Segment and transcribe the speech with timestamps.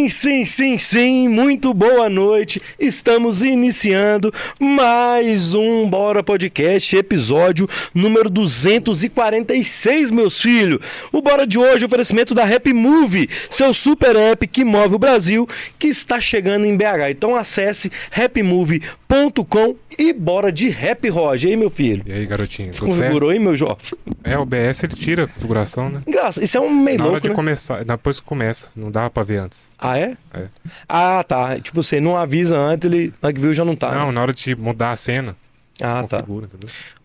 [0.00, 2.62] Sim, sim, sim, sim, muito boa noite.
[2.78, 10.80] Estamos iniciando mais um Bora Podcast, episódio número 246, meus filhos.
[11.12, 14.98] O Bora de hoje é oferecimento da Rap Move, seu super app que move o
[14.98, 15.46] Brasil,
[15.78, 17.10] que está chegando em BH.
[17.10, 18.99] Então acesse rapmove.com
[19.98, 21.50] e bora de Rap Roger.
[21.50, 22.02] Aí, meu filho?
[22.06, 22.72] E aí, garotinho?
[22.72, 23.76] Você configurou aí, meu jovem?
[24.22, 26.00] É, o BS ele tira a configuração, né?
[26.06, 27.34] Graça, isso é um meio Na louco, hora de né?
[27.34, 29.68] começar, depois que começa, não dava pra ver antes.
[29.78, 30.16] Ah, é?
[30.32, 30.44] É.
[30.88, 31.58] Ah, tá.
[31.58, 33.92] Tipo, você não avisa antes, ele na que viu já não tá.
[33.92, 34.12] Não, né?
[34.12, 35.34] na hora de mudar a cena,
[35.82, 36.20] Ah, tá.
[36.20, 36.48] entendeu?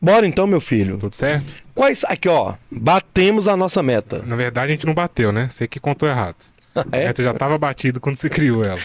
[0.02, 0.98] Bora então, meu filho.
[0.98, 1.46] Tudo certo?
[1.74, 2.04] Quais.
[2.06, 2.54] Aqui, ó.
[2.70, 4.22] Batemos a nossa meta.
[4.26, 5.48] Na verdade, a gente não bateu, né?
[5.50, 6.36] Você que contou errado.
[6.92, 7.06] É?
[7.06, 8.80] meta já tava batido quando você criou ela.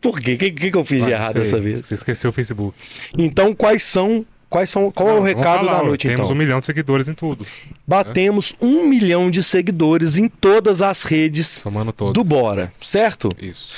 [0.00, 0.34] Por quê?
[0.34, 1.86] O que, que, que eu fiz de errado você- dessa vez?
[1.86, 2.76] Você esqueceu o Facebook.
[3.16, 4.24] Então, quais são.
[4.48, 4.90] Quais são.
[4.90, 6.34] Qual é o Não, recado falar, da noite, Temos então?
[6.36, 7.46] um milhão de seguidores em tudo.
[7.86, 12.12] Batemos um milhão de seguidores em todas as redes Somando todos.
[12.12, 13.30] do Bora, certo?
[13.40, 13.72] Isso.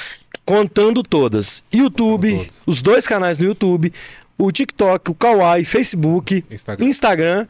[0.45, 1.63] Contando todas.
[1.73, 3.93] YouTube, Contando os dois canais no YouTube,
[4.37, 6.87] o TikTok, o Kawaii, Facebook, Instagram.
[6.87, 7.47] Instagram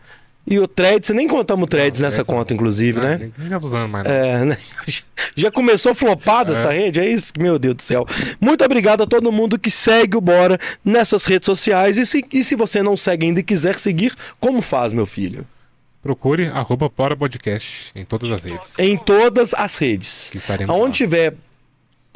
[0.47, 1.07] e o Threads.
[1.07, 2.57] Você nem contamos o Threads Não, nessa essa conta, não.
[2.57, 3.31] inclusive, Ah, né?
[3.39, 4.07] Nem, abusando mais.
[4.07, 4.13] não.
[4.15, 4.59] É, né?
[5.35, 6.57] Já começou flopada É.
[6.57, 7.01] essa rede?
[7.01, 7.33] É isso?
[7.39, 8.07] Meu Deus do céu.
[8.41, 11.97] Muito obrigado a todo mundo que segue o Bora nessas redes sociais.
[11.97, 15.47] E se, e se você não segue ainda e quiser seguir, como faz, meu filho?
[16.03, 18.79] Procure arroba Bora Podcast em todas as redes.
[18.79, 20.29] Em todas as redes.
[20.31, 21.09] Que estaremos Aonde lá.
[21.09, 21.35] tiver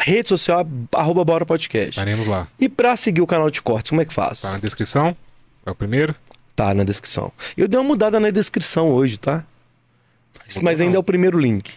[0.00, 1.90] rede social, arroba Bora Podcast.
[1.90, 2.46] Estaremos lá.
[2.60, 4.42] E pra seguir o canal de cortes, como é que faz?
[4.42, 5.16] Tá na descrição.
[5.64, 6.14] É o primeiro.
[6.58, 7.30] Tá na descrição.
[7.56, 9.44] Eu dei uma mudada na descrição hoje, tá?
[10.44, 11.72] Mas, mas ainda é o primeiro link.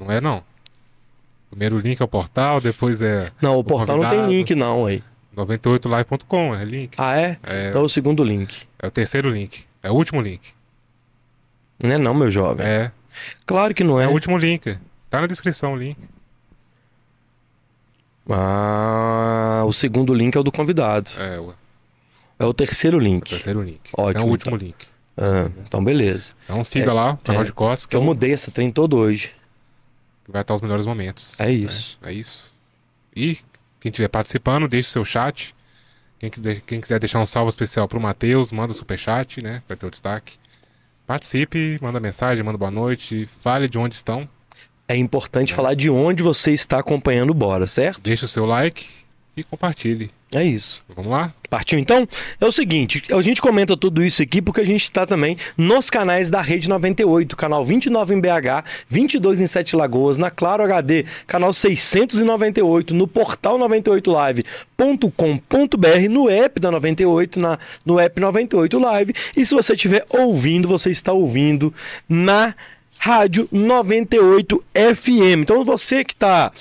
[0.00, 0.42] Não é, não.
[1.50, 4.32] Primeiro link é o portal, depois é Não, o portal não tem convidado.
[4.32, 5.04] link, não, aí.
[5.36, 6.94] 98live.com, é link.
[6.96, 7.36] Ah, é?
[7.42, 8.66] É, Então é o segundo link.
[8.78, 9.62] é o terceiro link.
[9.82, 10.40] É o último link.
[11.82, 12.66] Não é não, meu jovem.
[12.66, 12.90] É,
[13.44, 14.08] Claro que não é é.
[14.08, 14.78] o último link.
[15.10, 15.98] Tá na descrição o link.
[18.30, 21.10] Ah, o segundo link é o do convidado.
[21.18, 21.52] É o,
[22.42, 23.28] É o terceiro é o link.
[23.30, 23.80] terceiro link.
[23.96, 24.66] Ótimo, é o último então.
[24.66, 24.86] link.
[25.16, 26.32] Ah, então beleza.
[26.44, 27.44] Então siga lá o canal é.
[27.44, 29.32] de Costa, que Eu é o- mudei essa trem todo hoje.
[30.28, 31.38] vai estar os melhores momentos.
[31.38, 31.98] É isso.
[32.02, 32.50] É, é isso.
[33.14, 33.36] E
[33.80, 35.54] quem estiver participando, deixe seu chat.
[36.18, 39.62] Quem, quiser- quem quiser deixar um salve especial pro Matheus, manda superchat, né?
[39.68, 40.34] Vai ter o destaque.
[41.06, 44.28] Participe, manda mensagem, manda boa noite, fale de onde estão.
[44.88, 48.00] É importante falar de onde você está acompanhando o Bora, certo?
[48.00, 48.86] Deixe o seu like
[49.36, 50.10] e compartilhe.
[50.34, 50.82] É isso.
[50.96, 51.34] Vamos lá?
[51.50, 52.08] Partiu então?
[52.40, 55.90] É o seguinte, a gente comenta tudo isso aqui porque a gente está também nos
[55.90, 61.04] canais da Rede 98, canal 29 em BH, 22 em Sete Lagoas, na Claro HD,
[61.26, 69.12] canal 698, no portal 98live.com.br, no app da 98, na, no app 98 Live.
[69.36, 71.74] E se você estiver ouvindo, você está ouvindo
[72.08, 72.54] na
[73.04, 75.40] Rádio 98 FM.
[75.40, 76.52] Então você que está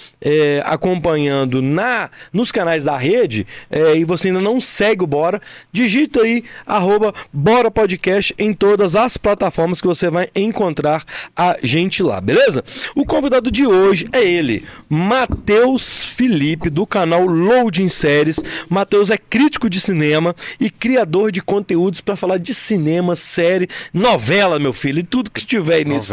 [0.65, 5.39] acompanhando na nos canais da rede é, e você ainda não segue o Bora,
[5.71, 12.01] digita aí arroba Bora Podcast em todas as plataformas que você vai encontrar a gente
[12.01, 12.63] lá, beleza?
[12.95, 18.39] O convidado de hoje é ele, Matheus Felipe, do canal Loading Séries.
[18.67, 24.57] Matheus é crítico de cinema e criador de conteúdos para falar de cinema, série, novela,
[24.57, 26.11] meu filho, e tudo que tiver nisso.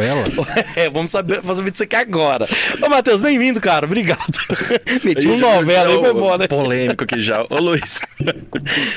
[0.77, 2.47] É, vamos saber, saber disso aqui agora.
[2.83, 3.87] Ô, Matheus, bem-vindo, cara.
[3.87, 4.39] Obrigado.
[5.05, 6.47] Meti um novela aí, foi bom, né?
[6.49, 7.45] Polêmico aqui já.
[7.49, 8.01] Ô, Luiz.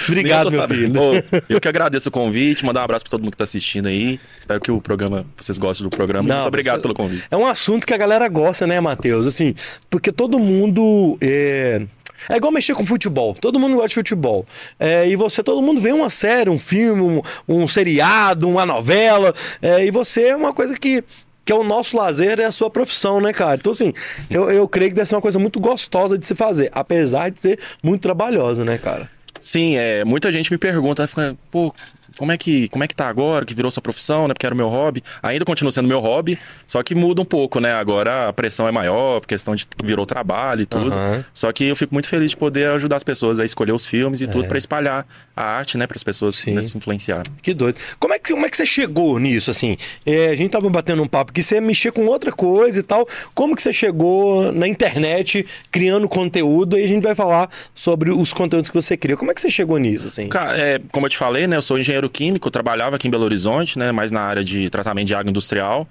[0.07, 1.01] Obrigado, meu filho.
[1.01, 1.13] Ô,
[1.49, 4.19] eu que agradeço o convite, mandar um abraço pra todo mundo que tá assistindo aí.
[4.39, 6.27] Espero que o programa, vocês gostem do programa.
[6.27, 7.23] Não, Muito obrigado você- pelo convite.
[7.29, 9.25] É um assunto que a galera gosta, né, Matheus?
[9.27, 9.55] Assim,
[9.89, 11.17] porque todo mundo.
[11.21, 11.81] É...
[12.29, 13.33] é igual mexer com futebol.
[13.33, 14.45] Todo mundo gosta de futebol.
[14.79, 19.33] É, e você, todo mundo vê uma série, um filme, um, um seriado, uma novela.
[19.61, 21.03] é, e você é uma coisa que.
[21.43, 23.55] Que é o nosso lazer, é a sua profissão, né, cara?
[23.55, 23.91] Então, assim,
[24.29, 27.41] eu, eu creio que deve ser uma coisa muito gostosa de se fazer, apesar de
[27.41, 29.09] ser muito trabalhosa, né, cara?
[29.39, 31.73] Sim, é, muita gente me pergunta, fica, pô,
[32.17, 34.33] como é que como é que tá agora, que virou sua profissão, né?
[34.33, 35.03] Porque era o meu hobby.
[35.23, 37.73] Ainda continua sendo meu hobby, só que muda um pouco, né?
[37.73, 40.91] Agora a pressão é maior, por questão de que virou trabalho e tudo.
[40.91, 41.23] Aham.
[41.33, 44.21] Só que eu fico muito feliz de poder ajudar as pessoas a escolher os filmes
[44.21, 44.47] e tudo É.
[44.47, 45.05] pra espalhar
[45.35, 47.23] a arte, né, para as pessoas né, se influenciarem.
[47.41, 47.77] Que doido.
[47.99, 49.77] Como é que, como é que você chegou nisso, assim?
[50.05, 53.07] É, a gente tava batendo um papo que você mexia com outra coisa e tal.
[53.33, 56.77] Como que você chegou na internet criando conteúdo?
[56.77, 59.15] E a gente vai falar sobre os conteúdos que você cria.
[59.17, 60.27] Como é que você chegou nisso, assim?
[60.29, 61.55] Cara, é, como eu te falei, né?
[61.57, 63.91] Eu sou engenheiro químico, eu trabalhava aqui em Belo Horizonte, né?
[63.91, 65.87] Mais na área de tratamento de água industrial.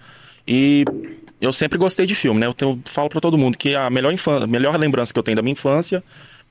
[0.46, 0.84] E
[1.40, 2.46] eu sempre gostei de filme, né?
[2.46, 5.22] Eu tenho- falo pra todo mundo que a melhor, infan- a melhor lembrança que eu
[5.22, 6.02] tenho da minha infância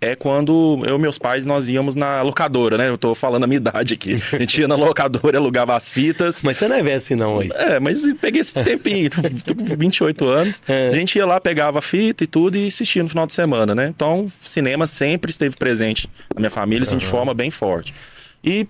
[0.01, 2.87] é quando eu e meus pais nós íamos na locadora, né?
[2.87, 4.13] Eu tô falando a minha idade aqui.
[4.31, 6.41] A gente ia na locadora, alugava as fitas.
[6.43, 7.51] Mas você não é velho assim, não, aí.
[7.53, 10.61] É, mas peguei esse tempinho, tô, com 28 anos.
[10.69, 10.89] É.
[10.89, 13.75] A gente ia lá, pegava a fita e tudo e assistia no final de semana,
[13.75, 13.87] né?
[13.93, 17.93] Então, cinema sempre esteve presente na minha família, assim, de forma bem forte.
[18.41, 18.65] E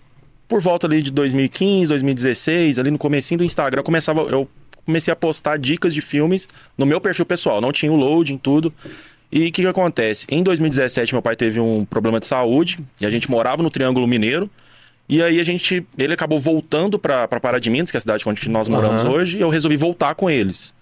[0.49, 4.49] por volta ali de 2015, 2016, ali no comecinho do Instagram, eu começava, eu
[4.83, 7.61] comecei a postar dicas de filmes no meu perfil pessoal.
[7.61, 8.73] Não tinha o loading, tudo.
[9.31, 10.25] E o que, que acontece?
[10.27, 14.07] Em 2017, meu pai teve um problema de saúde e a gente morava no Triângulo
[14.07, 14.49] Mineiro.
[15.07, 18.23] E aí a gente, ele acabou voltando para Pará de Minas, que é a cidade
[18.27, 19.13] onde nós moramos Aham.
[19.13, 20.73] hoje, e eu resolvi voltar com eles.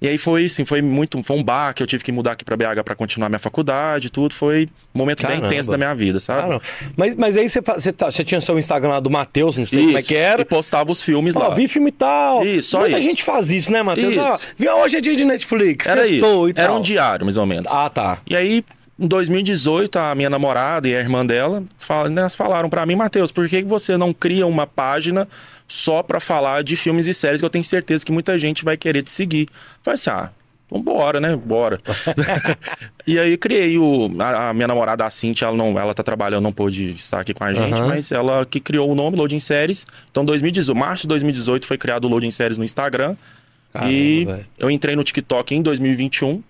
[0.00, 2.44] E aí foi assim, foi muito, foi um bar que eu tive que mudar aqui
[2.44, 5.40] para BH para continuar minha faculdade, tudo, foi um momento Caramba.
[5.40, 6.42] bem intenso da minha vida, sabe?
[6.42, 6.60] Ah, não.
[6.94, 9.84] Mas, mas aí você, você, tá- você tinha seu Instagram lá do Matheus, não sei
[9.84, 10.42] como é Isso, que era.
[10.42, 11.54] E postava os filmes Ó, lá.
[11.54, 12.44] vi filme e tal.
[12.44, 13.08] Isso, só Muita isso.
[13.08, 14.12] gente faz isso, né, Matheus?
[14.12, 14.38] Isso.
[14.58, 16.58] Vi- hoje é dia de Netflix, Era sextou isso.
[16.58, 16.78] e Era tal.
[16.78, 17.72] um diário, mais ou menos.
[17.74, 18.18] Ah, tá.
[18.26, 18.62] E aí,
[18.98, 21.60] em 2018, a minha namorada e a irmã dela
[22.10, 25.26] né, elas falaram pra mim, Matheus, por que você não cria uma página
[25.68, 28.76] só pra falar de filmes e séries que eu tenho certeza que muita gente vai
[28.76, 29.48] querer te seguir?
[29.82, 30.30] Falei assim, ah,
[30.66, 31.36] então bora, né?
[31.36, 31.78] Bora.
[33.06, 34.10] e aí criei o.
[34.18, 37.32] A, a minha namorada, a Cintia, ela, não, ela tá trabalhando, não pôde estar aqui
[37.32, 37.88] com a gente, Aham.
[37.88, 39.86] mas ela que criou o nome Loading Séries.
[40.10, 43.16] Então, 2018, março de 2018 foi criado o Loading Séries no Instagram.
[43.72, 44.46] Caramba, e velho.
[44.58, 46.42] eu entrei no TikTok em 2021,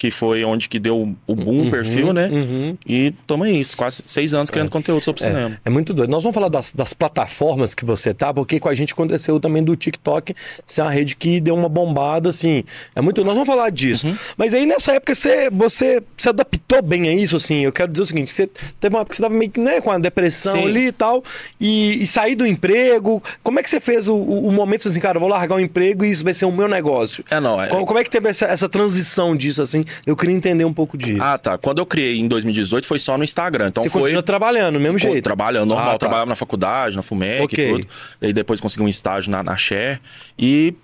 [0.00, 2.26] que foi onde que deu o boom o perfil, né?
[2.32, 2.78] Uhum.
[2.86, 5.60] E tamo aí, quase seis anos criando conteúdo sobre cinema.
[5.62, 6.08] É muito doido.
[6.08, 9.62] Nós vamos falar das, das plataformas que você tá, porque com a gente aconteceu também
[9.62, 10.34] do TikTok
[10.66, 12.64] ser uma rede que deu uma bombada, assim.
[12.96, 13.22] É muito.
[13.22, 14.06] Nós vamos falar disso.
[14.06, 14.16] Uhum.
[14.38, 17.60] Mas aí nessa época você, você se adaptou bem a isso, assim.
[17.66, 19.82] Eu quero dizer o seguinte: você teve uma época que você tava meio que né,
[19.82, 20.66] com a depressão Sim.
[20.66, 21.22] ali e tal,
[21.60, 23.22] e, e sair do emprego.
[23.42, 26.06] Como é que você fez o, o, o momento assim, cara, vou largar o emprego
[26.06, 27.22] e isso vai ser o meu negócio?
[27.30, 29.84] É, não, é- Como, como é que teve essa, essa transição disso, assim?
[30.06, 31.22] Eu queria entender um pouco disso.
[31.22, 31.56] Ah, tá.
[31.58, 33.68] Quando eu criei em 2018 foi só no Instagram.
[33.68, 34.02] Então você foi.
[34.02, 35.22] continua trabalhando, do mesmo jeito.
[35.22, 35.98] Trabalhando normal, Ah, tá.
[35.98, 37.64] trabalhava na faculdade, na FUMEC Ok.
[37.64, 37.86] e tudo.
[38.22, 40.00] E depois consegui um estágio na, na Share.
[40.38, 40.74] E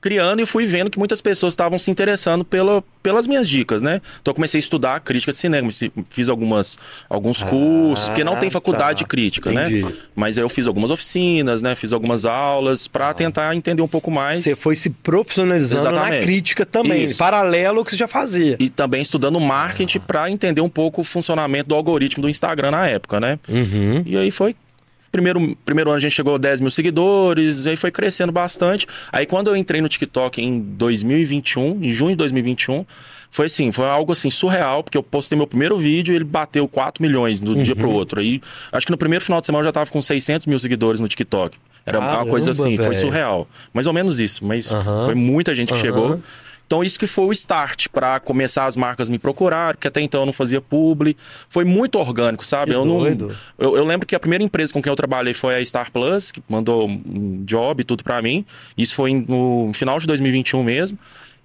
[0.00, 4.00] criando e fui vendo que muitas pessoas estavam se interessando pela, pelas minhas dicas, né?
[4.20, 5.68] Então eu comecei a estudar crítica de cinema,
[6.08, 8.94] fiz algumas, alguns cursos, porque não tem faculdade tá.
[8.94, 9.82] de crítica, Entendi.
[9.82, 9.92] né?
[10.14, 11.74] Mas aí eu fiz algumas oficinas, né?
[11.74, 12.90] Fiz algumas aulas Ah.
[12.92, 14.38] para tentar entender um pouco mais.
[14.38, 16.22] Você foi se profissionalizando na Exatamente.
[16.22, 17.18] crítica também, Isso.
[17.18, 18.56] paralelo ao que você já fazia.
[18.58, 22.86] E também estudando marketing para entender um pouco o funcionamento do algoritmo do Instagram na
[22.86, 23.38] época, né?
[23.48, 24.02] Uhum.
[24.06, 24.54] E aí foi.
[25.12, 28.86] Primeiro, primeiro ano a gente chegou a 10 mil seguidores, aí foi crescendo bastante.
[29.10, 32.84] Aí quando eu entrei no TikTok em 2021, em junho de 2021,
[33.30, 36.66] foi assim, foi algo assim surreal, porque eu postei meu primeiro vídeo e ele bateu
[36.68, 37.78] 4 milhões do dia Uhum.
[37.80, 38.20] pro outro.
[38.20, 38.40] Aí
[38.72, 41.08] acho que no primeiro final de semana eu já tava com 600 mil seguidores no
[41.08, 41.56] TikTok.
[41.86, 42.84] Era uma Caramba, coisa assim, velho.
[42.84, 43.48] foi surreal.
[43.72, 45.06] Mais ou menos isso, mas Aham.
[45.06, 45.82] foi muita gente que Aham.
[45.82, 46.20] chegou.
[46.70, 50.20] Então, isso que foi o start para começar as marcas me procurar, porque até então
[50.20, 51.16] eu não fazia publi.
[51.48, 52.70] Foi muito orgânico, sabe?
[52.70, 53.00] Que eu não.
[53.00, 53.36] doido.
[53.58, 56.30] Eu, eu lembro que a primeira empresa com quem eu trabalhei foi a Star Plus,
[56.30, 58.46] que mandou um job e tudo para mim.
[58.78, 60.96] Isso foi no final de 2021 mesmo.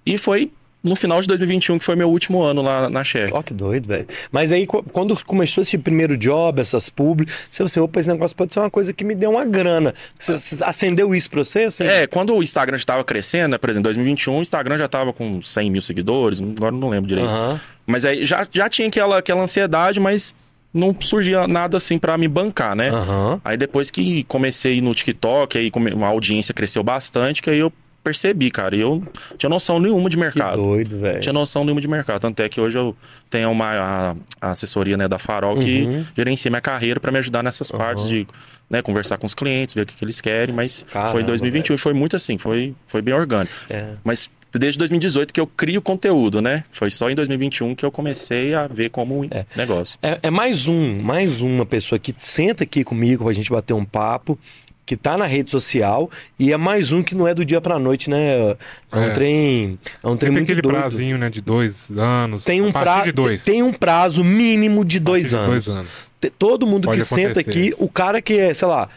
[0.06, 0.52] E foi
[0.86, 3.30] no final de 2021 que foi meu último ano lá na Share.
[3.32, 4.06] Ó, que doido, velho.
[4.32, 8.08] Mas aí, qu- quando começou esse primeiro job, essas publi, você falou assim, opa, esse
[8.08, 9.94] negócio pode ser uma coisa que me dê uma grana.
[10.18, 11.84] Você, acendeu isso pra você, assim?
[11.84, 13.58] É, quando o Instagram já estava crescendo, né?
[13.58, 17.08] Por exemplo, em 2021, o Instagram já estava com 100 mil seguidores, agora não lembro
[17.08, 17.28] direito.
[17.28, 17.60] Aham.
[17.86, 20.34] Mas aí já, já tinha aquela, aquela ansiedade, mas
[20.74, 22.90] não surgia nada assim pra me bancar, né?
[22.90, 23.40] Aham.
[23.44, 27.72] Aí depois que comecei no TikTok, aí come- a audiência cresceu bastante, que aí eu
[28.06, 28.76] percebi, cara.
[28.76, 30.56] E eu não tinha noção nenhuma de Que mercado.
[30.62, 31.20] doido, Não velho.
[31.20, 32.20] tinha noção nenhuma de mercado.
[32.20, 32.96] Tanto é que hoje eu
[33.28, 36.04] tenho uma a, a assessoria né, da Farol que Uhum.
[36.16, 38.26] gerencia minha carreira pra me ajudar nessas partes de
[38.70, 40.54] né, conversar com os clientes, ver o que, que eles querem.
[40.54, 43.52] Mas Caramba, foi em 2021 e foi muito assim, foi, foi bem orgânico.
[43.68, 43.94] É.
[44.04, 46.64] Mas desde 2018 que eu crio conteúdo, né?
[46.70, 49.98] Foi só em 2021 que eu comecei a ver como um negócio.
[50.02, 53.84] É, é mais um, mais uma pessoa que senta aqui comigo pra gente bater um
[53.84, 54.38] papo,
[54.86, 57.76] que tá na rede social, e é mais um que não é do dia pra
[57.78, 58.52] noite, né?
[58.92, 59.10] É um É.
[59.10, 60.78] trem, é um trem muito aquele doido.
[60.78, 61.28] prazinho, né?
[61.28, 62.44] De dois anos.
[62.44, 65.48] Tem um, prazo, de tem um prazo mínimo de dois de anos.
[65.64, 65.90] dois anos.
[66.38, 67.50] Todo mundo Pode que senta acontecer.
[67.50, 68.88] aqui, o cara que é, sei lá,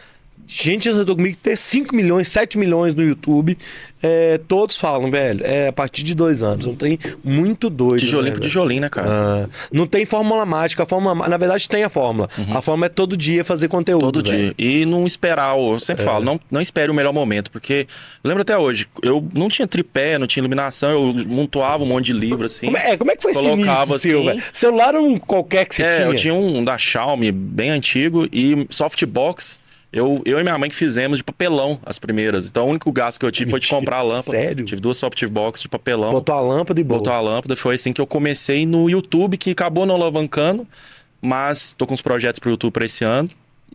[0.52, 3.56] gente já sentou comigo que ter 5 milhões, 7 milhões no YouTube,
[4.02, 6.66] é, todos falam, velho, é a partir de dois anos.
[6.66, 8.00] Um trem muito doido.
[8.00, 8.48] Tijolinho né, por velho?
[8.48, 9.08] tijolinho, né, cara?
[9.10, 12.28] Ah, não tem fórmula mágica, a fórmula, na verdade tem a fórmula.
[12.52, 14.06] A fórmula é todo dia fazer conteúdo.
[14.06, 14.12] Uhum.
[14.12, 14.54] Todo velho.
[14.56, 14.80] dia.
[14.82, 17.86] E não esperar, o- eu sempre falo, não, não espere o melhor momento, porque
[18.24, 22.12] lembro até hoje, eu não tinha tripé, não tinha iluminação, eu montuava um monte de
[22.14, 22.66] livro assim.
[22.66, 24.28] Como é, como é que foi esse Colocava início seu, assim.
[24.28, 24.42] velho?
[24.52, 26.06] Celular um qualquer que você É, tinha?
[26.08, 29.59] eu tinha um da Xiaomi bem antigo e softbox.
[29.92, 32.46] Eu, eu e minha mãe que fizemos de papelão as primeiras.
[32.48, 34.38] Então o único gasto que eu tive foi de Mentira, comprar a lâmpada.
[34.38, 34.64] sério?
[34.64, 36.12] Tive duas softbox de papelão.
[36.12, 36.98] Botou a lâmpada e botou.
[36.98, 37.56] Botou a lâmpada.
[37.56, 40.66] Foi assim que eu comecei no YouTube, que acabou não alavancando.
[41.20, 43.28] mas tô com uns projetos pro YouTube pra esse ano.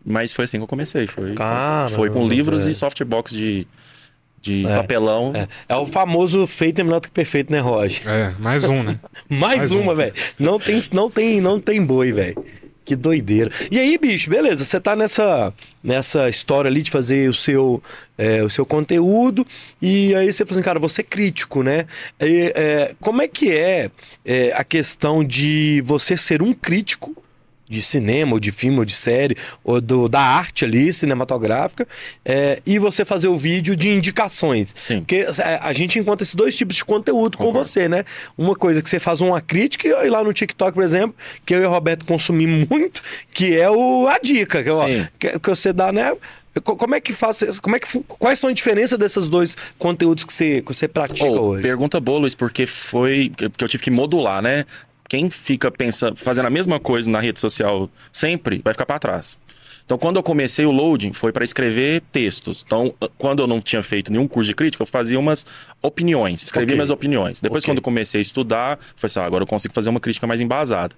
[0.06, 1.06] Mas foi assim que eu comecei.
[1.08, 2.72] Foi, Caramba, foi com livros velho.
[2.72, 3.68] e softbox de,
[4.40, 4.78] de É.
[4.78, 5.34] papelão.
[5.36, 8.08] É, é o famoso feito é melhor do que perfeito, né, Roger?
[8.08, 9.00] É, mais um, né?
[9.28, 9.96] Mais, Mais uma, um.
[9.96, 10.14] velho.
[10.40, 12.46] Não tem, não tem, não tem boi, velho.
[12.86, 13.52] Que doideira.
[13.72, 15.52] E aí, bicho, beleza, você tá nessa,
[15.84, 17.82] nessa história ali de fazer o seu,
[18.16, 19.46] é, o seu conteúdo,
[19.82, 21.88] e aí você fala assim, cara, você é crítico, né?
[22.22, 23.90] E, é, como é que é,
[24.24, 27.16] é, a questão de você ser um crítico
[27.68, 31.88] de cinema, ou de filme, ou de série, ou do, da arte ali, cinematográfica,
[32.24, 34.74] é, e você fazer o vídeo de indicações.
[34.78, 35.00] Sim.
[35.00, 37.68] Porque é, a gente encontra esses dois tipos de conteúdo com Concordo.
[37.68, 38.06] você, né?
[38.38, 41.62] Uma coisa que você faz uma crítica, e lá no TikTok, por exemplo, que eu
[41.64, 43.02] e o Roberto consumimos muito,
[43.34, 44.86] que é o, a dica, que, ó,
[45.18, 46.16] que, que você dá, né?
[46.64, 47.60] Co- Como é que faz?
[47.60, 51.26] Como é que, quais são a diferença desses dois conteúdos que você, que você pratica
[51.28, 51.62] Oh, hoje?
[51.64, 54.66] pergunta boa, Luiz, porque foi que eu tive que modular, né?
[55.08, 59.38] Quem fica pensando, fazendo a mesma coisa na rede social sempre, vai ficar para trás.
[59.86, 62.64] Então, quando eu comecei o loading, foi para escrever textos.
[62.66, 65.46] Então, quando eu não tinha feito nenhum curso de crítica, eu fazia umas
[65.80, 66.76] opiniões, escrevia Ok.
[66.76, 67.40] minhas opiniões.
[67.40, 67.72] Depois, Ok.
[67.72, 70.42] quando eu comecei a estudar, foi assim, ah, agora eu consigo fazer uma crítica mais
[70.42, 70.96] embasada.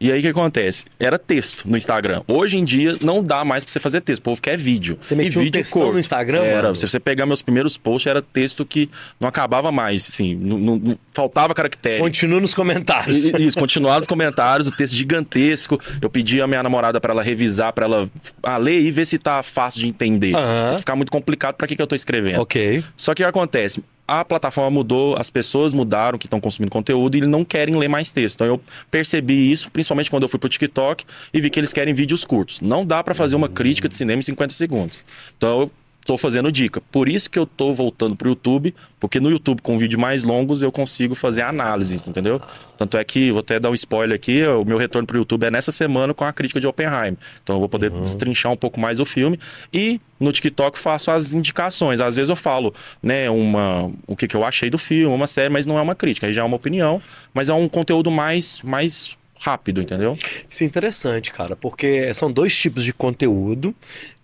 [0.00, 0.86] E aí o que acontece?
[0.98, 2.22] Era texto no Instagram.
[2.26, 4.20] Hoje em dia não dá mais pra você fazer texto.
[4.20, 4.96] O povo quer vídeo.
[4.98, 5.92] Você metia e um vídeo textão curto.
[5.94, 6.62] no Instagram, Era.
[6.62, 6.76] mano?
[6.76, 8.88] Se você pegar meus primeiros posts, era texto que
[9.20, 10.34] não acabava mais, assim.
[10.34, 11.98] Não, não- não- faltava caractere.
[12.00, 13.14] Continua nos comentários.
[13.24, 15.78] Isso, continuar nos comentários, o texto gigantesco.
[16.00, 18.08] Eu pedi a minha namorada pra ela revisar, pra ela
[18.42, 20.32] ah, ler e ver se tá fácil de entender.
[20.72, 22.40] Se ficar muito complicado, pra que, que eu tô escrevendo?
[22.40, 22.82] ok.
[22.96, 23.82] Só que o que acontece?
[24.12, 28.10] A plataforma mudou, as pessoas mudaram que estão consumindo conteúdo e não querem ler mais
[28.10, 28.34] texto.
[28.34, 31.94] Então eu percebi isso, principalmente quando eu fui pro TikTok e vi que eles querem
[31.94, 32.60] vídeos curtos.
[32.60, 35.00] Não dá pra fazer uma crítica de cinema em 50 segundos.
[35.36, 35.70] Então eu
[36.10, 36.80] tô fazendo dica.
[36.90, 40.60] Por isso que eu tô voltando pro YouTube, porque no YouTube com vídeos mais longos
[40.60, 42.42] eu consigo fazer análises, entendeu?
[42.76, 45.52] Tanto é que, vou até dar um spoiler aqui, o meu retorno pro YouTube é
[45.52, 47.16] nessa semana com a crítica de Oppenheim.
[47.44, 49.38] Então eu vou poder destrinchar um pouco mais o filme
[49.72, 52.00] e no TikTok faço as indicações.
[52.00, 55.48] Às vezes eu falo, né, uma, o que, que eu achei do filme, uma série,
[55.48, 57.00] mas não é uma crítica, aí já é uma opinião,
[57.32, 60.16] mas é um conteúdo mais, mais rápido, entendeu?
[60.48, 63.72] Isso é interessante, cara, porque são dois tipos de conteúdo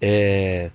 [0.00, 0.70] é,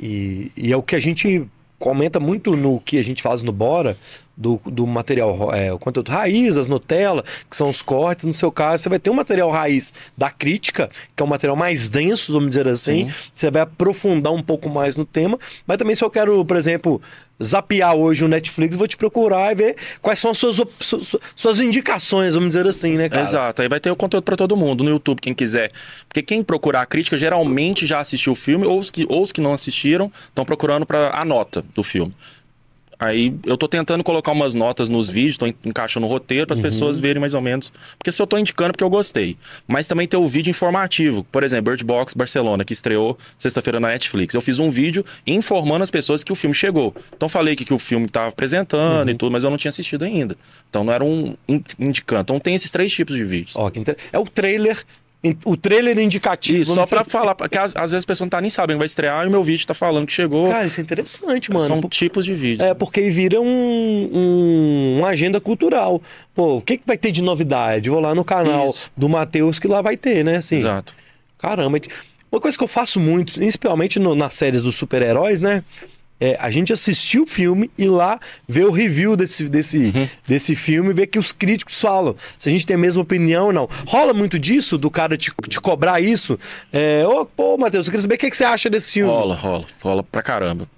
[0.00, 1.46] e, e é o que a gente
[1.78, 3.96] comenta muito no que a gente faz no Bora,
[4.38, 8.24] do, do material, é, o conteúdo raiz, as Nutella, que são os cortes.
[8.24, 11.56] No seu caso, você vai ter um material raiz da crítica, que é um material
[11.56, 13.08] mais denso, vamos dizer assim.
[13.08, 13.14] Sim.
[13.34, 15.38] Você vai aprofundar um pouco mais no tema.
[15.66, 17.02] Mas também, se eu quero, por exemplo,
[17.42, 20.60] zapear hoje o Netflix, vou te procurar e ver quais são as suas,
[21.34, 23.22] suas indicações, vamos dizer assim, né, cara?
[23.22, 25.72] Exato, aí vai ter o conteúdo pra todo mundo no YouTube, quem quiser.
[26.08, 29.32] Porque quem procurar a crítica geralmente já assistiu o filme, ou os que, ou os
[29.32, 32.14] que não assistiram estão procurando para a nota do filme.
[32.98, 36.54] Aí eu tô tentando colocar umas notas nos vídeos, tô en- encaixando no roteiro para
[36.54, 37.72] as pessoas verem mais ou menos.
[37.96, 39.36] Porque se eu tô indicando é porque eu gostei.
[39.68, 41.22] Mas também tem o vídeo informativo.
[41.30, 44.34] Por exemplo, Bird Box Barcelona, que estreou sexta-feira na Netflix.
[44.34, 46.94] Eu fiz um vídeo informando as pessoas que o filme chegou.
[47.16, 50.04] Então falei que, que o filme tava apresentando e tudo, mas eu não tinha assistido
[50.04, 50.36] ainda.
[50.68, 52.22] Então não era um in- indicando.
[52.22, 53.52] Então tem esses três tipos de vídeos.
[53.54, 54.82] Ó, que inter- É o trailer,
[55.44, 56.66] o trailer indicativo.
[56.74, 57.10] Só dizer assim.
[57.10, 59.30] falar, porque às, às vezes a pessoa não tá nem sabendo, vai estrear e o
[59.30, 60.48] meu vídeo tá falando que chegou.
[60.48, 61.64] Cara, isso é interessante, mano.
[61.66, 62.64] São Por- tipos de vídeo.
[62.64, 66.00] É, porque vira um, um- uma agenda cultural.
[66.34, 67.90] Pô, o que, que vai ter de novidade?
[67.90, 68.90] Vou lá no canal Isso.
[68.96, 70.36] do Matheus que lá vai ter, né?
[70.36, 70.94] Assim, Exato.
[71.36, 71.78] Caramba.
[72.30, 75.64] Uma coisa que eu faço muito, principalmente no- nas séries dos super-heróis, né?
[76.20, 80.08] É a gente assistir o filme e lá ver o review desse, desse, Uhum.
[80.26, 82.16] desse filme ver que os críticos falam.
[82.36, 83.68] Se a gente tem a mesma opinião ou não.
[83.86, 86.38] Rola muito disso, do cara te, te cobrar isso.
[86.72, 89.10] É, Ô, pô, Matheus, eu queria saber o que, que você acha desse filme.
[89.12, 89.64] Rola, rola.
[89.80, 90.68] Rola pra caramba.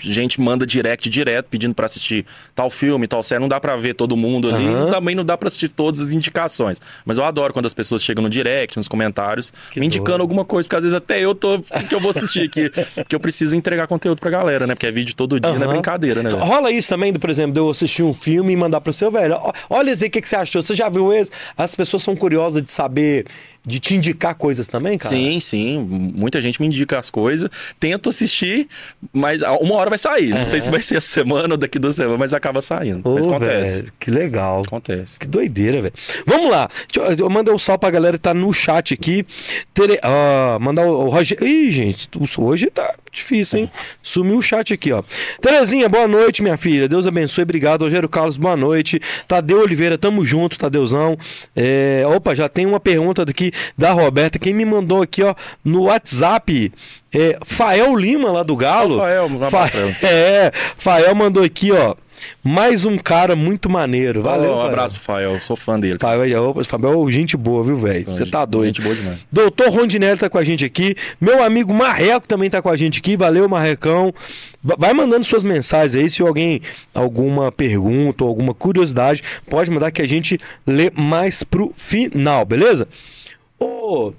[0.00, 3.40] Gente manda direct direto pedindo pra assistir tal filme, tal série.
[3.40, 4.66] Não dá pra ver todo mundo ali.
[4.66, 4.90] Aham.
[4.90, 6.80] Também não dá pra assistir todas as indicações.
[7.04, 10.20] Mas eu adoro quando as pessoas chegam no direct, nos comentários, Que me indicando doido.
[10.22, 10.66] alguma coisa.
[10.66, 11.58] Porque às vezes até eu tô.
[11.60, 12.70] Que, que eu vou assistir aqui?
[12.94, 14.74] Porque eu preciso entregar conteúdo pra galera, né?
[14.74, 16.30] Porque é vídeo todo dia, não é brincadeira, né?
[16.30, 16.42] velho?
[16.42, 19.36] Rola isso também, por exemplo, de eu assistir um filme e mandar pro seu velho.
[19.68, 20.62] Olha aí o que, que você achou.
[20.62, 21.30] Você já viu esse?
[21.56, 23.26] As pessoas são curiosas de saber,
[23.66, 25.14] de te indicar coisas também, cara?
[25.14, 25.78] Sim, sim.
[25.78, 27.50] Muita gente me indica as coisas.
[27.78, 28.68] Tento assistir,
[29.12, 30.30] mas uma hora vai sair.
[30.30, 33.08] Não sei se vai ser essa semana ou daqui duas semanas, mas acaba saindo.
[33.08, 33.82] Ô, mas acontece.
[33.82, 34.62] velho, que legal.
[34.66, 35.18] Acontece.
[35.18, 35.94] Que doideira, velho.
[36.26, 36.68] Vamos lá.
[36.96, 39.26] Eu, eu mandei um salve pra galera que tá no chat aqui.
[39.74, 39.98] Tere...
[40.02, 41.42] ó, mandar o, o Roger.
[41.42, 43.70] Ih, gente, hoje tá difícil, hein?
[44.02, 45.02] Sumiu o chat aqui, ó.
[45.40, 46.88] Terezinha, boa noite, minha filha.
[46.88, 47.42] Deus abençoe.
[47.42, 47.82] Obrigado.
[47.82, 49.00] Rogério Carlos, boa noite.
[49.26, 51.16] Tadeu Oliveira, tamo junto, Tadeuzão.
[51.54, 54.38] É, Opa, já tem uma pergunta aqui da Roberta.
[54.38, 55.34] Quem me mandou aqui, ó,
[55.64, 56.72] no WhatsApp.
[57.12, 58.98] É, Fael Lima, lá do Galo.
[58.98, 59.70] Fael, Fa...
[60.06, 61.94] É, Fael mandou aqui, ó.
[62.42, 64.22] Mais um cara muito maneiro.
[64.22, 64.52] Valeu.
[64.52, 64.66] um Fael.
[64.66, 65.98] abraço pro Fael, sou fã dele.
[65.98, 68.04] Fael, Fael, gente boa, viu, velho?
[68.06, 68.66] Você tá doido.
[68.76, 69.18] Gente boa demais.
[69.30, 70.94] Doutor Rondinelli tá com a gente aqui.
[71.20, 73.16] Meu amigo Marreco também tá com a gente aqui.
[73.16, 74.12] Valeu, Marrecão.
[74.62, 76.08] Va- Vai mandando suas mensagens aí.
[76.10, 76.60] Se alguém,
[76.94, 82.88] alguma pergunta ou alguma curiosidade, pode mandar que a gente lê mais pro final, beleza?
[83.58, 84.12] Ô,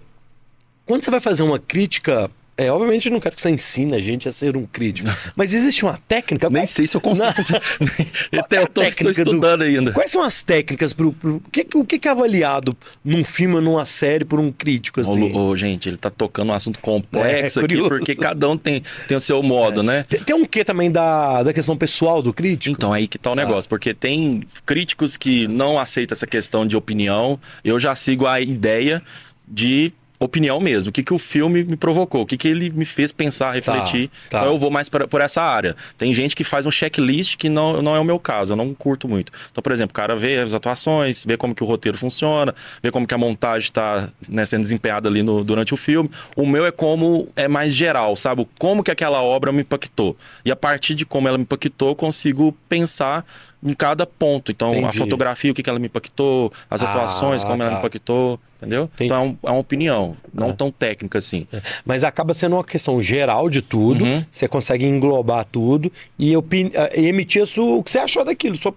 [0.86, 2.29] quando você vai fazer uma crítica.
[2.60, 5.10] É, obviamente eu não quero que você ensine a gente a ser um crítico.
[5.36, 6.50] Mas existe uma técnica.
[6.50, 7.30] Nem sei se eu consigo.
[8.32, 9.92] Qual Até é a eu tô, tô técnica do- estudando ainda.
[9.94, 11.13] Quais são as técnicas pro.
[11.13, 14.51] pro- o, que, o que que é avaliado num filme ou numa série por um
[14.51, 15.32] crítico, Ô, assim?
[15.32, 18.84] Lu- ô, gente, ele tá tocando um assunto complexo É, aqui, porque cada um tem,
[19.08, 20.04] tem o seu modo, né?
[20.10, 22.75] Tem, tem um quê também da, da questão pessoal do crítico?
[22.75, 26.75] Então, aí que tá o negócio, porque tem críticos que não aceitam essa questão de
[26.75, 27.39] opinião.
[27.63, 29.01] Eu já sigo a ideia
[29.48, 30.90] de opinião mesmo.
[30.90, 34.10] O que, que o filme me provocou, o que, que ele me fez pensar, refletir.
[34.30, 34.40] tá.
[34.40, 35.76] Então eu vou mais pra- por essa área.
[35.98, 38.74] Tem gente que faz um checklist que não, não é o meu caso, eu não
[38.74, 39.32] curto muito.
[39.52, 42.92] Então, por exemplo, o cara vê as atuações, vê como que o roteiro funciona, vê
[42.92, 44.10] como que a montagem está
[44.46, 46.10] sendo desempenhada ali no- durante o filme.
[46.36, 48.46] O meu é como é mais geral, sabe?
[48.60, 50.18] Como que aquela obra me impactou.
[50.44, 53.26] E a partir de como ela me impactou, eu consigo pensar
[53.64, 54.52] em cada ponto.
[54.52, 54.98] Então, a Entendi.
[54.98, 57.72] fotografia, o que, que ela me impactou, as Ah, atuações, como ela tá.
[57.76, 58.84] me impactou, entendeu?
[58.94, 59.06] Entendi.
[59.06, 60.54] Então, é, um- é uma opinião, não Ah.
[60.54, 61.48] tão técnica assim.
[61.86, 64.04] Mas acaba sendo uma questão geral de tudo.
[64.04, 64.24] Uhum.
[64.30, 68.56] Você consegue englobar tudo e, opini- e emitir sua- o que você achou daquilo.
[68.58, 68.75] Sua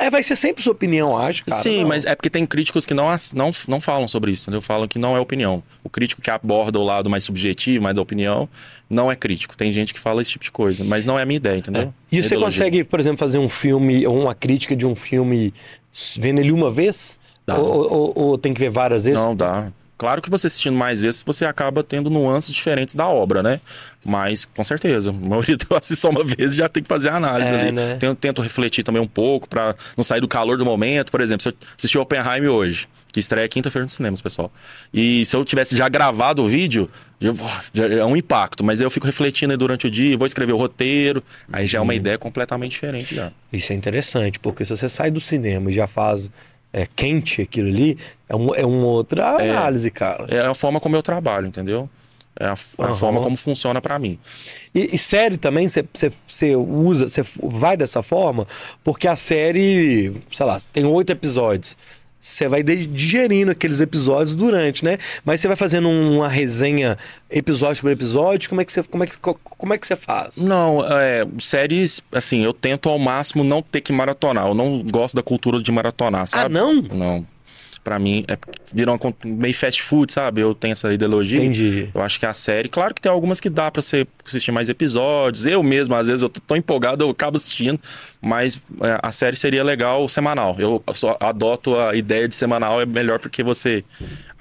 [0.00, 1.60] é, vai ser sempre sua opinião, acho, cara.
[1.62, 1.88] Sim, Não.
[1.88, 4.60] mas é porque tem críticos que não, não, não falam sobre isso, entendeu?
[4.60, 5.62] Falam que não é opinião.
[5.84, 8.48] O crítico que aborda o lado mais subjetivo, mais da opinião,
[8.90, 9.56] não é crítico.
[9.56, 11.94] Tem gente que fala esse tipo de coisa, mas não é a minha ideia, entendeu?
[12.10, 12.38] E você Ideologia.
[12.64, 15.54] consegue, por exemplo, fazer um filme, ou uma crítica de um filme
[16.18, 17.18] vendo ele uma vez?
[17.46, 17.56] Dá.
[17.56, 19.18] Ou, ou- ou- tem que ver várias vezes?
[19.18, 19.68] Não dá.
[19.98, 23.60] Claro que você assistindo mais vezes, você acaba tendo nuances diferentes da obra, né?
[24.04, 27.10] Mas, com certeza, a maioria eu assisto só uma vez e já tem que fazer
[27.10, 27.70] a análise É, ali.
[27.72, 27.96] né?
[28.00, 31.12] Tento, tento refletir também um pouco pra não sair do calor do momento.
[31.12, 34.50] Por exemplo, se eu assistir Oppenheim hoje, que estreia quinta-feira nos cinemas, pessoal.
[34.92, 37.32] E se eu tivesse já gravado o vídeo, já,
[37.72, 38.64] já é um impacto.
[38.64, 41.22] Mas aí eu fico refletindo aí durante o dia, vou escrever o roteiro,
[41.52, 41.86] aí já é Uhum.
[41.86, 43.30] uma ideia completamente diferente já.
[43.52, 46.28] Isso é interessante, porque se você sai do cinema e já faz
[46.72, 47.98] é, quente aquilo ali,
[48.28, 50.26] é, um, é uma outra análise, cara.
[50.28, 51.88] É a forma como eu trabalho, entendeu?
[52.38, 52.94] É a, a Aham.
[52.94, 54.18] forma como funciona pra mim.
[54.74, 58.46] E, e série também, você usa, você vai dessa forma,
[58.82, 61.76] porque a série, sei lá, tem oito episódios.
[62.24, 64.96] Você vai digerindo aqueles episódios durante, né?
[65.24, 66.96] Mas você vai fazendo uma resenha
[67.28, 69.96] episódio por episódio, como é que você, como é que, co- como é que você
[69.96, 70.36] faz?
[70.36, 74.46] Não, é, séries, assim, eu tento ao máximo não ter que maratonar.
[74.46, 76.54] Eu não gosto da cultura de maratonar, Ah, sabe?
[76.54, 76.80] não?
[76.80, 77.26] Não.
[77.84, 78.36] Pra mim, é,
[78.98, 80.40] con- meio fast food, sabe?
[80.40, 81.38] Eu tenho essa ideologia.
[81.38, 81.88] Entendi.
[81.92, 84.68] Eu acho que a série, claro que tem algumas que dá pra você assistir mais
[84.68, 85.46] episódios.
[85.46, 87.80] Eu mesmo, às vezes, eu tô tão empolgado, eu acabo assistindo.
[88.20, 90.54] Mas é, a série seria legal semanal.
[90.60, 93.84] Eu só adoto a ideia de semanal, é melhor porque você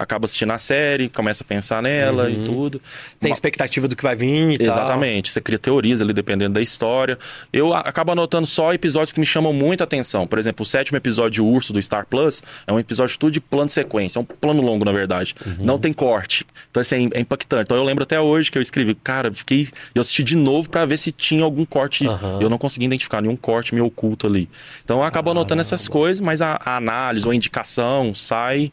[0.01, 2.81] acaba assistindo a série, começa a pensar nela e tudo.
[3.19, 4.67] Tem expectativa do que vai vir e tal.
[4.67, 7.17] Exatamente, você cria teorias ali dependendo da história.
[7.53, 10.25] Eu acabo anotando só episódios que me chamam muita atenção.
[10.25, 13.39] Por exemplo, o sétimo episódio de Urso do Star Plus é um episódio tudo de
[13.39, 15.35] plano de sequência, é um plano longo, na verdade.
[15.59, 16.45] Não tem corte.
[16.69, 17.63] Então, assim, é impactante.
[17.63, 19.67] Então, eu lembro até hoje que eu escrevi, cara, fiquei.
[19.93, 22.07] Eu assisti de novo pra ver se tinha algum corte.
[22.07, 22.39] Aham.
[22.41, 24.49] Eu não consegui identificar nenhum corte meio oculto ali.
[24.83, 28.71] Então, eu acabo anotando essas coisas, mas a, a análise ou a indicação sai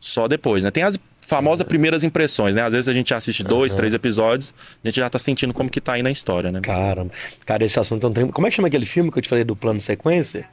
[0.00, 0.70] só depois, né?
[0.70, 2.62] Tem as famosas primeiras impressões, né?
[2.62, 5.80] Às vezes a gente assiste dois, três episódios, a gente já tá sentindo como que
[5.80, 6.60] tá aí na história, né?
[6.60, 7.12] Caramba.
[7.46, 8.26] Cara, esse assunto é um trem...
[8.28, 10.46] Como é que chama aquele filme que eu te falei do plano sequência?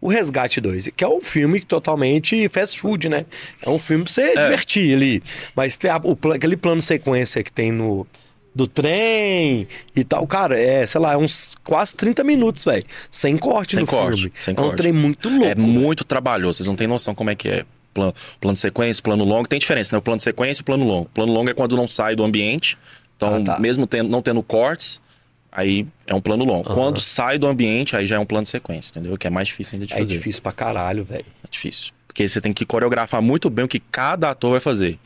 [0.00, 3.24] O Resgate 2, que é um filme totalmente fast food, né?
[3.62, 5.22] É um filme pra você divertir ali.
[5.54, 8.06] Mas tem a- o, aquele plano sequência que tem no.
[8.52, 12.84] Do trem e tal, cara, é, sei lá, é uns quase 30 minutos, velho.
[13.08, 14.32] Sem corte Sem no corte, filme.
[14.40, 14.76] sem é um corte.
[14.76, 15.44] trem muito louco.
[15.44, 17.64] É muito trabalhoso, vocês não têm noção como é que é.
[17.92, 19.98] Plano, plano de sequência, plano longo, tem diferença, né?
[19.98, 21.02] O plano de sequência e o plano longo.
[21.06, 22.78] O plano longo é quando não sai do ambiente,
[23.16, 23.58] então, Ah, tá.
[23.58, 25.00] mesmo tendo- não tendo cortes,
[25.50, 26.64] aí é um plano longo.
[26.72, 29.16] Quando sai do ambiente, aí já é um plano de sequência, entendeu?
[29.18, 30.14] Que é mais difícil ainda de É fazer.
[30.14, 31.24] difícil pra caralho, velho.
[31.44, 31.92] É difícil.
[32.06, 34.98] Porque você tem que coreografar muito bem o que cada ator vai fazer.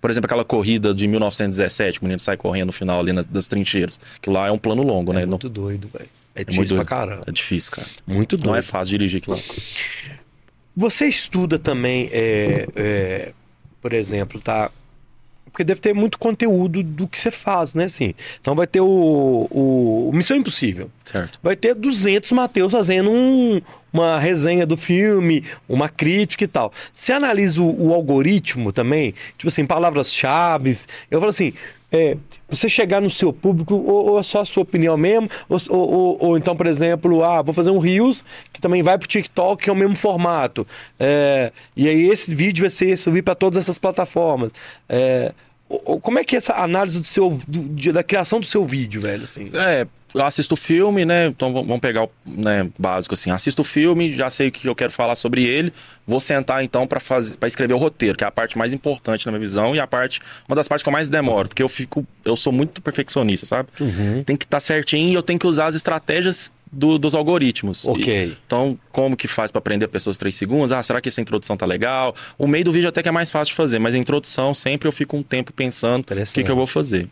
[0.00, 3.26] Por exemplo, aquela corrida de 1917, que o menino sai correndo no final ali nas,
[3.26, 3.98] das trincheiras.
[4.22, 5.22] Que lá é um plano longo, né?
[5.22, 6.08] É Não- muito doido, velho.
[6.36, 7.24] É é difícil muito pra caramba.
[7.26, 7.88] É difícil, cara.
[8.06, 8.46] Muito doido.
[8.46, 9.42] Não é fácil dirigir aquilo lá.
[10.78, 13.32] Você estuda também, é, é,
[13.82, 14.70] por exemplo, tá?
[15.50, 17.84] Porque deve ter muito conteúdo do que você faz, né?
[17.86, 20.88] Assim, então vai ter o, o, Missão Impossível.
[21.04, 21.40] Certo.
[21.42, 23.60] Vai ter 200 Mateus fazendo um,
[23.92, 26.72] uma resenha do filme, uma crítica e tal.
[26.92, 30.76] Você analisa o, o algoritmo também, tipo assim, palavras-chave.
[31.10, 31.52] Eu falo assim,
[31.90, 32.16] é,
[32.48, 36.18] você chegar no seu público, ou, ou é só a sua opinião mesmo, ou, ou,
[36.20, 39.70] ou, então, por exemplo, ah, vou fazer um Reels que também vai pro TikTok, que
[39.70, 40.66] é o mesmo formato.
[40.98, 44.52] É, e aí esse vídeo vai ser subir para todas essas plataformas.
[44.88, 45.32] É,
[46.00, 49.24] como é que é essa análise do seu, do, da criação do seu vídeo, velho?
[49.24, 49.50] Assim?
[49.54, 51.26] É, eu assisto o filme, né?
[51.26, 53.30] Então vamos pegar o né, básico assim.
[53.30, 55.72] Assisto o filme, já sei o que eu quero falar sobre ele.
[56.06, 59.26] Vou sentar então para fazer, para escrever o roteiro, que é a parte mais importante
[59.26, 61.68] na minha visão e a parte, uma das partes que eu mais demoro, porque eu
[61.68, 63.68] fico, eu sou muito perfeccionista, sabe?
[63.78, 64.22] Uhum.
[64.24, 67.86] Tem que estar tá certinho e eu tenho que usar as estratégias do, dos algoritmos.
[67.86, 68.26] Ok.
[68.26, 70.72] E, então, como que faz para aprender pessoas 3 segundos?
[70.72, 72.14] Ah, será que essa introdução tá legal?
[72.38, 74.88] O meio do vídeo até que é mais fácil de fazer, mas a introdução sempre
[74.88, 77.08] eu fico um tempo pensando o que, que eu vou fazer.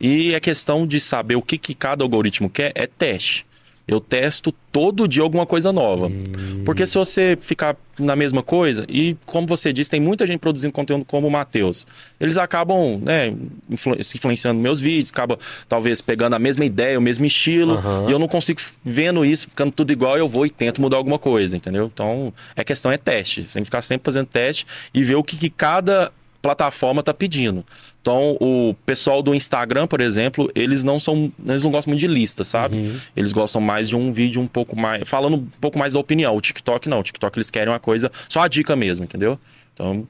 [0.00, 3.44] E a questão de saber o que, que cada algoritmo quer é teste.
[3.90, 6.06] Eu testo todo dia alguma coisa nova.
[6.06, 6.62] Hum.
[6.64, 10.72] Porque se você ficar na mesma coisa, e como você disse, tem muita gente produzindo
[10.72, 11.84] conteúdo como o Matheus.
[12.20, 13.34] Eles acabam né,
[13.68, 15.36] influ se influenciando meus vídeos, acabam
[15.68, 18.08] talvez pegando a mesma ideia, o mesmo estilo, uhum.
[18.08, 21.18] e eu não consigo vendo isso, ficando tudo igual, eu vou e tento mudar alguma
[21.18, 21.90] coisa, entendeu?
[21.92, 23.48] Então, a questão é teste.
[23.48, 27.12] Você tem que ficar sempre fazendo teste e ver o que, que cada plataforma está
[27.12, 27.64] pedindo.
[28.00, 31.30] Então, o pessoal do Instagram, por exemplo, eles não são.
[31.46, 32.78] Eles não gostam muito de lista, sabe?
[32.78, 33.00] Uhum.
[33.14, 35.06] Eles gostam mais de um vídeo um pouco mais.
[35.06, 36.34] Falando um pouco mais da opinião.
[36.34, 37.00] O TikTok não.
[37.00, 38.10] O TikTok eles querem uma coisa.
[38.28, 39.38] Só a dica mesmo, entendeu?
[39.74, 40.06] Então.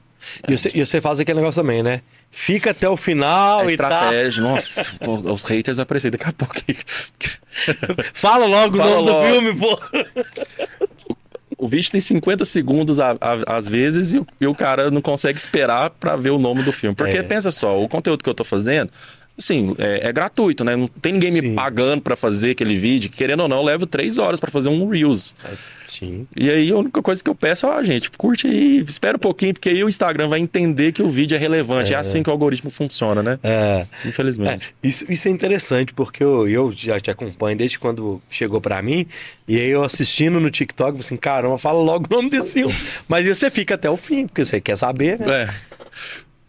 [0.47, 2.01] E, você, e você faz aquele negócio também, né?
[2.29, 4.43] Fica até o final é e estratégia.
[4.43, 4.49] Tá...
[4.49, 4.91] Nossa,
[5.33, 6.55] os haters vão aparecer daqui a pouco.
[8.13, 9.27] Fala logo Fala o nome logo.
[9.27, 10.87] do filme, pô
[11.61, 14.99] o vídeo tem 50 segundos a, a, às vezes e o, e o, cara não
[14.99, 16.95] consegue esperar para ver o nome do filme.
[16.95, 17.23] Porque é.
[17.23, 18.89] pensa só, o conteúdo que eu tô fazendo,
[19.43, 20.75] assim, é, é gratuito, né?
[20.75, 21.41] Não tem ninguém Sim.
[21.41, 23.09] me pagando para fazer aquele vídeo.
[23.09, 25.35] Querendo ou não, eu levo três horas para fazer um Reels.
[25.43, 25.49] É,
[25.85, 26.27] sim.
[26.35, 29.19] E aí a única coisa que eu peço é, ó, gente, curte aí, espera um
[29.19, 31.93] pouquinho, porque aí o Instagram vai entender que o vídeo é relevante.
[31.93, 33.39] É, é assim que o algoritmo funciona, né?
[33.43, 33.85] É.
[34.05, 34.73] Infelizmente.
[34.83, 38.81] É, isso, isso é interessante, porque eu, eu já te acompanho desde quando chegou para
[38.81, 39.05] mim.
[39.47, 42.73] E aí eu assistindo no TikTok, assim, caramba, fala logo o nome desse filme.
[43.07, 45.43] Mas você fica até o fim, porque você quer saber, né?
[45.43, 45.49] É.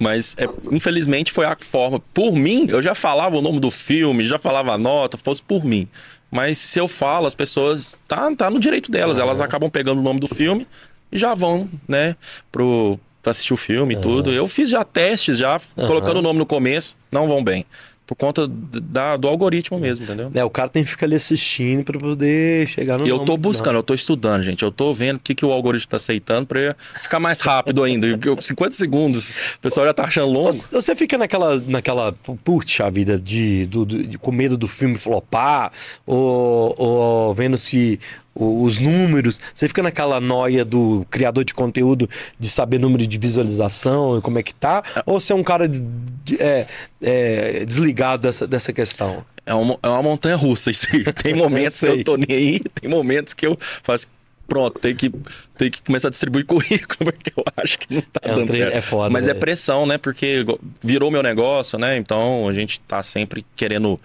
[0.03, 2.01] Mas, é, infelizmente, foi a forma.
[2.13, 5.65] Por mim, eu já falava o nome do filme, já falava a nota, fosse por
[5.65, 5.87] mim.
[6.29, 7.95] Mas se eu falo, as pessoas.
[8.09, 9.21] Tá, tá no direito delas.
[9.21, 10.67] Elas acabam pegando o nome do filme
[11.13, 12.17] e já vão, né,
[12.51, 14.33] pro, pra assistir o filme e tudo.
[14.33, 17.65] Eu fiz já testes, já, colocando o nome no começo, não vão bem
[18.07, 20.31] por conta da, do algoritmo mesmo, entendeu?
[20.35, 23.07] É, o cara tem que ficar ali assistindo para poder chegar no.
[23.07, 24.63] E eu tô buscando, eu tô estudando, gente.
[24.63, 28.07] Eu tô vendo o que, que o algoritmo tá aceitando para ficar mais rápido ainda.
[28.41, 30.53] 50 segundos, o pessoal já tá achando longo.
[30.53, 32.13] Você fica naquela, naquela
[32.45, 35.73] puxa vida de, do, de, com medo do filme flopar,
[36.05, 38.01] ou, ou vendo se
[38.35, 44.19] os números, você fica naquela noia do criador de conteúdo de saber número de visualização
[44.19, 45.81] e como é que tá, ou você é um cara de,
[46.25, 46.67] de, é,
[47.01, 49.25] é, desligado dessa, dessa questão?
[49.45, 51.05] É uma, é uma montanha russa isso aí.
[51.13, 54.07] Tem momentos que eu tô nem aí, tem momentos que eu faço
[54.47, 55.11] pronto, tem que,
[55.57, 58.77] tem que começar a distribuir currículo, porque eu acho que não tá é dando certo.
[58.77, 59.97] É foda, Mas é pressão, né?
[59.97, 60.45] Porque
[60.85, 61.97] virou meu negócio, né?
[61.97, 63.99] Então a gente tá sempre querendo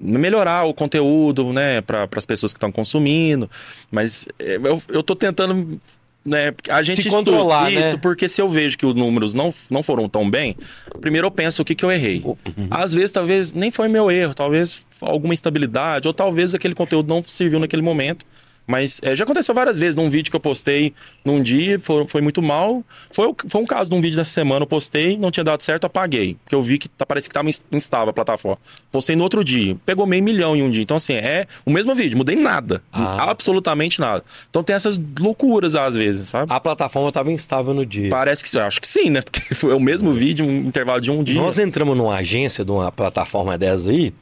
[0.00, 3.50] melhorar o conteúdo, né, para as pessoas que estão consumindo.
[3.90, 5.78] Mas é, eu, eu tô tentando
[6.24, 7.96] né, a gente se controlar isso, né?
[7.96, 10.56] porque se eu vejo que os números não, não foram tão bem,
[11.00, 12.22] primeiro eu penso o que, que eu errei.
[12.24, 12.68] Uhum.
[12.70, 17.22] Às vezes, talvez nem foi meu erro, talvez alguma instabilidade, ou talvez aquele conteúdo não
[17.22, 18.24] serviu naquele momento.
[18.70, 22.20] Mas é, já aconteceu várias vezes num vídeo que eu postei num dia, foi, foi
[22.20, 22.84] muito mal.
[23.10, 25.86] Foi, foi um caso de um vídeo dessa semana, eu postei, não tinha dado certo,
[25.86, 26.36] apaguei.
[26.44, 28.58] Porque eu vi que tá, parece que estava instável a plataforma.
[28.92, 30.84] Postei no outro dia, pegou meio milhão em um dia.
[30.84, 32.80] Então, assim, é o mesmo vídeo, mudei nada.
[32.92, 33.30] Ah.
[33.30, 34.22] Absolutamente nada.
[34.48, 36.52] Então tem essas loucuras às vezes, sabe?
[36.52, 38.10] A plataforma estava instável no dia.
[38.10, 39.20] Parece que acho que sim, né?
[39.26, 41.40] Porque foi o mesmo vídeo, um intervalo de um dia.
[41.40, 44.12] Nós entramos numa agência de uma plataforma dessa aí.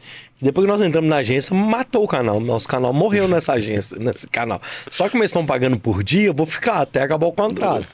[0.40, 2.38] Depois que nós entramos na agência, matou o canal.
[2.38, 4.60] Nosso canal morreu nessa agência, nesse canal.
[4.90, 7.88] Só que como eles estão pagando por dia, eu vou ficar até acabar o contrato.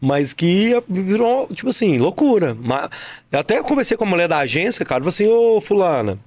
[0.00, 2.56] Mas que virou, tipo assim, loucura.
[2.58, 2.88] Mas,
[3.30, 6.18] eu até conversei com a mulher da agência, cara, falei assim, ô fulana,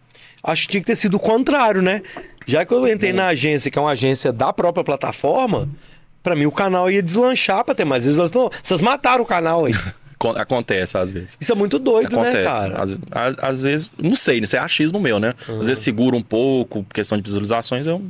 [0.44, 2.04] acho que tinha que ter sido o contrário, né?
[2.46, 5.68] Já que eu entrei na agência, que é uma agência da própria plataforma,
[6.22, 8.52] para mim o canal ia deslanchar para ter mais visualização.
[8.62, 9.74] Vocês mataram o canal aí.
[10.32, 11.38] Acontece às vezes.
[11.40, 12.38] Isso é muito doido, né, Acontece.
[12.38, 12.84] né, cara?
[12.84, 15.34] Às, às, às, vezes, não sei, isso é achismo meu, né?
[15.48, 15.62] Uhum.
[15.62, 18.02] Às vezes segura um pouco, questão de visualizações, eu.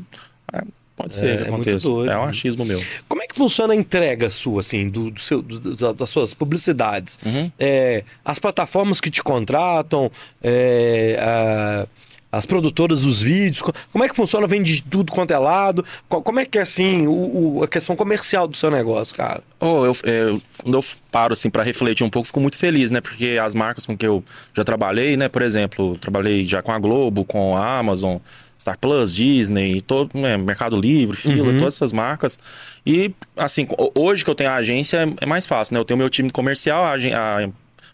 [0.51, 0.61] É,
[0.95, 2.11] pode ser, é, é muito doido.
[2.11, 2.81] É um achismo meu.
[3.07, 7.17] Como é que funciona a entrega sua, assim, do, do seu, do, das suas publicidades?
[7.25, 7.51] Uhum.
[7.59, 11.87] É, as plataformas que te contratam, é, a
[12.35, 13.61] as produtoras dos vídeos?
[13.61, 14.47] Co- Como é que funciona?
[14.47, 15.85] Vende de tudo quanto é lado?
[16.09, 19.43] Co- Como é que é, assim, o, o- a questão comercial do seu negócio, cara?
[19.59, 22.99] Oh, eu, é, quando eu paro assim para refletir um pouco, fico muito feliz, né?
[23.01, 25.29] Porque as marcas com que eu já trabalhei, né?
[25.29, 28.17] Por exemplo, trabalhei já com a Globo, com a Amazon,
[28.59, 31.57] Star Plus, Disney, todo, né, Mercado Livre, Fila, Uhum.
[31.57, 32.39] todas essas marcas.
[32.85, 35.79] E assim, ho- hoje que eu tenho a agência é, é mais fácil, né?
[35.81, 37.49] Eu tenho meu time comercial, a, a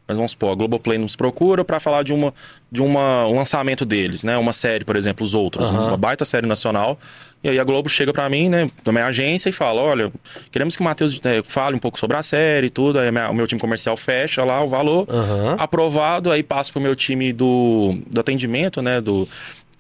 [0.10, 2.34] mas vamos supor, a Globoplay nos procura para falar de uma
[2.72, 4.36] de uma, um lançamento deles, né?
[4.38, 5.88] Uma série, por exemplo, Os Outros, Aham.
[5.88, 7.00] uma baita série nacional.
[7.44, 10.12] E aí a Globo chega para mim, né, da minha agência e fala: "Olha,
[10.52, 13.00] queremos que o Matheus eh, fale um pouco sobre a série e tudo".
[13.00, 15.56] Aí minha- o meu time comercial fecha lá o valor, Aham.
[15.58, 19.28] aprovado, aí passo pro meu time do, do atendimento, né, do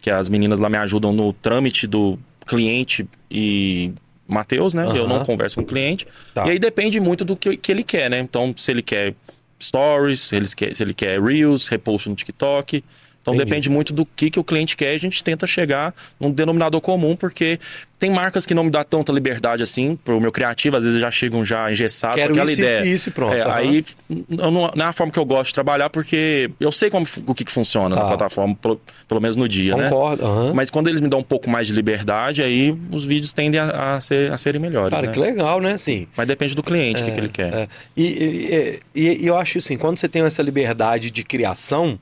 [0.01, 3.91] que as meninas lá me ajudam no trâmite do cliente e
[4.27, 4.85] Matheus, né?
[4.95, 5.07] Eu Aham.
[5.19, 6.07] não converso com o cliente.
[6.33, 6.45] Tá.
[6.47, 8.19] E aí depende muito do que, que ele quer, né?
[8.19, 9.13] Então, se ele quer
[9.59, 12.83] stories, se ele quer, se ele quer reels, repost no TikTok.
[13.21, 13.49] Então Entendi.
[13.49, 14.93] depende muito do que, que o cliente quer.
[14.93, 17.59] A gente tenta chegar num denominador comum, porque
[17.99, 19.97] tem marcas que não me dá tanta liberdade assim.
[20.05, 22.79] Pro meu criativo, às vezes já chegam já engessados Quero aquela isso, ideia.
[22.81, 23.33] isso, isso pronto.
[23.33, 23.53] É, Aham.
[23.55, 23.83] aí
[24.29, 27.35] não, não é a forma que eu gosto de trabalhar, porque eu sei como, o
[27.35, 28.01] que, que funciona Tá.
[28.03, 29.89] na plataforma, pelo, pelo menos no dia, né?
[29.89, 30.25] Concordo.
[30.25, 30.53] aham.
[30.53, 33.95] Mas quando eles me dão um pouco mais de liberdade, aí os vídeos tendem a,
[33.97, 34.91] a ser, a serem melhores.
[34.91, 35.13] Cara, né?
[35.13, 35.73] que legal, né?
[35.73, 37.53] Assim, Mas depende do cliente, o que, que ele quer.
[37.53, 37.67] É.
[37.97, 41.99] E, e- e- e eu acho assim, quando você tem essa liberdade de criação,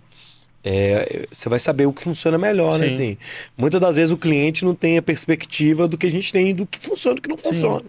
[0.68, 2.88] é, você vai saber o que funciona melhor, né?
[2.90, 2.94] Sim.
[2.94, 3.18] Assim,
[3.58, 6.66] muitas das vezes o cliente não tem a perspectiva do que a gente tem do
[6.66, 7.84] que funciona e do que não funciona.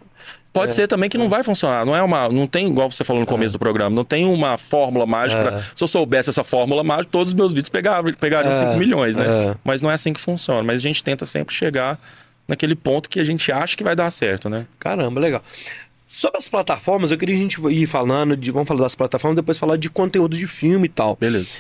[0.53, 1.85] Pode ser também que não vai funcionar.
[1.85, 2.29] Não é uma.
[2.29, 5.41] Não tem, igual você falou no começo do programa, não tem uma fórmula mágica.
[5.41, 5.45] É.
[5.45, 8.77] pra- se eu soubesse essa fórmula mágica, todos os meus vídeos pegavam, pegariam É, 5
[8.77, 9.25] milhões, né?
[9.27, 9.55] é.
[9.63, 10.63] Mas não é assim que funciona.
[10.63, 12.01] Mas a gente tenta sempre chegar
[12.49, 14.67] naquele ponto que a gente acha que vai dar certo, né?
[14.81, 15.43] Caramba, legal.
[16.09, 18.51] Sobre as plataformas, eu queria a gente ir falando de.
[18.51, 21.15] Vamos falar das plataformas, depois falar de conteúdo de filme e tal.
[21.21, 21.53] Beleza.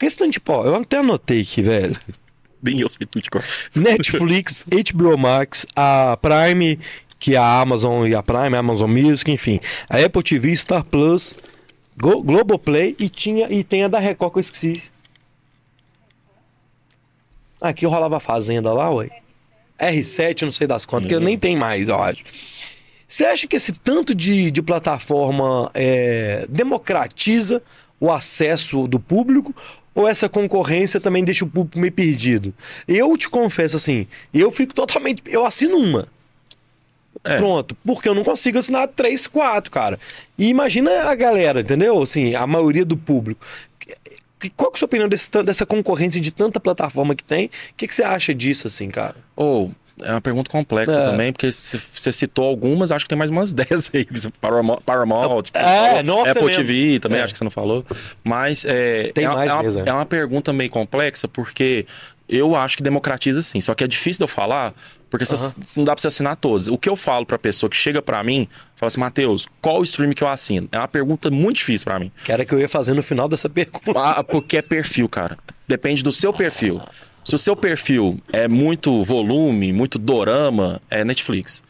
[0.00, 1.94] Questão de, pô, eu até anotei aqui, velho.
[2.62, 3.44] Bem, eu sei tudo de cor.
[3.74, 6.80] Netflix, HBO Max, a Prime,
[7.18, 9.60] que é a Amazon e a Prime, a Amazon Music, enfim.
[9.88, 11.36] A Apple TV, Star Plus,
[11.98, 14.82] Go- Globoplay e, tinha, e tem a da Record que eu esqueci.
[17.60, 19.08] Aqui rolava a Fazenda lá, ué.
[19.78, 22.24] R7, eu não sei das quantas, porque nem tem mais, eu acho.
[23.06, 27.62] Você acha que esse tanto de, de plataforma é, democratiza
[27.98, 29.54] o acesso do público
[30.00, 32.54] ou essa concorrência também deixa o público meio perdido?
[32.88, 35.22] Eu te confesso assim, eu fico totalmente.
[35.26, 36.08] Eu assino uma.
[37.22, 37.36] É.
[37.36, 39.98] Pronto, porque eu não consigo assinar três, quatro, cara.
[40.38, 42.02] E imagina a galera, entendeu?
[42.02, 43.44] Assim, a maioria do público.
[44.56, 47.46] Qual que é a sua opinião desse dessa concorrência de tanta plataforma que tem?
[47.46, 49.16] O que, que você acha disso, assim, cara?
[49.36, 49.70] Ou,
[50.02, 51.04] é uma pergunta complexa É.
[51.04, 54.06] também, porque você citou algumas, acho que tem mais umas 10 aí.
[54.40, 56.64] Paramount, É, nossa, Apple mesmo.
[56.64, 57.22] TV também, É.
[57.24, 57.84] acho que você não falou.
[58.24, 59.88] Mas é, Tem é, mais é uma, mesmo, é.
[59.88, 61.86] é uma pergunta meio complexa, porque
[62.28, 63.60] eu acho que democratiza sim.
[63.60, 64.72] Só que é difícil de eu falar,
[65.10, 65.52] porque Aham.
[65.76, 66.68] não dá pra você assinar todos.
[66.68, 69.82] O que eu falo pra pessoa que chega pra mim, fala assim, Matheus, qual o
[69.82, 70.68] stream que eu assino?
[70.70, 72.12] É uma pergunta muito difícil pra mim.
[72.24, 73.92] Que era que eu ia fazer no final dessa pergunta.
[73.96, 75.36] Ah, porque é perfil, cara.
[75.66, 76.80] Depende do seu perfil.
[77.30, 81.62] Se o seu perfil é muito volume, muito dorama, é Netflix.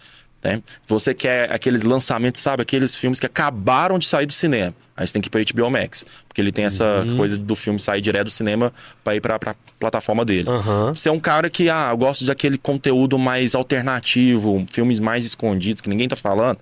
[0.42, 0.62] Né?
[0.86, 2.62] Você quer aqueles lançamentos, sabe?
[2.62, 4.74] Aqueles filmes que acabaram de sair do cinema.
[4.96, 6.06] Aí você tem que ir pra HBO Max.
[6.26, 7.16] Porque ele tem essa Uhum.
[7.18, 8.72] coisa do filme sair direto do cinema
[9.04, 10.48] pra ir pra, pra plataforma deles.
[10.48, 10.94] Aham.
[10.94, 15.82] Você é um cara que, ah, eu gosto daquele conteúdo mais alternativo, filmes mais escondidos
[15.82, 16.58] que ninguém tá falando.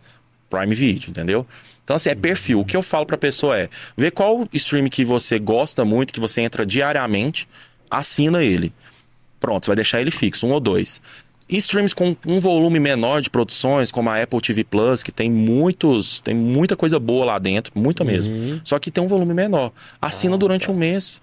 [0.51, 1.47] Prime Video, entendeu?
[1.85, 2.61] Então, assim, é perfil.
[2.61, 6.21] O que eu falo pra pessoa é: vê qual stream que você gosta muito, que
[6.21, 7.47] você entra diariamente,
[7.91, 8.73] assina ele.
[9.41, 11.01] Pronto, você vai deixar ele fixo, um ou dois.
[11.49, 15.31] E streams com um volume menor de produções, como a Apple TV Plus, que tem
[15.31, 18.35] muitos, tem muita coisa boa lá dentro, muita mesmo.
[18.65, 19.73] Só que tem um volume menor.
[20.01, 21.23] Assina durante um mês,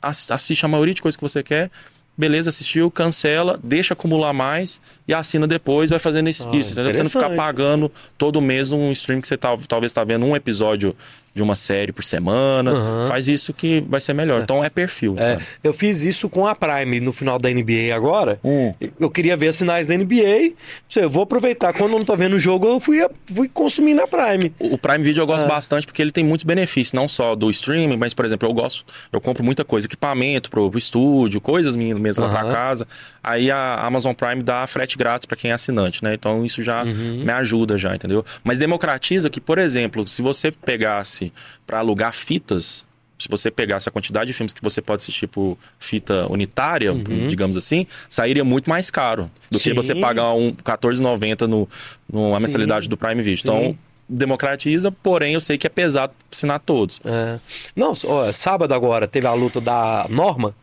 [0.00, 1.70] ass- assiste a maioria de coisas que você quer.
[2.18, 6.94] Beleza, assistiu, cancela, deixa acumular mais e assina depois, vai fazendo isso, Ah, isso entendeu?
[6.94, 10.34] Você não ficar pagando todo mês um stream que você tal, talvez está vendo um
[10.34, 10.96] episódio
[11.36, 12.70] de uma série por semana.
[12.72, 13.06] Aham.
[13.06, 14.40] Faz isso que vai ser melhor.
[14.42, 15.14] Então é perfil.
[15.18, 18.40] É, eu fiz isso com a Prime no final da NBA agora.
[18.42, 18.72] Hum.
[18.98, 20.54] Eu queria ver sinais da NBA.
[20.96, 21.74] Eu vou aproveitar.
[21.74, 24.50] Quando eu não tô vendo o jogo, eu fui, fui consumir na Prime.
[24.58, 25.48] O Prime Video eu gosto É.
[25.48, 28.84] bastante porque ele tem muitos benefícios, não só do streaming, mas, por exemplo, eu gosto,
[29.12, 32.88] eu compro muita coisa, equipamento pro, pro estúdio, coisas minhas mesmo lá pra casa.
[33.22, 36.14] Aí a Amazon Prime dá frete grátis pra quem é assinante, né?
[36.14, 37.24] Então isso já Uhum.
[37.24, 38.24] me ajuda já, entendeu?
[38.42, 41.25] Mas democratiza que, por exemplo, se você pegasse
[41.66, 42.84] pra alugar fitas,
[43.18, 46.92] se você pegasse a quantidade de filmes que você pode assistir por fita unitária,
[47.28, 49.74] digamos assim, sairia muito mais caro do que Uhum.
[49.82, 49.94] Sim.
[49.94, 51.68] você pagar um R$14,90 no,
[52.12, 52.42] numa Sim.
[52.42, 53.40] mensalidade do Prime Video.
[53.40, 53.48] Sim.
[53.48, 57.00] Então, democratiza, porém eu sei que é pesado assinar todos.
[57.04, 57.38] É.
[57.74, 60.54] Não, ó, sábado agora teve a luta da Norma.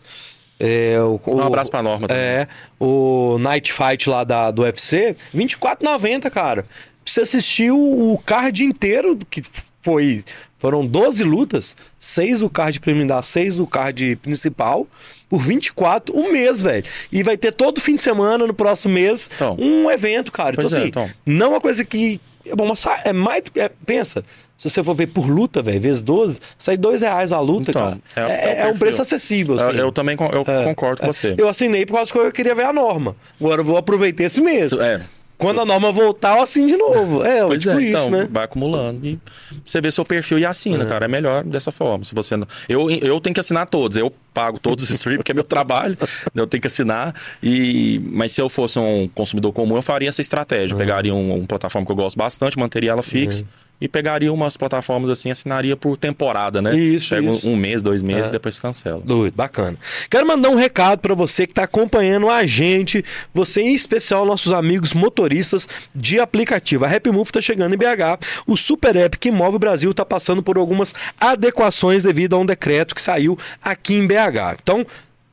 [0.59, 2.23] É, o, Um abraço pra Norma também.
[2.23, 2.47] É,
[2.79, 6.63] o Night Fight lá da, do UFC, R$24,90, cara.
[6.63, 6.69] Pra
[7.03, 9.43] Você assistiu o card inteiro, que
[9.83, 10.23] foi.
[10.57, 14.87] Foram 12 lutas, 6 do card preliminar, 6 do card principal,
[15.29, 16.85] por 24, um mês, velho.
[17.11, 19.55] E vai ter todo fim de semana, no próximo mês, Então.
[19.59, 20.55] um evento, cara.
[20.57, 21.09] Então, é, assim, então.
[21.25, 22.19] não é uma coisa que.
[22.45, 22.71] É, bom,
[23.05, 23.43] é mais.
[23.55, 24.23] é, pensa,
[24.57, 27.99] se você for ver por luta, velho, vezes 12, sai 2 reais a luta, Então,
[28.13, 28.29] cara.
[28.29, 29.77] é- É, é o é um preço acessível, Eu, assim.
[29.79, 31.35] eu também con- eu concordo com você.
[31.37, 33.15] Eu assinei por causa que eu queria ver a norma.
[33.39, 34.67] Agora eu vou aproveitar esse mês.
[34.71, 35.01] Isso, É.
[35.37, 37.23] Quando a norma voltar, eu assino de novo.
[37.23, 38.27] É, Pois tipo é, isso, então, né?
[38.31, 39.05] vai acumulando.
[39.05, 39.19] E
[39.65, 41.05] você vê seu perfil e assina, cara.
[41.05, 42.03] É melhor dessa forma.
[42.03, 42.47] Se você não...
[42.69, 43.97] eu, eu tenho que assinar todos.
[43.97, 45.97] Eu pago todos os streams, porque é meu trabalho.
[46.33, 47.13] Eu tenho que assinar.
[47.41, 48.01] E...
[48.05, 50.73] Mas se eu fosse um consumidor comum, eu faria essa estratégia.
[50.73, 53.45] Eu pegaria um, uma plataforma que eu gosto bastante, manteria ela fixa.
[53.83, 56.73] E pegaria umas plataformas assim, assinaria por temporada, né?
[56.73, 57.49] Isso, Pega um- isso.
[57.49, 58.29] um mês, dois meses É.
[58.29, 59.01] e depois cancela.
[59.03, 59.77] Doido, bacana.
[60.09, 64.53] Quero mandar um recado para você que está acompanhando a gente, você em especial nossos
[64.53, 66.85] amigos motoristas de aplicativo.
[66.85, 68.19] A Happy Move está chegando em BH.
[68.47, 72.45] O Super App que move o Brasil está passando por algumas adequações devido a um
[72.45, 74.57] decreto que saiu aqui em BH.
[74.63, 74.85] Então,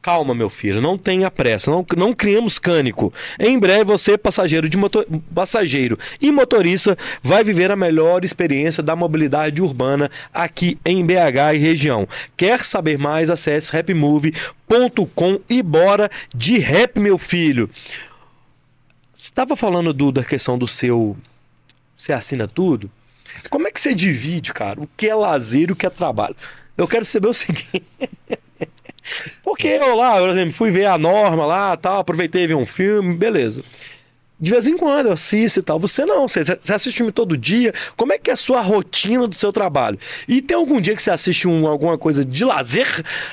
[0.03, 3.13] Calma, meu filho, não tenha pressa, não, não criemos cânico.
[3.39, 8.97] Em breve, você, passageiro, de motor, passageiro e motorista, vai viver a melhor experiência da
[8.97, 12.09] mobilidade urbana aqui em BH e região.
[12.35, 13.29] Quer saber mais?
[13.29, 17.69] Acesse rapmove.com e bora de rap, meu filho.
[19.15, 21.15] Estava falando do, da questão do seu.
[21.95, 22.91] Você assina tudo?
[23.51, 24.81] Como é que você divide, cara?
[24.81, 26.35] O que é lazer e o que é trabalho?
[26.75, 27.85] Eu quero saber o seguinte.
[29.43, 33.15] Porque eu lá, por exemplo, fui ver a norma lá, tal, aproveitei ver um filme,
[33.17, 33.63] beleza.
[34.43, 35.79] De vez em quando eu assisto e tal.
[35.79, 37.75] Você não, você, você assiste filme todo dia.
[37.95, 39.99] Como é que é a sua rotina do seu trabalho?
[40.27, 42.87] E tem algum dia que você assiste um, alguma coisa de lazer?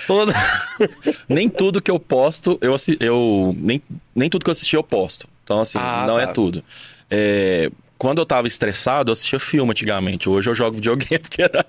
[0.09, 0.25] Ou-
[1.29, 3.81] nem tudo que eu posto, eu, eu nem,
[4.13, 5.29] nem tudo que eu assisti eu posto.
[5.45, 6.23] Então, assim, Ah, não tá.
[6.23, 6.61] é tudo.
[7.09, 10.29] É, quando eu tava estressado, eu assistia filme antigamente.
[10.29, 11.65] Hoje eu jogo videogame, porque era...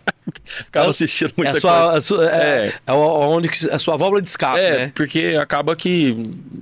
[0.75, 2.01] assistindo é muita a sua, coisa.
[2.01, 2.75] sua- é, É.
[2.87, 4.93] é onde a sua válvula de escape, É, né?
[4.95, 6.17] porque acaba que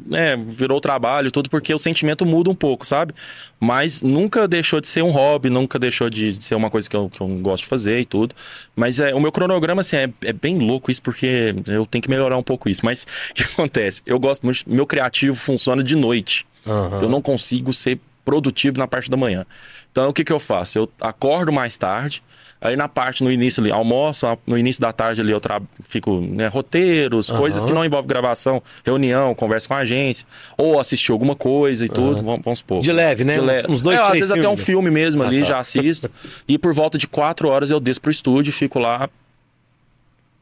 [0.07, 3.13] né, virou trabalho, tudo, porque o sentimento muda um pouco, sabe?
[3.59, 7.09] Mas nunca deixou de ser um hobby, nunca deixou de ser uma coisa que eu,
[7.09, 8.35] que eu gosto de fazer e tudo.
[8.75, 12.11] Mas é, o meu cronograma, assim, é, é bem louco isso, porque eu tenho que
[12.11, 12.83] melhorar um pouco isso.
[12.85, 14.03] Mas o que acontece?
[14.07, 16.47] Eu gosto muito, meu criativo funciona de noite.
[16.67, 17.01] Aham.
[17.03, 19.47] Eu não consigo ser produtivo na parte da manhã.
[19.91, 20.77] Então, o que, que eu faço?
[20.79, 22.23] Eu acordo mais tarde,
[22.61, 25.63] aí na parte, no início ali, almoço, no início da tarde ali eu tra...
[25.85, 27.39] fico, né, roteiros, Aham.
[27.39, 30.27] coisas que não envolvem gravação, reunião, conversa com a agência,
[30.59, 32.81] ou assistir alguma coisa e tudo, vamos, vamos supor.
[32.83, 33.35] De leve, né?
[33.35, 33.73] De Uns- leve.
[33.73, 34.65] uns dois, é, às três vezes até um filmes.
[34.67, 35.47] filme mesmo ali, Ah, tá.
[35.47, 36.11] já assisto.
[36.49, 39.09] e por volta de quatro horas eu desço pro estúdio e fico lá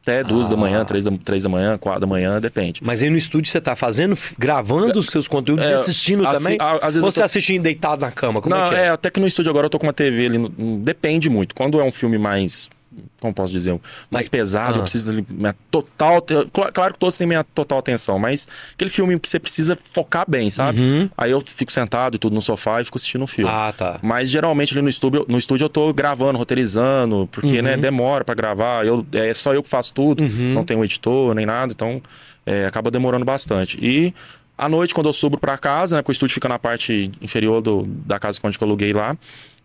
[0.04, 0.58] até duas da Ah.
[0.58, 2.80] manhã, três da, três da manhã, quatro da manhã, depende.
[2.84, 6.42] Mas aí no estúdio você tá fazendo, gravando os seus conteúdos e É, assistindo assi-
[6.44, 6.58] também?
[6.60, 8.40] a- às vezes Ou você tô- assiste deitado na cama?
[8.42, 8.88] Como não, é que é?
[8.90, 10.38] até que no estúdio agora eu tô com uma TV ali.
[10.38, 11.54] no- no- depende muito.
[11.54, 12.68] Quando é um filme mais.
[13.20, 13.78] Como posso dizer?
[14.10, 14.76] Mais pesado, Ah.
[14.78, 15.26] eu preciso ali.
[15.28, 16.24] Minha total.
[16.72, 20.50] Claro que todos têm minha total atenção, mas aquele filme que você precisa focar bem,
[20.50, 20.80] sabe?
[20.80, 21.10] Uhum.
[21.16, 23.50] Aí eu fico sentado e tudo no sofá e fico assistindo o filme.
[23.52, 23.98] Ah, tá.
[24.02, 27.62] Mas geralmente ali no estúdio, no estúdio eu tô gravando, roteirizando, porque, Uhum.
[27.62, 28.84] né, demora pra gravar.
[28.86, 30.54] Eu, é só eu que faço tudo, Uhum.
[30.54, 32.00] não tem um editor nem nada, então
[32.46, 33.78] é, acaba demorando bastante.
[33.80, 34.12] E
[34.56, 37.60] à noite, quando eu subo pra casa, né, porque o estúdio fica na parte inferior
[37.62, 39.16] do, da casa onde eu aluguei lá,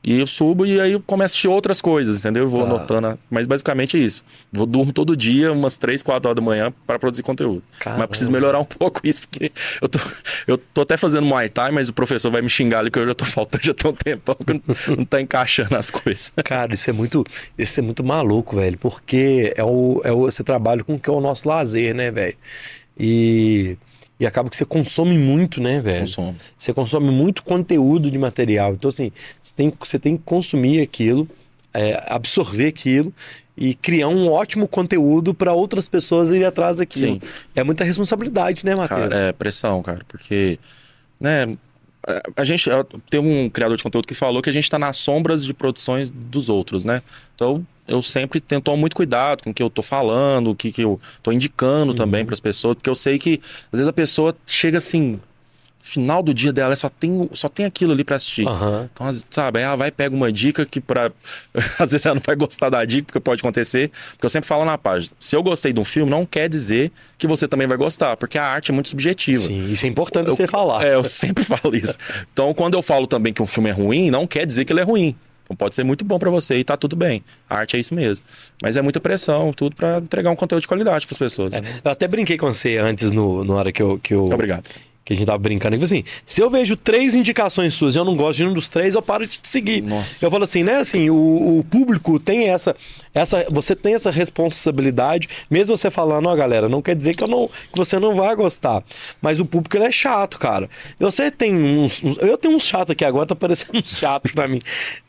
[0.01, 2.43] e eu subo e aí eu começo a assistir outras coisas, entendeu?
[2.43, 2.67] Eu vou Tá.
[2.67, 4.23] anotando, mas basicamente é isso.
[4.51, 7.61] Vou durmo todo dia, umas 3, 4 horas da manhã, para produzir conteúdo.
[7.79, 7.99] Caramba.
[8.03, 9.99] Mas preciso melhorar um pouco isso, porque eu tô,
[10.47, 13.05] eu tô até fazendo Muay Thai, mas o professor vai me xingar ali que eu
[13.07, 16.31] já tô faltando, já tem um tempão que não, não tá encaixando as coisas.
[16.45, 17.25] Cara, isso é muito,
[17.57, 21.09] isso é muito maluco, velho, porque é o, é o, você trabalha com o que
[21.09, 22.35] é o nosso lazer, né, velho?
[22.97, 23.77] E,
[24.19, 26.01] e acaba que você consome muito, né, velho?
[26.01, 26.35] Consumo.
[26.57, 28.73] Você consome muito conteúdo de material.
[28.73, 31.27] Então, assim, você tem, você tem que consumir aquilo,
[31.73, 33.13] é, absorver aquilo
[33.55, 37.13] e criar um ótimo conteúdo para outras pessoas irem atrás daquilo.
[37.13, 37.21] Sim.
[37.55, 39.09] É muita responsabilidade, né, Matheus?
[39.09, 40.57] Cara, é pressão, cara, porque,
[41.19, 41.57] né,
[42.35, 42.69] a- gente
[43.09, 46.09] tem um criador de conteúdo que falou que a gente tá nas sombras de produções
[46.09, 47.01] dos outros, né?
[47.35, 50.71] Então, eu sempre tento tomar muito cuidado com o que eu tô falando, o que,
[50.71, 53.93] que eu tô indicando também para as pessoas, porque eu sei que às vezes a
[53.93, 55.19] pessoa chega assim,
[55.81, 58.47] final do dia dela, só tem, só tem aquilo ali para assistir.
[58.47, 58.87] Aham.
[58.93, 61.11] Então, sabe, ela vai pega uma dica que para
[61.79, 63.89] às vezes ela não vai gostar da dica, porque pode acontecer.
[64.11, 66.91] Porque eu sempre falo na página, se eu gostei de um filme, não quer dizer
[67.17, 69.41] que você também vai gostar, porque a arte é muito subjetiva.
[69.47, 70.85] Sim, isso é importante Eu- você falar.
[70.85, 71.97] É, eu sempre falo isso.
[72.33, 74.81] Então, quando eu falo também que um filme é ruim, não quer dizer que ele
[74.81, 75.15] é ruim.
[75.49, 77.23] Então pode ser muito bom pra você e tá tudo bem.
[77.49, 78.23] A arte é isso mesmo.
[78.61, 81.51] Mas é muita pressão, tudo pra entregar um conteúdo de qualidade pras pessoas.
[81.51, 81.61] né?
[81.83, 84.69] Eu até brinquei com você antes, no, na hora que eu, que eu, Obrigado.
[85.09, 85.75] Que a gente tava brincando.
[85.75, 88.67] E assim, se eu vejo três indicações suas e eu não gosto de nenhum dos
[88.69, 89.81] três, eu paro de te seguir.
[89.81, 90.23] Nossa.
[90.23, 90.75] Eu falo assim, né?
[90.75, 92.75] Assim, o, o público tem essa,
[93.11, 93.43] essa.
[93.49, 97.47] Você tem essa responsabilidade, mesmo você falando, ó, galera, não quer dizer que, eu não,
[97.47, 98.83] que você não vai gostar.
[99.19, 100.69] Mas o público ele é chato, cara.
[100.99, 102.03] Você tem uns.
[102.03, 104.59] uns- eu tenho uns chatos aqui agora, tá parecendo uns chatos pra mim.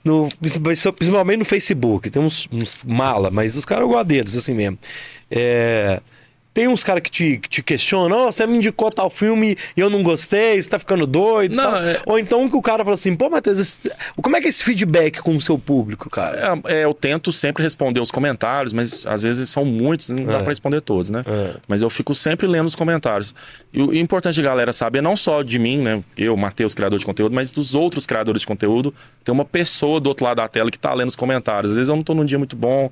[0.03, 2.09] No, principalmente no Facebook.
[2.09, 4.78] Tem uns, uns mala, mas os caras eu gosto deles, assim mesmo.
[5.30, 6.01] É.
[6.53, 9.80] Tem uns caras que te, que te questionam, "Ó, você me indicou tal filme e
[9.80, 11.55] eu não gostei, você tá ficando doido.
[11.55, 13.78] Não, tal." é- Ou então que o cara fala assim, pô, Matheus, esse-
[14.20, 16.61] como é que é esse feedback com o seu público, cara?
[16.66, 20.34] É, é, eu tento sempre responder os comentários, mas às vezes são muitos, não dá
[20.34, 20.38] É.
[20.38, 21.22] pra responder todos, né?
[21.26, 21.55] É.
[21.68, 23.32] Mas eu fico sempre lendo os comentários.
[23.72, 26.03] E o importante, galera, saber não só de mim, né?
[26.16, 28.92] Eu, Matheus, criador de conteúdo, mas dos outros criadores de conteúdo.
[29.22, 31.70] Tem uma pessoa do outro lado da tela que tá lendo os comentários.
[31.70, 32.90] Às vezes eu não tô num dia muito bom,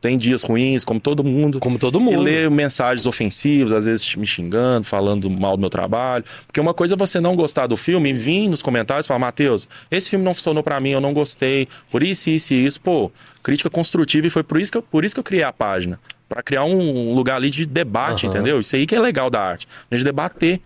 [0.00, 1.58] tem dias ruins, como todo mundo.
[1.58, 2.20] Como todo E mundo.
[2.22, 6.24] ler mensagens ofensivas, às vezes me xingando, falando mal do meu trabalho.
[6.46, 9.18] Porque uma coisa é você não gostar do filme e vir nos comentários e falar,
[9.20, 12.80] Matheus, esse filme não funcionou pra mim, eu não gostei, por isso, isso e isso.
[12.80, 13.10] Pô,
[13.42, 15.98] crítica construtiva e foi por isso que eu, por isso que eu criei a página.
[16.28, 18.34] Pra criar um lugar ali de debate, Aham.
[18.34, 18.60] entendeu?
[18.60, 19.66] Isso aí que é legal da arte.
[19.90, 20.60] A gente debater.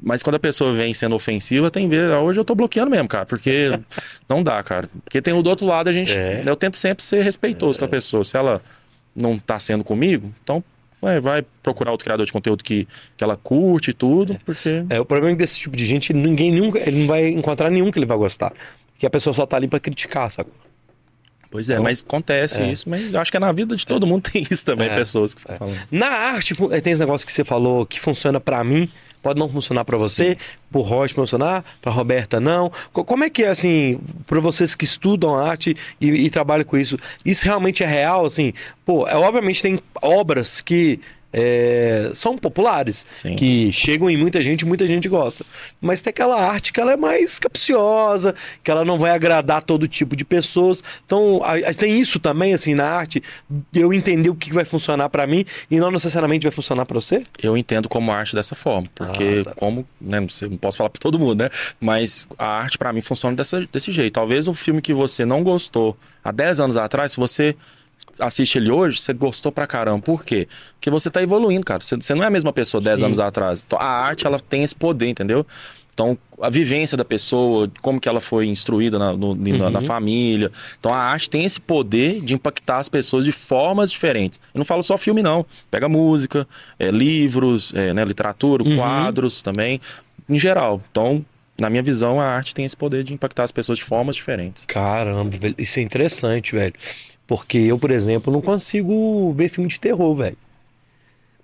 [0.00, 2.10] Mas quando a pessoa vem sendo ofensiva, tem ver.
[2.10, 3.70] Hoje eu tô bloqueando mesmo, cara, porque
[4.28, 4.88] não dá, cara.
[5.04, 6.12] Porque tem o do outro lado, a gente.
[6.12, 6.42] É.
[6.44, 8.24] Eu tento sempre ser respeitoso com a pessoa.
[8.24, 8.60] Se ela
[9.14, 10.62] não tá sendo comigo, então
[11.04, 14.84] ué, vai procurar outro criador de conteúdo que, que ela curte e tudo, porque.
[14.88, 17.70] É, o problema é que desse tipo de gente, ninguém nunca, ele não vai encontrar
[17.70, 18.52] nenhum que ele vai gostar.
[18.98, 20.50] Que a pessoa só tá ali pra criticar, sabe?
[21.54, 24.28] Pois é, mas acontece isso, mas eu acho que é na vida de todo mundo
[24.28, 24.96] tem isso também, É.
[24.96, 25.78] pessoas que ficam falando.
[25.88, 28.88] Na arte, fu- tem esse negócio que você falou que funciona pra mim,
[29.22, 30.36] pode não funcionar pra você,
[30.68, 32.72] pro Roger funcionar, pra Roberta não.
[32.92, 36.76] Co- Como é que é, assim, pra vocês que estudam arte e, e trabalham com
[36.76, 38.52] isso, isso realmente é real, assim?
[38.84, 40.98] Pô, é, obviamente tem obras que
[41.36, 43.34] é, são populares, Sim.
[43.34, 45.44] que chegam em muita gente, muita gente gosta.
[45.80, 49.88] Mas tem aquela arte que ela é mais capciosa, que ela não vai agradar todo
[49.88, 50.82] tipo de pessoas.
[51.04, 53.20] Então, a- a- tem isso também, assim, na arte,
[53.74, 57.24] eu entender o que vai funcionar pra mim e não necessariamente vai funcionar pra você?
[57.42, 59.54] Eu entendo como arte dessa forma, porque Ah, tá.
[59.56, 61.50] como, né, não, posso falar para todo mundo, né?
[61.80, 64.12] Mas a arte pra mim funciona dessa, desse jeito.
[64.14, 67.56] Talvez um filme que você não gostou há 10 anos atrás, se você
[68.18, 70.00] assiste ele hoje, você gostou pra caramba.
[70.02, 70.48] Por quê?
[70.74, 71.82] Porque você tá evoluindo, cara.
[71.82, 73.06] Você, você não é a mesma pessoa 10 Sim.
[73.06, 73.64] anos atrás.
[73.66, 75.46] Então, a arte, ela tem esse poder, entendeu?
[75.92, 79.84] Então, a vivência da pessoa, como que ela foi instruída na, no- na- na Uhum.
[79.86, 80.50] família.
[80.80, 84.40] Então, a arte tem esse poder de impactar as pessoas de formas diferentes.
[84.52, 85.46] Eu não falo só filme, não.
[85.70, 86.48] Pega música,
[86.80, 88.76] é, livros, é, né, literatura, Uhum.
[88.76, 89.80] quadros também,
[90.28, 90.82] em geral.
[90.90, 91.24] Então,
[91.56, 94.64] na minha visão, a arte tem esse poder de impactar as pessoas de formas diferentes.
[94.64, 96.74] Caramba, velho, isso é interessante, velho.
[97.26, 100.36] Porque eu, por exemplo, não consigo ver filme de terror, velho.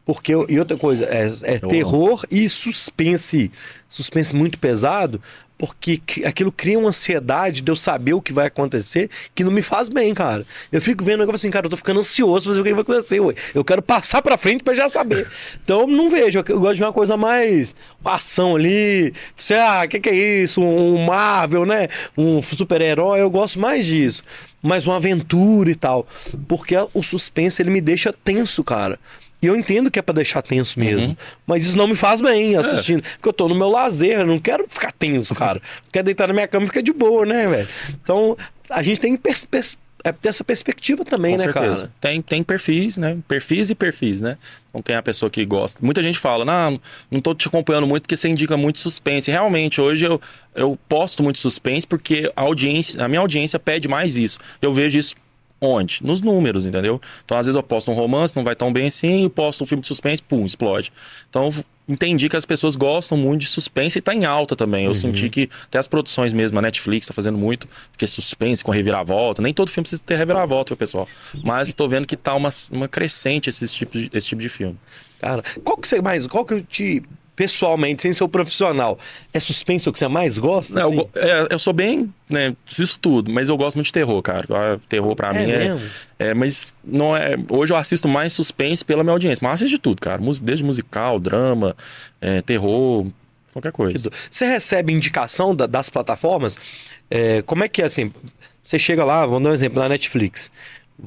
[0.05, 3.51] Porque, eu- e outra coisa, é, é terror e suspense.
[3.89, 5.21] Suspense muito pesado,
[5.61, 9.53] porque que- aquilo cria uma ansiedade de eu saber o que vai acontecer que não
[9.53, 10.47] me faz bem, cara.
[10.73, 12.81] Eu fico vendo agora assim, cara, eu tô ficando ansioso pra ver o que vai
[12.81, 13.35] acontecer, ué.
[13.55, 15.29] Eu quero passar pra frente pra já saber.
[15.63, 19.13] Então eu não vejo, eu gosto de uma coisa mais uma ação ali.
[19.37, 20.63] Você, ah, o que, que é isso?
[20.63, 21.89] Um Marvel, né?
[22.17, 24.23] Um super-herói, eu gosto mais disso.
[24.63, 26.07] Mais uma aventura e tal.
[26.49, 28.99] Porque o suspense ele me deixa tenso, cara.
[29.43, 31.17] E eu entendo que é pra deixar tenso mesmo.
[31.47, 33.03] Mas isso não me faz bem assistindo.
[33.03, 35.61] Porque eu tô no meu lazer, eu não quero ficar tenso, cara.
[35.91, 37.69] Quero deitar na minha cama e ficar de boa, né, velho?
[38.03, 38.37] Então,
[38.69, 39.19] a gente tem
[40.03, 41.77] é ter essa perspectiva também, Com né, certeza.
[41.77, 41.93] cara?
[42.01, 43.19] Tem, tem perfis, né?
[43.29, 44.39] Perfis e perfis, né?
[44.69, 45.81] Então tem a pessoa que gosta.
[45.83, 46.81] Muita gente fala, não,
[47.11, 49.31] não tô te acompanhando muito porque você indica muito suspense.
[49.31, 50.21] Realmente, hoje eu,
[50.55, 54.39] eu posto muito suspense porque a audiência, a minha audiência pede mais isso.
[54.63, 55.15] Eu vejo isso
[55.61, 56.01] onde?
[56.03, 57.01] Nos números, entendeu?
[57.25, 59.67] Então, às vezes eu posto um romance, não vai tão bem assim, e posto um
[59.67, 60.93] filme de suspense, pum, explode.
[61.29, 64.85] Então, eu entendi que as pessoas gostam muito de suspense e tá em alta também.
[64.85, 68.63] Eu senti que até as produções mesmo, a Netflix tá fazendo muito, que é suspense
[68.63, 69.43] com reviravolta.
[69.43, 71.09] Nem todo filme precisa ter reviravolta, viu, pessoal?
[71.43, 74.79] Mas tô vendo que tá uma, uma crescente esse tipo, de, esse tipo de filme.
[75.21, 76.27] Cara, qual que você mais.
[76.27, 77.03] Qual que eu te.
[77.41, 78.99] Pessoalmente, sem ser o profissional,
[79.33, 80.75] é suspense o que você mais gosta?
[80.75, 80.97] Não, eu, assim?
[80.97, 84.45] go- é, eu sou bem, né, preciso tudo, mas eu gosto muito de terror, cara.
[84.51, 85.91] Ah, Terror pra É mim é, mesmo?
[86.19, 89.77] é, mas não é, hoje eu assisto mais suspense pela minha audiência, mas eu assisto
[89.77, 91.75] de tudo, cara, desde musical, drama,
[92.21, 93.07] é, terror,
[93.55, 94.11] qualquer coisa.
[94.31, 96.59] Você recebe indicação da- das plataformas?
[97.11, 98.13] É, como é que é assim?
[98.63, 100.51] Você chega lá, vamos dar um exemplo, na Netflix.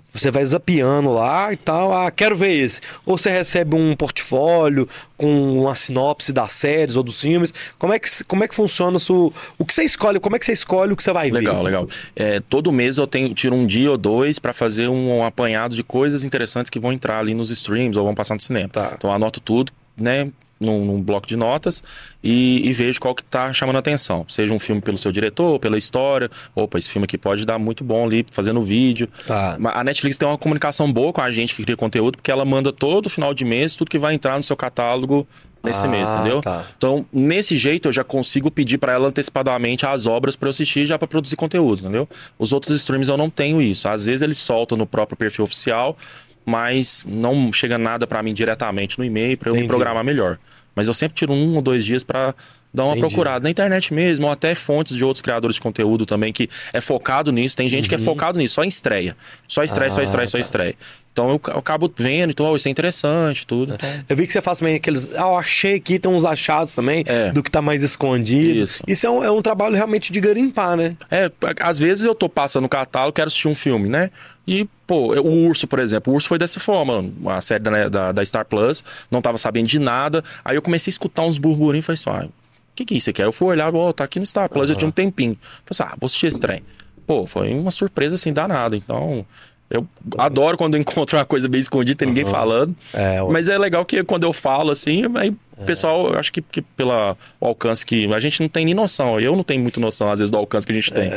[0.07, 2.81] Você vai zapeando lá e tal, ah, quero ver esse.
[3.05, 4.87] Ou você recebe um portfólio
[5.17, 7.53] com uma sinopse das séries ou dos filmes.
[7.77, 9.33] Como é que, como é que funciona isso?
[9.57, 10.19] O que você escolhe?
[10.19, 11.39] Como é que você escolhe o que você vai ver?
[11.39, 11.87] Legal, legal.
[12.15, 15.75] É, todo mês eu tenho, tiro um dia ou dois pra fazer um, um apanhado
[15.75, 18.69] de coisas interessantes que vão entrar ali nos streams ou vão passar no cinema.
[18.69, 18.93] Tá.
[18.97, 20.29] Então eu anoto tudo, né?
[20.63, 21.83] Num, num bloco de notas
[22.23, 24.25] e, e vejo qual que tá chamando a atenção.
[24.29, 26.29] Seja um filme pelo seu diretor, pela história.
[26.55, 29.09] Opa, esse filme aqui pode dar muito bom ali, fazendo vídeo.
[29.27, 29.57] Tá.
[29.73, 32.71] A Netflix tem uma comunicação boa com a gente que cria conteúdo, porque ela manda
[32.71, 35.27] todo final de mês tudo que vai entrar no seu catálogo
[35.63, 36.41] nesse Ah, mês, entendeu?
[36.41, 36.65] tá.
[36.77, 40.85] Então, nesse jeito, eu já consigo pedir pra ela antecipadamente as obras pra eu assistir
[40.85, 42.07] já pra produzir conteúdo, entendeu?
[42.37, 43.87] Os outros streams eu não tenho isso.
[43.87, 45.97] Às vezes eles soltam no próprio perfil oficial,
[46.45, 50.37] mas não chega nada pra mim diretamente no e-mail pra eu me programar melhor.
[50.75, 52.33] Mas eu sempre tiro um ou dois dias pra
[52.73, 53.07] dar uma Entendi.
[53.07, 56.81] procurada na internet mesmo, ou até fontes de outros criadores de conteúdo também que é
[56.81, 57.55] focado nisso.
[57.55, 59.15] Tem gente que é focado nisso, só em estreia.
[59.47, 60.01] Só estreia, só Uhum.
[60.01, 60.41] Ah, estreia, só tá.
[60.41, 60.75] estreia.
[61.11, 63.75] Então eu, eu acabo vendo, então, ó, isso é interessante, tudo.
[63.75, 65.13] Então, Eu vi que você faz também aqueles.
[65.13, 67.31] Ah, eu achei aqui, tem uns achados também É.
[67.31, 68.59] do que tá mais escondido.
[68.87, 69.05] Isso.
[69.05, 70.95] é um, é um trabalho realmente de garimpar, né?
[71.11, 74.09] É, às vezes eu tô passando no catálogo, quero assistir um filme, né?
[74.47, 78.11] E, pô, o Urso, por exemplo, o Urso foi dessa forma, a série da, da,
[78.11, 80.23] da Star Plus, não tava sabendo de nada.
[80.43, 82.42] Aí eu comecei a escutar uns burburinhos e falei assim, ah, o
[82.75, 83.21] que que é isso aqui?
[83.21, 85.37] Aí eu fui olhar, ó, tá aqui no Star Plus, já tinha um tempinho.
[85.41, 86.61] Falei assim, ah, vou assistir esse trem.
[87.05, 88.75] Pô, foi uma surpresa assim danada.
[88.75, 89.25] Então,
[89.69, 92.75] eu adoro quando eu encontro uma coisa bem escondida, tem ninguém falando.
[92.93, 96.31] É, o- Mas é legal que quando eu falo assim, aí o pessoal, eu acho
[96.31, 99.19] que, que pela o alcance que a gente não tem nem noção.
[99.19, 101.11] Eu não tenho muito noção, às vezes, do alcance que a gente tem.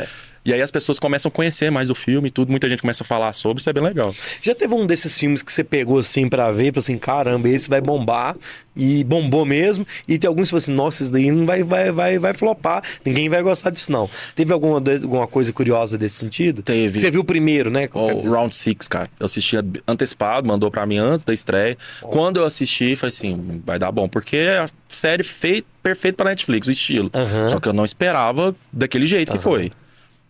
[0.47, 3.03] E aí as pessoas começam a conhecer mais o filme e tudo, muita gente começa
[3.03, 4.15] a falar sobre, isso é bem legal.
[4.41, 7.49] Já teve um desses filmes que você pegou assim pra ver e falou assim: caramba,
[7.49, 8.37] esse vai bombar.
[8.79, 9.85] E bombou mesmo.
[10.07, 12.83] E tem alguns que falam assim: nossa, isso daí não vai, vai, vai, vai flopar.
[13.03, 14.07] Ninguém vai gostar disso, não.
[14.35, 16.61] Teve alguma, alguma coisa curiosa desse sentido?
[16.61, 16.99] Teve.
[16.99, 17.87] Você viu o primeiro, né?
[17.87, 19.09] Quer O Round Six, cara.
[19.19, 21.75] Eu assisti antecipado, mandou pra mim antes da estreia.
[22.01, 24.07] Quando eu assisti, falei assim, vai dar bom.
[24.07, 27.09] Porque é a série feita, perfeita pra Netflix, o estilo.
[27.13, 27.49] Aham.
[27.49, 29.69] Só que eu não esperava daquele jeito que foi.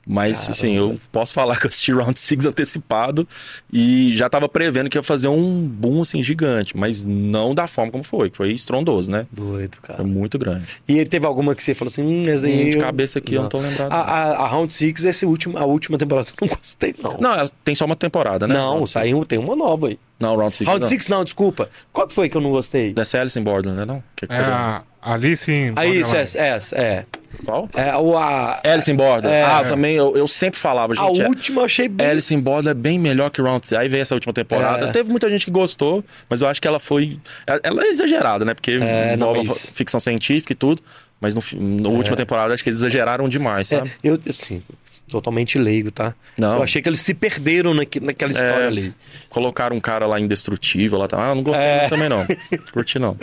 [0.10, 3.28] Mas, assim, eu posso falar que eu assisti Round Six antecipado
[3.72, 6.78] e já tava prevendo que ia fazer um boom, assim, gigante.
[6.78, 9.28] Mas não da forma como foi, que foi estrondoso, né?
[9.32, 9.98] Doido, cara.
[9.98, 10.66] Foi muito grande.
[10.88, 12.68] E teve alguma que você falou assim: hum, essa aí.
[12.68, 13.92] Hum, de eu- cabeça aqui eu não tô lembrado.
[13.92, 17.18] A, a, a Round Six, essa última, a última temporada, eu não gostei, não.
[17.20, 18.54] Não, ela tem só uma temporada, né?
[18.54, 20.00] Não, saiu, tem uma nova aí.
[20.20, 20.88] Não, Round Six Round não.
[20.88, 21.70] Six, não, desculpa.
[21.92, 22.94] Qual que foi que eu não gostei?
[22.94, 23.86] Dessa Alice in Borderland, né?
[23.86, 24.04] Não?
[24.16, 27.06] Que É a Alice em Ah, isso, essa, essa, é.
[27.46, 27.70] Qual?
[27.76, 29.28] É, o, a, Alice in Borderland.
[29.28, 29.44] É.
[29.44, 31.22] ah, eu também, eu, eu sempre falava, a gente.
[31.22, 32.08] é- última eu achei bem.
[32.08, 33.80] Alice in Borderland é bem melhor que Round Six.
[33.80, 34.88] Aí veio essa última temporada.
[34.88, 34.92] É.
[34.92, 37.20] Teve muita gente que gostou, mas eu acho que ela foi.
[37.46, 38.54] Ela é exagerada, né?
[38.54, 40.82] Porque É, não, envolve mas- ficção científica e tudo.
[41.20, 41.42] Mas no,
[41.82, 43.92] na última temporada acho que eles exageraram demais, É, sabe?
[44.04, 44.62] eu, assim,
[45.10, 46.14] totalmente leigo, tá?
[46.38, 46.58] Não.
[46.58, 48.94] Eu achei que eles se perderam naque- naquela história É, ali.
[49.30, 51.08] Colocaram um cara lá indestrutível lá.
[51.08, 51.18] Tá...
[51.32, 51.78] Ah, não gostei É.
[51.80, 52.26] muito também, não.
[52.74, 53.18] Curti, não.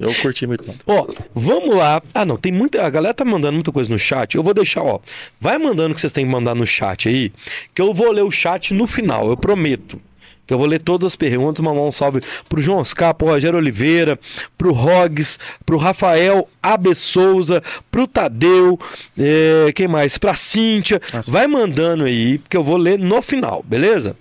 [0.00, 0.74] Eu curti muito, não.
[0.86, 2.02] Ó, vamos lá.
[2.14, 2.84] Ah, não, tem muita.
[2.84, 4.34] A galera tá mandando muita coisa no chat.
[4.36, 4.98] Eu vou deixar, ó.
[5.40, 7.32] Vai mandando o que vocês têm que mandar no chat aí,
[7.74, 10.00] que eu vou ler o chat no final, eu prometo.
[10.46, 13.58] Que eu vou ler todas as perguntas, mandar um salve pro João Oscar, pro Rogério
[13.58, 14.18] Oliveira,
[14.58, 18.78] pro Rogs, pro Rafael Abe Souza, pro Tadeu,
[19.16, 20.18] é, quem mais?
[20.18, 21.00] Pra Cíntia.
[21.12, 21.30] Nossa.
[21.30, 24.16] Vai mandando aí, porque eu vou ler no final, beleza?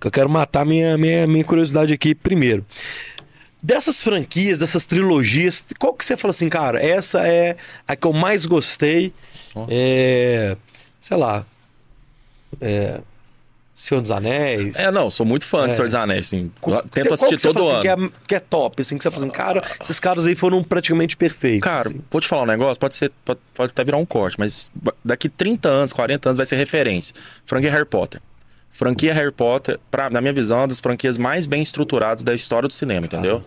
[0.00, 2.64] Que eu quero matar minha, minha, minha curiosidade aqui primeiro.
[3.62, 7.56] Dessas franquias, dessas trilogias, qual que você fala assim, cara, essa é
[7.88, 9.12] a que eu mais gostei?
[9.54, 9.66] Ó.
[9.68, 10.56] É,
[11.00, 11.44] sei lá.
[12.60, 13.00] É,
[13.78, 14.74] Senhor dos Anéis.
[14.76, 15.68] É, não, sou muito fã É.
[15.68, 16.50] de Senhor dos Anéis, assim.
[16.62, 17.78] Qual- Tento qual assistir todo fala ano.
[17.78, 20.34] assim, que, é, que é top, assim, que você fala assim, cara, esses caras aí
[20.34, 21.60] foram praticamente perfeitos.
[21.60, 22.00] Cara, assim.
[22.10, 24.70] vou te falar um negócio, pode ser, pode, pode até virar um corte, mas
[25.04, 27.14] daqui 30 anos, 40 anos vai ser referência.
[27.44, 28.20] Franquia Harry Potter.
[28.70, 32.34] Franquia Harry Potter, pra, na minha visão, é uma das franquias mais bem estruturadas da
[32.34, 33.44] história do cinema, entendeu?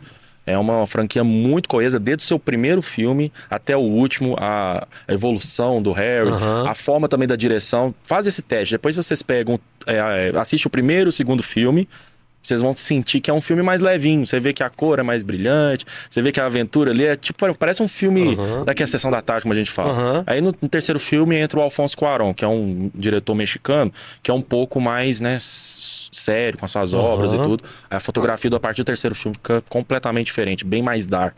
[0.50, 5.14] É uma franquia muito coesa, desde o seu primeiro filme até o último, a, a
[5.14, 6.68] evolução do Harry, Aham.
[6.70, 7.94] a forma também da direção.
[8.04, 8.74] Faz esse teste.
[8.74, 11.88] Depois vocês pegam, é, é, assiste o primeiro e o segundo filme.
[12.42, 14.26] Vocês vão sentir que é um filme mais levinho.
[14.26, 15.86] Você vê que a cor é mais brilhante.
[16.10, 18.64] Você vê que a aventura ali é tipo, parece um filme Aham.
[18.66, 19.92] daqui a sessão da tarde, como a gente fala.
[19.92, 20.24] Aham.
[20.26, 23.94] Aí no, no terceiro filme entra o Alfonso Cuarón, que é um diretor mexicano,
[24.24, 25.38] que é um pouco mais, né,
[26.12, 27.64] sério com as suas obras e tudo.
[27.90, 31.38] A fotografia a partir do terceiro filme fica completamente diferente, bem mais dark,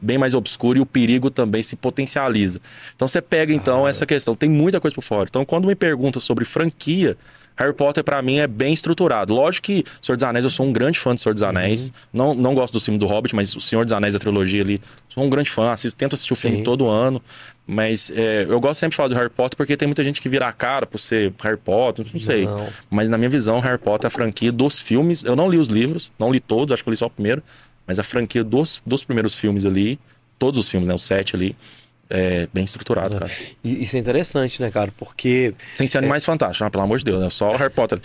[0.00, 2.60] bem mais obscuro e o perigo também se potencializa.
[2.94, 5.26] Então você pega então essa questão, tem muita coisa por fora.
[5.28, 7.16] Então quando me perguntam sobre franquia,
[7.56, 9.32] Harry Potter, pra mim, é bem estruturado.
[9.32, 11.90] Lógico que Senhor dos Anéis, eu sou um grande fã do Senhor dos Anéis.
[12.12, 14.80] Não, não gosto do filme do Hobbit, mas o Senhor dos Anéis, a trilogia ali,
[15.08, 15.72] sou um grande fã.
[15.72, 17.22] Assisto, tento assistir o filme todo ano.
[17.66, 20.28] Mas é, eu gosto sempre de falar do Harry Potter porque tem muita gente que
[20.28, 22.44] vira a cara por ser Harry Potter, não sei.
[22.44, 22.68] Não.
[22.88, 25.24] Mas na minha visão, Harry Potter é a franquia dos filmes.
[25.24, 27.42] Eu não li os livros, não li todos, acho que eu li só o primeiro.
[27.84, 29.98] Mas a franquia dos, dos primeiros filmes ali,
[30.38, 30.94] todos os filmes, né?
[30.94, 31.56] Os sete ali,
[32.08, 33.30] é bem estruturado, cara.
[33.64, 34.92] E isso é interessante, né, cara?
[34.96, 37.30] Porque Sem ser animais fantásticos, ah, pelo amor de Deus, né?
[37.30, 38.00] Só o Harry Potter.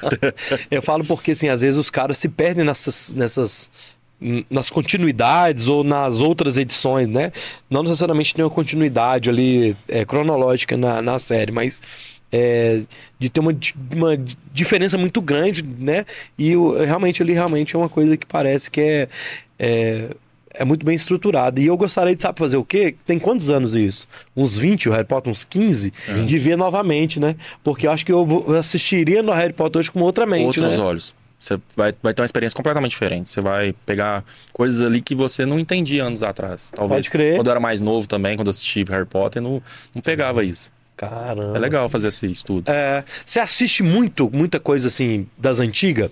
[0.70, 3.70] eu falo porque, assim, às vezes os caras se perdem nessas, nessas
[4.50, 7.30] nas continuidades ou nas outras edições, né?
[7.68, 11.82] Não necessariamente tem uma continuidade ali é, cronológica na, na série, mas
[12.32, 12.80] é,
[13.18, 13.54] de ter uma,
[13.92, 16.04] uma di- diferença muito grande, né?
[16.38, 19.08] E o- realmente ali realmente é uma coisa que parece que é,
[19.58, 20.08] é
[20.56, 21.60] é muito bem estruturada.
[21.60, 22.94] E eu gostaria de saber fazer o quê?
[23.04, 24.06] Tem quantos anos isso?
[24.36, 25.92] Uns 20, o Harry Potter, uns 15?
[26.26, 27.34] De ver novamente, né?
[27.64, 30.60] Porque eu acho que eu, vou- eu assistiria no Harry Potter hoje com outra mente,
[30.60, 30.82] Outros né?
[30.82, 31.12] olhos.
[31.38, 33.30] Você vai, vai ter uma experiência completamente diferente.
[33.30, 36.70] Você vai pegar coisas ali que você não entendia anos atrás.
[36.74, 36.96] Talvez.
[36.98, 37.36] Pode crer.
[37.36, 39.62] Quando eu era mais novo também, quando eu assisti Harry Potter, não,
[39.94, 40.72] não pegava isso.
[40.96, 41.56] Caramba.
[41.56, 42.70] É legal fazer esse estudo.
[42.70, 46.10] É, você assiste muito, muita coisa assim das antigas?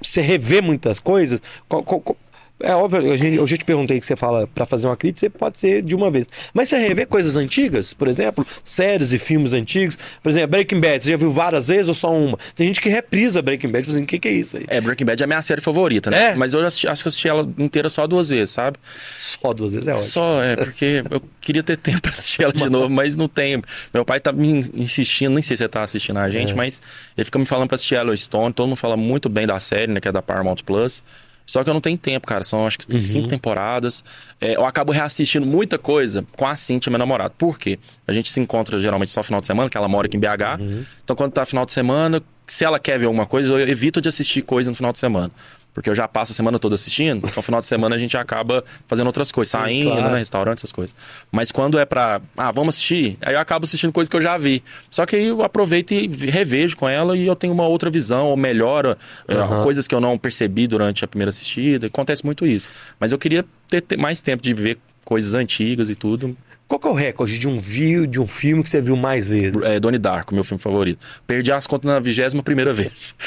[0.00, 1.42] Você revê muitas coisas?
[1.68, 2.16] Qual- qual- qual-
[2.62, 5.30] É óbvio, eu, já- eu te perguntei que você fala pra fazer uma crítica, você
[5.30, 6.28] pode ser de uma vez.
[6.52, 9.96] Mas você revê coisas antigas, por exemplo, séries e filmes antigos.
[10.22, 12.38] Por exemplo, Breaking Bad, você já viu várias vezes ou só uma?
[12.54, 14.64] Tem gente que reprisa Breaking Bad, assim, o que, que é isso aí?
[14.68, 16.32] É, Breaking Bad é a minha série favorita, né?
[16.32, 16.34] É?
[16.34, 18.76] Mas eu assisti- acho que eu assisti ela inteira só duas vezes, sabe?
[19.16, 20.06] Só duas vezes é ótimo.
[20.08, 23.62] Só, é, porque eu queria ter tempo pra assistir ela de novo, mas não tenho.
[23.94, 26.30] Meu pai tá me insistindo, nem sei se você tá assistindo a É.
[26.30, 26.80] gente, mas
[27.16, 30.00] ele fica me falando pra assistir Yellowstone, todo mundo fala muito bem da série, né,
[30.00, 31.02] que é da Paramount Plus.
[31.50, 32.44] Só que eu não tenho tempo, cara.
[32.44, 33.00] São acho que tem Uhum.
[33.00, 34.04] cinco temporadas.
[34.40, 37.30] É, eu acabo reassistindo muita coisa com a Cintia, minha namorada.
[37.36, 37.76] Por quê?
[38.06, 40.60] A gente se encontra geralmente só final de semana, que ela mora aqui em BH.
[40.60, 40.84] Uhum.
[41.02, 44.08] Então, quando tá final de semana, se ela quer ver alguma coisa, eu evito de
[44.08, 45.32] assistir coisa no final de semana.
[45.72, 48.64] Porque eu já passo a semana toda assistindo, então final de semana a gente acaba
[48.86, 50.10] fazendo outras coisas, saindo, claro.
[50.10, 50.94] né, restaurante, essas coisas.
[51.30, 54.36] Mas quando é pra, ah, vamos assistir, aí eu acabo assistindo coisas que eu já
[54.36, 54.62] vi.
[54.90, 58.26] Só que aí eu aproveito e revejo com ela e eu tenho uma outra visão,
[58.26, 58.98] ou melhora
[59.28, 59.62] é, Aham.
[59.62, 61.86] coisas que eu não percebi durante a primeira assistida.
[61.86, 62.68] Acontece muito isso.
[62.98, 66.36] Mas eu queria ter, ter mais tempo de ver coisas antigas e tudo.
[66.66, 69.26] Qual que é o recorde de um view, de um filme que você viu mais
[69.26, 69.60] vezes?
[69.62, 71.04] É, Donnie Darko, meu filme favorito.
[71.26, 73.14] Perdi as contas na vigésima primeira vez.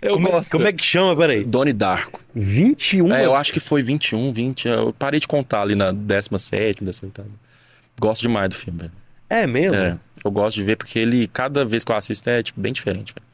[0.00, 0.52] eu como, é, gosto.
[0.52, 1.16] como é que chama?
[1.16, 1.44] Peraí.
[1.44, 2.20] Donnie Darko.
[2.34, 3.12] 21?
[3.12, 4.68] É, eu acho que foi 21, 20.
[4.68, 7.24] Eu parei de contar ali na 17, 18.
[8.00, 8.92] Gosto demais do filme, velho.
[9.28, 9.76] É mesmo?
[9.76, 12.72] É, eu gosto de ver porque ele, cada vez que eu assisto, é tipo, bem
[12.72, 13.26] diferente, velho.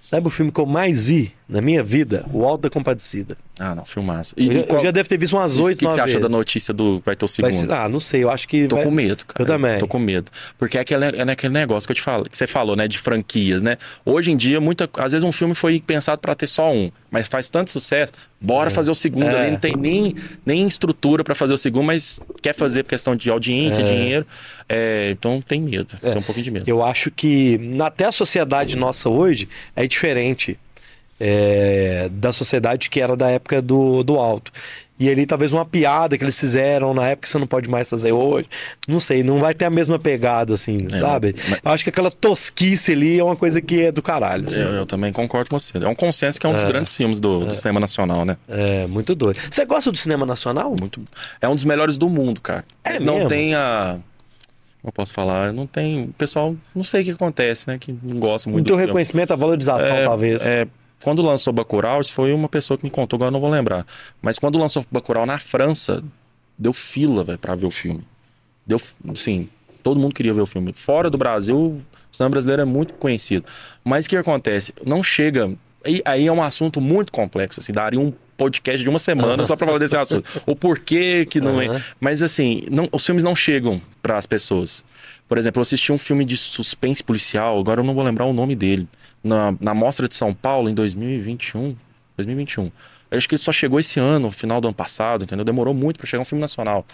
[0.00, 2.26] Sabe o filme que eu mais vi na minha vida?
[2.32, 3.36] O Alto da Compadecida.
[3.60, 4.34] Ah, não, filmaço.
[4.36, 6.20] Eu, já- eu já devo ter visto umas o oito, que, que você nove acha
[6.20, 7.52] da notícia do vai ter o segundo?
[7.52, 8.68] ser- ah, não sei, eu acho que.
[8.68, 9.42] Tô vai- com medo, cara.
[9.42, 9.78] Eu também.
[9.78, 10.30] Tô com medo.
[10.56, 12.86] Porque é aquele, é aquele negócio que eu te falo, que você falou, né?
[12.86, 13.76] De franquias, né?
[14.04, 17.26] Hoje em dia, muita, às vezes um filme foi pensado pra ter só um, mas
[17.26, 19.40] faz tanto sucesso, bora fazer o segundo É.
[19.40, 19.50] ali.
[19.50, 20.14] Não tem nem,
[20.46, 24.24] nem estrutura pra fazer o segundo, mas quer fazer por questão de audiência, dinheiro.
[24.68, 25.96] É, então tem medo.
[26.00, 26.68] Tem um pouquinho de medo.
[26.70, 30.56] Eu acho que até a sociedade nossa hoje é diferente
[31.20, 34.52] é, da sociedade que era da época do, do alto.
[35.00, 37.88] E ali talvez uma piada que eles fizeram na época que você não pode mais
[37.88, 38.48] fazer hoje.
[38.88, 41.36] Não sei, não vai ter a mesma pegada, assim, É, sabe?
[41.64, 44.48] Eu acho que aquela tosquice ali é uma coisa que é do caralho.
[44.48, 44.60] assim.
[44.60, 45.78] Eu, eu também concordo com você.
[45.78, 48.36] É um consenso que é um dos grandes filmes do, do cinema nacional, né?
[48.48, 49.38] É, muito doido.
[49.48, 50.74] Você gosta do cinema nacional?
[50.76, 51.00] Muito,
[51.40, 52.64] é um dos melhores do mundo, cara.
[52.82, 53.28] É Mas não mesmo?
[53.28, 53.98] tem a.
[54.80, 55.52] Como eu posso falar?
[55.52, 56.04] Não tem.
[56.06, 57.78] O pessoal, não sei o que acontece, né?
[57.78, 58.86] Que não gosta muito Muito do filme.
[58.86, 60.42] reconhecimento, a valorização, É, talvez.
[60.42, 60.66] é,
[61.02, 63.86] quando lançou Bacurau, isso foi uma pessoa que me contou, agora eu não vou lembrar.
[64.20, 66.02] Mas quando lançou Bacurau na França,
[66.56, 68.04] deu fila, velho, pra ver o filme.
[68.66, 68.80] Deu,
[69.14, 69.48] sim,
[69.82, 70.72] todo mundo queria ver o filme.
[70.72, 73.44] Fora do Brasil, o cinema brasileiro é muito conhecido.
[73.84, 74.74] Mas o que acontece?
[74.84, 75.52] Não chega...
[75.84, 79.54] Aí, aí é um assunto muito complexo, assim, daria um podcast de uma semana só
[79.56, 80.24] pra falar desse assunto.
[80.46, 81.82] O porquê que não é...
[82.00, 84.82] Mas assim, não- os filmes não chegam para as pessoas.
[85.28, 88.32] Por exemplo, eu assisti um filme de suspense policial, agora eu não vou lembrar o
[88.32, 88.88] nome dele,
[89.22, 91.76] na, na Mostra de São Paulo em 2021.
[92.16, 92.70] 2021.
[93.10, 95.44] Eu acho que ele só chegou esse ano, final do ano passado, entendeu?
[95.44, 96.86] Demorou muito para chegar um filme nacional.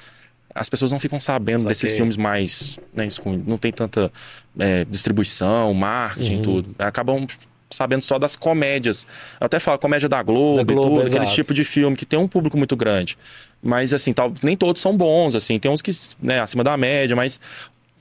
[0.54, 1.68] As pessoas não ficam sabendo Saquei.
[1.70, 2.78] desses filmes mais.
[2.92, 3.08] Né,
[3.46, 4.10] não tem tanta
[4.58, 6.42] é, distribuição, marketing, Uhum.
[6.42, 6.74] tudo.
[6.78, 7.26] Acabam
[7.74, 9.06] sabendo só das comédias.
[9.40, 12.18] Eu até falo comédia da Globo, Da Globo, tudo, aquele tipo de filme que tem
[12.18, 13.18] um público muito grande.
[13.62, 15.58] Mas, assim, tal, nem todos são bons, assim.
[15.58, 15.90] Tem uns que,
[16.22, 17.40] né, acima da média, mas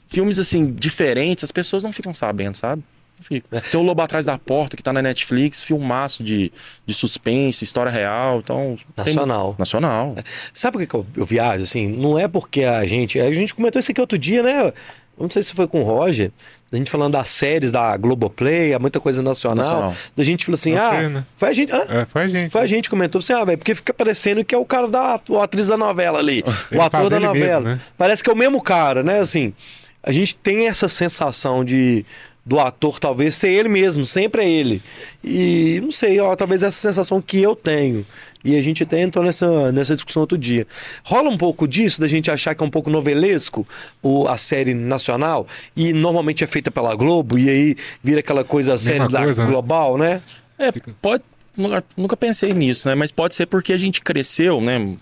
[0.08, 2.84] filmes, assim, diferentes, as pessoas não ficam sabendo, sabe?
[3.20, 3.62] Não ficam.
[3.62, 6.52] Tem o Lobo Atrás da Porta, que tá na Netflix, filmaço de,
[6.86, 8.76] de suspense, história real, então...
[8.96, 9.56] tem- Nacional.
[9.58, 10.16] Nacional.
[10.54, 11.88] Sabe por que, que eu, eu viajo, assim?
[11.88, 13.20] Não é porque a gente.
[13.20, 14.74] A gente comentou isso aqui outro dia, né?
[15.18, 16.32] Eu não sei se foi com o Roger,
[16.72, 19.66] a gente falando das séries da Globoplay, há muita coisa nacional.
[19.66, 19.96] Nacional.
[20.16, 21.24] Da gente falou assim, ah, sei, né?
[21.38, 21.72] foi a gente.
[21.72, 22.52] É, foi a gente.
[22.52, 24.88] Foi a gente que comentou assim, ah, velho, porque fica parecendo que é o cara
[24.88, 27.62] da o atriz da novela ali, o Ele ator faz da novela.
[27.62, 27.82] mesmo, né?
[27.98, 29.20] Parece que é o mesmo cara, né?
[29.20, 29.54] Assim,
[30.02, 32.04] a gente tem essa sensação de
[32.46, 34.82] do ator talvez ser ele mesmo, sempre é ele.
[35.24, 38.06] E não sei, ó, talvez essa sensação que eu tenho.
[38.44, 40.68] E a gente até entrou nessa, nessa discussão outro dia.
[41.04, 43.68] Rola um pouco disso, da gente achar que é um pouco novelesco
[44.02, 48.74] o, a série nacional, e normalmente é feita pela Globo, e aí vira aquela coisa
[48.74, 49.50] a série da coisa, né?
[49.50, 50.22] global, né?
[50.58, 50.72] É,
[51.02, 51.24] pode.
[51.56, 52.96] Nunca, nunca pensei nisso, né?
[52.96, 54.96] Mas pode ser porque a gente cresceu, né?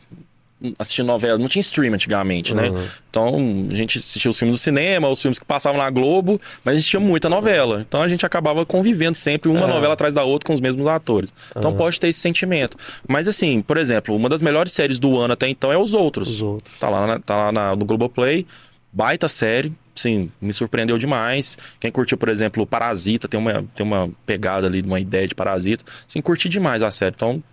[0.78, 1.38] Assistindo novela.
[1.40, 2.70] Não tinha stream antigamente, né?
[2.70, 2.88] Uhum.
[3.10, 6.76] Então a gente assistia os filmes do cinema, os filmes que passavam na Globo, mas
[6.76, 7.82] a gente tinha muita novela.
[7.88, 9.68] Então a gente acabava convivendo sempre uma É.
[9.68, 11.34] novela atrás da outra com os mesmos atores.
[11.56, 12.78] Então pode ter esse sentimento.
[13.08, 16.30] Mas assim, por exemplo, uma das melhores séries do ano até então é Os Outros.
[16.30, 16.80] Os outros.
[16.80, 18.46] Tá lá, na- tá lá na- no Globoplay.
[18.94, 19.74] Baita série.
[19.96, 21.58] Sim, me surpreendeu demais.
[21.80, 25.84] Quem curtiu, por exemplo, Parasita, tem uma, tem uma pegada ali, uma ideia de Parasita.
[26.08, 27.14] Sim, curti demais a série.
[27.16, 27.44] Então,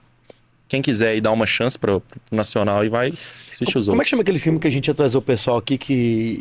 [0.68, 3.12] quem quiser aí dar uma chance pro, pro Nacional e vai
[3.62, 4.04] assistir os Como é outros.
[4.06, 5.92] que chama aquele filme que a gente ia trazer o pessoal aqui que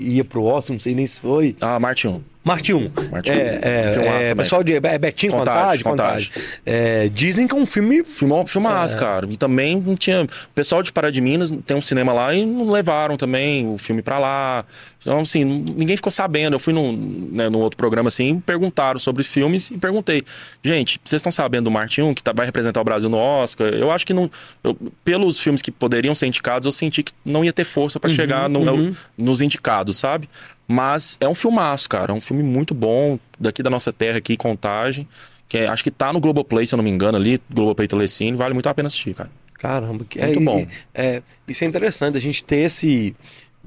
[0.02, 1.56] ia pro Oscar, não sei nem se foi.
[1.62, 2.22] Ah, Marte 1.
[2.44, 2.92] Marte 1.
[3.12, 3.38] Marte É, um.
[3.38, 6.32] é, é, pessoal de é Betinho Contagem, Contagem, Contagem.
[6.66, 9.28] É, dizem que é um filme Filmou, filmaço, cara.
[9.30, 10.24] E também não tinha.
[10.24, 13.78] O pessoal de Pará de Minas tem um cinema lá e não levaram também o
[13.78, 14.64] filme pra lá.
[15.02, 16.56] Então, assim, ninguém ficou sabendo.
[16.56, 20.24] Eu fui num, né, num outro programa assim, perguntaram sobre filmes e perguntei:
[20.64, 23.68] gente, vocês estão sabendo do Marte 1 que tá- vai representar o Brasil no Oscar?
[23.74, 24.32] Eu acho que não.
[24.64, 28.10] eu- pelos filmes que poderiam ser indicados, eu senti que não ia ter força pra
[28.10, 28.96] chegar no- uhum.
[29.18, 30.30] nos indicados, sabe?
[30.68, 32.12] Mas é um filmaço, cara.
[32.12, 35.08] É um filme muito bom, daqui da nossa terra aqui, Contagem.
[35.50, 38.36] Que é- acho que tá no Globoplay, se eu não me engano, ali, Globoplay Telecine,
[38.36, 39.30] vale muito a pena assistir, cara.
[39.54, 40.66] Caramba, que Muito é, bom.
[40.94, 43.16] é, isso é interessante, a gente ter esse.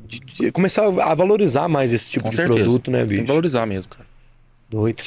[0.06, 2.58] de- de começar a valorizar mais esse tipo Com de certeza.
[2.60, 3.22] produto, né, Tem bicho?
[3.22, 4.06] que valorizar mesmo, cara.
[4.68, 5.02] Doido.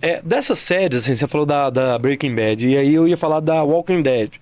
[0.00, 3.40] É, dessas séries, assim, você falou da, da Breaking Bad, e aí eu ia falar
[3.40, 4.32] da Walking Dead.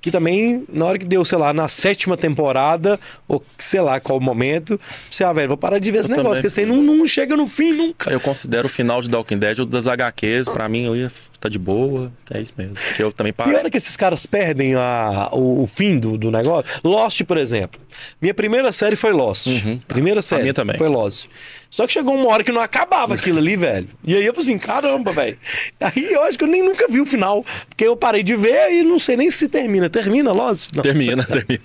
[0.00, 2.98] Que também, na hora que deu, sei lá, na sétima temporada,
[3.28, 4.80] ou sei lá qual momento,
[5.10, 6.40] você, ah, velho, vou parar de ver esse Eu negócio, também.
[6.42, 8.10] que esse não, não chega no fim nunca.
[8.10, 11.08] Eu considero o final de Walking Dead o das HQs, pra mim ali
[11.40, 12.74] tá de boa, é isso mesmo.
[12.94, 13.60] Que eu também Pior parei.
[13.66, 16.70] é que esses caras perdem a, o, o fim do, do negócio.
[16.84, 17.80] Lost, por exemplo.
[18.20, 19.46] Minha primeira série foi Lost.
[19.88, 20.42] Primeira série.
[20.42, 20.76] minha também.
[20.76, 21.26] Foi Lost.
[21.70, 23.88] Só que chegou uma hora que não acabava aquilo ali, velho.
[24.04, 25.38] E aí eu falei assim, caramba, velho.
[25.80, 27.44] Aí eu acho que eu nem nunca vi o final.
[27.68, 29.88] Porque eu parei de ver e não sei nem se termina.
[29.88, 30.72] Termina Lost?
[30.74, 30.82] Não.
[30.82, 31.62] Termina, termina.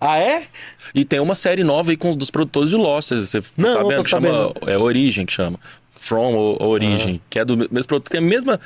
[0.00, 0.44] Ah, é?
[0.94, 3.96] E tem uma série nova aí com dos produtores de Lost, você tá Não, sabendo?
[3.98, 4.70] tô que chama sabendo.
[4.70, 5.58] é Origem que chama.
[6.02, 8.58] From o- Origem, que é do mesmo produto, tem a mesma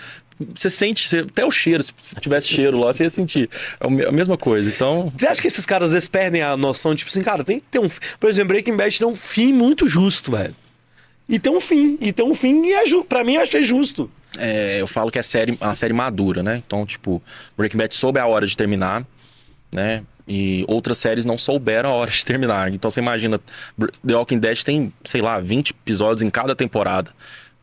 [0.55, 3.49] você sente, você- até o cheiro, se tivesse cheiro lá, você ia sentir.
[3.81, 4.69] É a mesma coisa.
[4.71, 7.59] Então, Você acha que esses caras às vezes perdem a noção, tipo assim, cara, tem
[7.61, 7.89] que ter um.
[8.21, 10.55] Por exemplo, Breaking Bad tem um fim muito justo, velho.
[11.29, 11.97] E tem um fim.
[12.01, 13.03] E tem um fim e é ju...
[13.05, 14.11] pra mim eu achei justo.
[14.39, 16.63] é, eu falo que é série, uma série madura, né?
[16.67, 17.23] Então, tipo,
[17.57, 19.07] Breaking Bad soube a hora de terminar,
[19.73, 20.03] né?
[20.29, 22.73] E outras séries não souberam a hora de terminar.
[22.73, 23.39] Então você imagina,
[24.07, 27.13] The Walking Dead tem, sei lá, 20 episódios em cada temporada.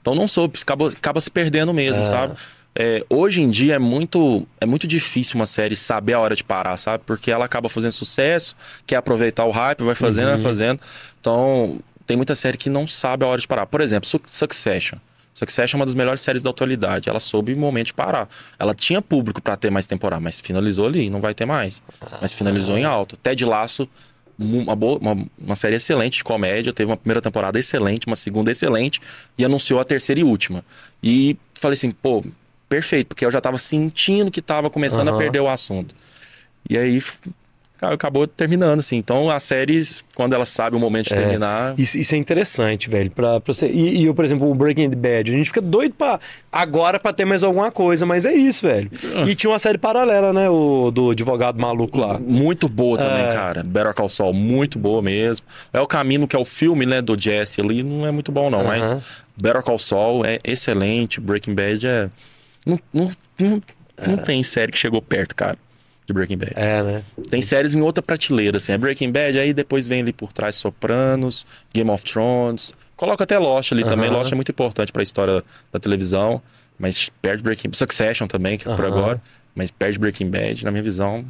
[0.02, 2.34] Então não soube, acaba, acaba se perdendo mesmo, sabe?
[2.76, 6.44] É, hoje em dia é muito, é muito difícil uma série saber a hora de
[6.44, 7.04] parar, sabe?
[7.06, 8.56] Porque ela acaba fazendo sucesso,
[8.88, 10.80] quer aproveitar o hype, vai fazendo, vai fazendo.
[11.22, 13.66] Então, tem muita série que não sabe a hora de parar.
[13.66, 14.98] Por exemplo, Suc- Succession.
[15.34, 17.10] Succession é uma das melhores séries da atualidade.
[17.10, 18.30] Ela soube o momento de parar.
[18.60, 21.82] Ela tinha público pra ter mais temporada, mas finalizou ali, não vai ter mais.
[22.22, 23.18] Mas finalizou em alta.
[23.22, 23.90] Ted Laço,
[24.38, 26.72] uma, boa, uma, uma série excelente de comédia.
[26.72, 29.00] Teve uma primeira temporada excelente, uma segunda excelente.
[29.38, 30.64] E anunciou a terceira e última.
[31.02, 32.24] E falei assim, pô,
[32.70, 35.20] perfeito, porque eu já tava sentindo que tava começando a Aham.
[35.20, 35.96] perder o assunto.
[36.70, 37.02] E aí
[37.92, 38.98] acabou terminando, assim.
[38.98, 41.74] Então as séries, quando elas sabem o momento de terminar.
[41.78, 43.12] Isso, isso é interessante, velho.
[43.12, 43.68] Pra, pra você...
[43.68, 46.20] e, e eu, por exemplo, o Breaking Bad, a gente fica doido pra,
[46.52, 48.90] agora pra ter mais alguma coisa, mas é isso, velho.
[49.16, 49.24] Ah.
[49.28, 50.50] E tinha uma série paralela, né?
[50.50, 52.20] O do advogado maluco lá.
[52.20, 53.34] Muito boa também, É.
[53.34, 53.64] cara.
[53.66, 55.46] Better Call Saul, muito boa mesmo.
[55.72, 58.50] É o caminho que é o filme, né, do Jesse ali, não é muito bom
[58.50, 59.02] não, mas Aham.
[59.36, 62.10] Better Call Saul é excelente, Breaking Bad é...
[62.66, 63.62] Não, não, não,
[64.08, 65.58] não tem série que chegou perto, cara,
[66.06, 66.54] de Breaking Bad.
[66.56, 67.04] É, né?
[67.30, 70.56] Tem séries em outra prateleira, assim, é Breaking Bad, aí depois vem ali por trás
[70.56, 74.10] Sopranos, Game of Thrones, coloca até Lost ali também.
[74.10, 76.42] Lost é muito importante pra história da televisão,
[76.78, 79.22] mas perde Breaking Succession também, que é por agora,
[79.56, 81.26] mas perde Breaking Bad, na minha visão,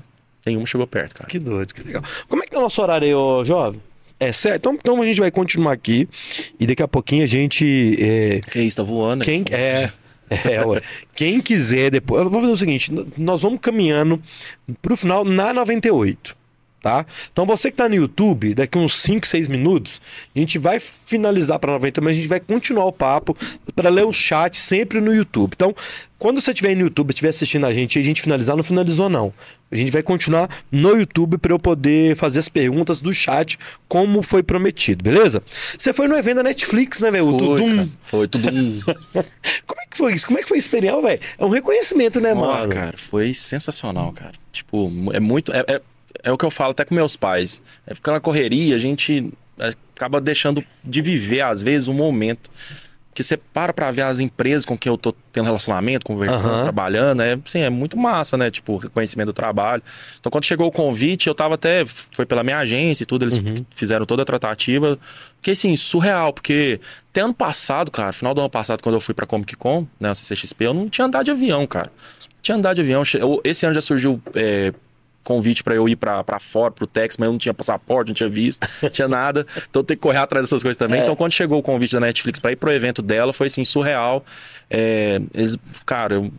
[0.46, 1.30] nenhuma chegou perto, cara.
[1.30, 2.04] Que doido, que legal.
[2.28, 3.82] Como é que tá o nosso horário aí, ô jovem?
[4.20, 4.58] É certo?
[4.62, 6.08] Então, então a gente vai continuar aqui
[6.60, 7.98] e daqui a pouquinho a gente.
[8.00, 9.26] é, Que isso, tá voando.
[9.26, 9.92] Quem é.
[10.46, 10.82] É, ué.
[11.16, 12.22] Quem quiser depois.
[12.24, 14.22] Eu vou fazer o seguinte: nós vamos caminhando
[14.82, 16.36] pro final na 98.
[16.84, 17.06] Tá?
[17.32, 20.00] Então você que tá no YouTube, daqui uns 5, 6 minutos,
[20.36, 23.36] a gente vai finalizar para 90, mas a gente vai continuar o papo
[23.74, 25.54] para ler o chat sempre no YouTube.
[25.56, 25.74] Então,
[26.20, 29.10] quando você estiver no YouTube, estiver assistindo a gente e a gente finalizar, não finalizou
[29.10, 29.34] não.
[29.72, 33.58] A gente vai continuar no YouTube para eu poder fazer as perguntas do chat
[33.88, 35.42] como foi prometido, beleza?
[35.78, 37.30] Você foi no evento da Netflix, né, velho?
[37.30, 37.76] Foi, Tudum.
[37.78, 37.90] cara.
[38.04, 38.80] Foi tudo um.
[39.66, 40.28] Como é que foi isso?
[40.28, 41.20] Como é que foi a experiência, velho?
[41.38, 42.70] É um reconhecimento, né, Ah, mano?
[42.70, 44.34] cara, foi sensacional, cara.
[44.52, 45.52] Tipo, é muito.
[45.54, 45.82] É, é,
[46.24, 47.62] é o que eu falo até com meus pais.
[47.86, 52.50] É ficar na correria, a gente é, acaba deixando de viver, às vezes, um momento.
[53.14, 56.64] Que você para pra ver as empresas com quem eu tô tendo relacionamento, conversando, Aham.
[56.64, 57.22] trabalhando.
[57.22, 58.50] É, assim, é muito massa, né?
[58.50, 59.84] Tipo, reconhecimento do trabalho.
[60.20, 61.86] Então, quando chegou o convite, eu tava até.
[61.86, 63.40] Foi pela minha agência e tudo, eles
[63.76, 64.98] fizeram toda a tratativa.
[65.36, 66.80] Fiquei assim, surreal, porque
[67.12, 70.10] até ano passado, cara, final do ano passado, quando eu fui pra Comic Con, né,
[70.10, 71.92] o CCXP, eu não tinha andado de avião, cara.
[72.42, 73.04] Tinha andado de avião.
[73.44, 74.74] Esse ano já surgiu é,
[75.24, 78.30] convite pra eu ir pra fora, pro Texas, mas eu não tinha passaporte, não tinha
[78.30, 79.46] visto, não tinha nada.
[79.70, 81.00] Então tenho que correr atrás dessas coisas também.
[81.00, 81.04] É.
[81.04, 84.24] Então quando chegou o convite da Netflix pra ir pro evento dela, foi assim, surreal.
[84.70, 86.32] É, eles, cara, eu-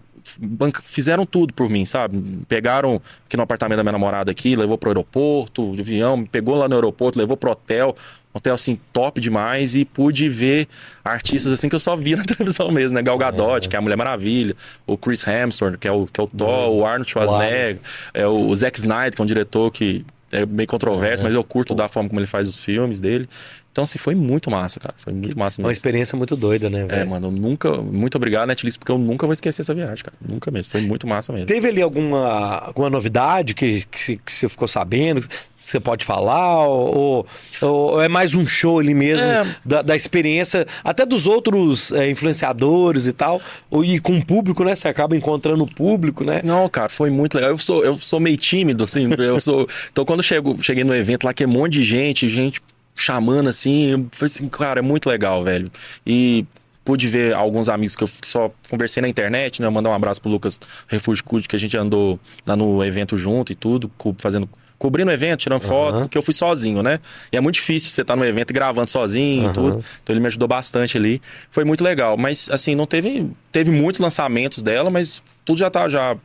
[0.83, 2.19] fizeram tudo por mim, sabe?
[2.49, 6.55] Pegaram aqui no apartamento da minha namorada aqui, levou pro aeroporto, de avião, me pegou
[6.55, 7.95] lá no aeroporto, levou pro hotel.
[8.35, 10.67] Um hotel assim top demais e pude ver
[11.05, 13.03] artistas assim que eu só via na televisão mesmo, né?
[13.03, 14.57] Gal Gadot, que é a Mulher Maravilha,
[14.87, 17.79] o Chris Hemsworth, que é o, que é o Thor, o Arnold Schwarzenegger,
[18.13, 21.45] é o, o Zack Snyder, que é um diretor que é meio controverso, mas eu
[21.45, 23.29] curto da forma como ele faz os filmes dele.
[23.75, 24.95] Então, assim, foi muito massa, cara.
[24.97, 25.77] Foi muito massa Uma mesmo.
[25.79, 27.11] experiência muito doida, né, É, velho?
[27.11, 27.73] mano, eu nunca.
[27.77, 30.17] Muito obrigado, Netflix, porque eu nunca vou esquecer essa viagem, cara.
[30.25, 30.71] Nunca mesmo.
[30.71, 31.49] Foi muito massa mesmo.
[31.49, 35.23] Teve ali alguma, alguma novidade que, que, você- que você ficou sabendo?
[35.23, 36.69] Que você pode falar?
[36.69, 37.27] Ou,
[37.61, 39.45] ou- ou é mais um show ali mesmo É.
[39.65, 43.43] da, da experiência, até dos outros é, influenciadores e tal?
[43.69, 44.77] Ou, e com o público, né?
[44.77, 46.41] Você acaba encontrando o público, né?
[46.45, 47.51] Não, cara, foi muito legal.
[47.51, 49.11] Eu sou, eu sou meio tímido, assim.
[49.19, 49.67] Eu sou.
[49.91, 52.61] Então, quando chego, cheguei no evento lá, que é um monte de gente, gente
[52.95, 55.71] chamando assim, eu falei assim, cara, é muito legal, velho.
[56.07, 56.47] E
[56.85, 59.69] pude ver alguns amigos que eu só conversei na internet, né?
[59.69, 63.53] Mandar um abraço pro Lucas Refúgio Cud, que a gente andou lá no evento junto
[63.53, 64.49] e tudo, fazendo.
[64.77, 66.03] Cobrindo o evento, tirando foto, Aham.
[66.03, 66.99] porque eu fui sozinho, né?
[67.33, 69.51] E é muito difícil você estar no evento e gravando sozinho Aham.
[69.51, 69.85] e tudo.
[70.03, 71.23] Então ele me ajudou bastante ali.
[71.51, 72.17] Foi muito legal.
[72.19, 73.31] Mas, assim, não teve.
[73.53, 76.17] Teve muitos lançamentos dela, mas tudo já tá já.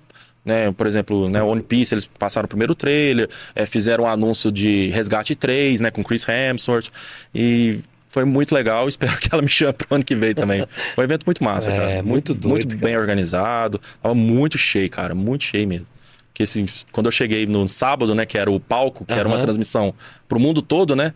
[0.46, 4.52] Né, por exemplo, né, One Piece, eles passaram o primeiro trailer, eh, fizeram um anúncio
[4.52, 6.90] de Resgate 3, né, com Chris Hemsworth,
[7.36, 10.66] e foi muito legal, espero que ela me chame pro ano que vem também.
[10.96, 12.04] Foi um evento muito massa, É, cara.
[12.04, 12.86] muito doido, Muito cara.
[12.86, 15.86] bem organizado, tava muito cheio, cara, muito cheio mesmo.
[16.34, 19.40] Que assim, quando eu cheguei no sábado, né, que era o palco, que era uma
[19.42, 19.94] transmissão
[20.28, 21.14] pro mundo todo, né,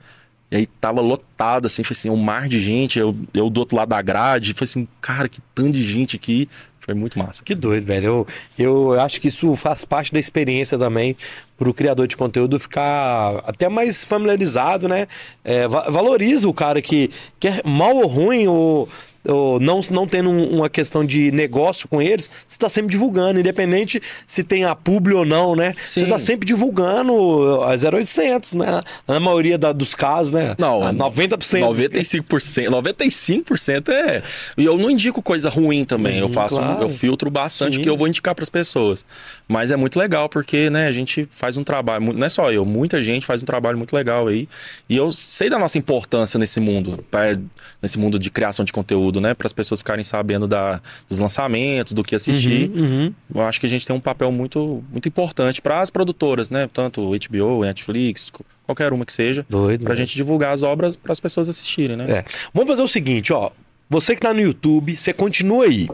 [0.51, 3.76] e aí tava lotado, assim, foi assim, um mar de gente, eu, eu do outro
[3.78, 6.47] lado da grade, foi assim, cara, que tanto de gente aqui,
[6.86, 7.44] foi muito massa.
[7.44, 8.28] Que doido, velho.
[8.58, 11.16] Eu, eu acho que isso faz parte da experiência também
[11.58, 15.08] pro criador de conteúdo ficar até mais familiarizado, né?
[15.44, 17.10] É, va- valoriza o cara que
[17.40, 18.90] quer mal ou ruim ou, ou
[19.26, 24.01] não, não tendo um- uma questão de negócio com eles, você tá sempre divulgando, independente
[24.28, 25.74] se tem a publi ou não, né?
[25.86, 26.07] Você Sim.
[26.09, 28.82] tá sempre divulgando a 0800, né?
[29.07, 30.55] Na maioria da- dos casos, né?
[30.57, 31.61] Não, A 90%.
[31.65, 32.69] 95%.
[32.69, 34.21] 95% é.
[34.57, 36.17] E eu não indico coisa ruim também.
[36.19, 36.84] eu Uhum, faço, claro.
[36.84, 37.82] eu filtro bastante Sim.
[37.82, 39.05] que eu vou indicar para as pessoas.
[39.47, 42.65] Mas é muito legal porque, né, a gente faz um trabalho, não é só eu,
[42.65, 44.47] muita gente faz um trabalho muito legal aí.
[44.89, 47.38] E eu sei da nossa importância nesse mundo, pra-
[47.82, 51.93] nesse mundo de criação de conteúdo, né, para as pessoas ficarem sabendo da, dos lançamentos,
[51.93, 52.70] do que assistir.
[52.70, 53.14] Uhum.
[53.34, 56.70] Eu acho que a gente tem um papel muito, muito importante para as produtoras, né,
[56.72, 58.32] tanto HBO, Netflix,
[58.66, 59.45] qualquer uma que seja.
[59.49, 59.84] Doido.
[59.84, 59.97] Pra né?
[59.97, 62.05] gente divulgar as obras para as pessoas assistirem, né?
[62.09, 62.26] É.
[62.53, 63.51] Vamos fazer o seguinte, ó.
[63.89, 65.88] Você que tá no YouTube, você continua aí.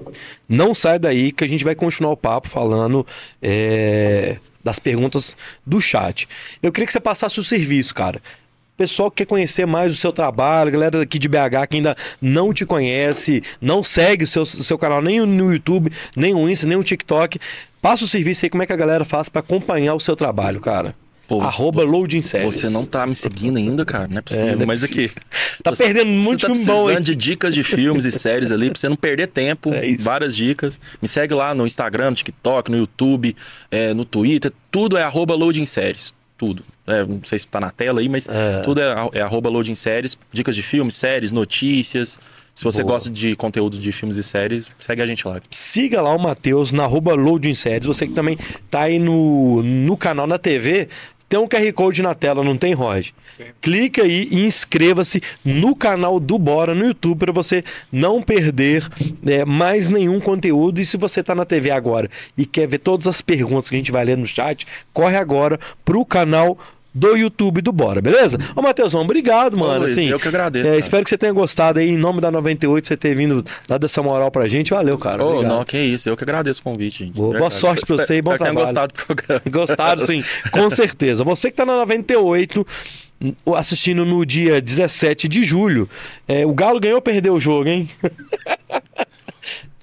[0.48, 3.06] Não sai daí que a gente vai continuar o papo falando
[3.42, 6.28] é, das perguntas do chat.
[6.62, 8.22] Eu queria que você passasse o serviço, cara.
[8.80, 12.54] Pessoal que quer conhecer mais o seu trabalho, galera daqui de BH que ainda não
[12.54, 16.78] te conhece, não segue o seu, seu canal nem no YouTube, nem o Insta, nem
[16.78, 17.38] o TikTok.
[17.82, 20.62] Passa o serviço aí, como é que a galera faz pra acompanhar o seu trabalho,
[20.62, 20.96] cara.
[21.28, 22.56] Pô, Arroba você- Loading Séries.
[22.56, 24.08] Você não tá me seguindo ainda, cara?
[24.08, 24.48] Não é possível.
[24.48, 25.12] É, não é Mas aqui.
[25.62, 27.02] Tá você- perdendo muito tá bom, hein?
[27.02, 29.74] de dicas de filmes e séries ali, pra você não perder tempo.
[29.74, 30.80] É várias dicas.
[31.02, 33.36] Me segue lá no Instagram, no TikTok, no YouTube,
[33.70, 34.54] é, no Twitter.
[34.72, 36.14] Tudo é arroba Loading Séries.
[36.40, 36.64] Tudo.
[36.88, 38.62] É, não sei se tá na tela aí, mas É.
[38.62, 40.18] tudo é, é arroba Loading Séries.
[40.34, 42.18] Dicas de filmes, séries, notícias.
[42.56, 42.94] Se você Boa.
[42.94, 45.42] gosta de conteúdo de filmes e séries, segue a gente lá.
[45.52, 47.86] Siga lá o Matheus na arroba Loading Séries.
[47.86, 48.38] Você que também
[48.72, 50.88] tá aí no, no canal na TV.
[51.30, 53.14] Tem um QR Code na tela, não tem, Roger?
[53.62, 58.90] Clica aí e inscreva-se no canal do Bora no YouTube para você não perder
[59.26, 60.82] é, mais nenhum conteúdo.
[60.82, 63.78] E se você tá na TV agora e quer ver todas as perguntas que a
[63.78, 66.79] gente vai ler no chat, corre agora pro canal do
[67.16, 68.38] YouTube do Bora, beleza?
[68.56, 69.82] Ô, Matheusão, obrigado, mano.
[69.82, 72.32] Luiz, assim, eu que agradeço, é, espero que você tenha gostado aí, em nome da
[72.32, 74.72] 98, você ter vindo, dado essa moral pra gente.
[74.72, 75.24] Valeu, cara.
[75.24, 75.52] Ô, obrigado.
[75.58, 76.10] não, que isso.
[76.10, 77.14] Eu que agradeço o convite, gente.
[77.16, 78.56] Boa- boa sorte pra você e bom trabalho.
[78.56, 79.42] gostado do programa.
[79.50, 81.24] Gostaram, sim, com certeza.
[81.24, 82.66] Você que tá na 98,
[83.56, 85.88] assistindo no dia 17 de julho,
[86.28, 87.88] é, o Galo ganhou ou perdeu o jogo, hein?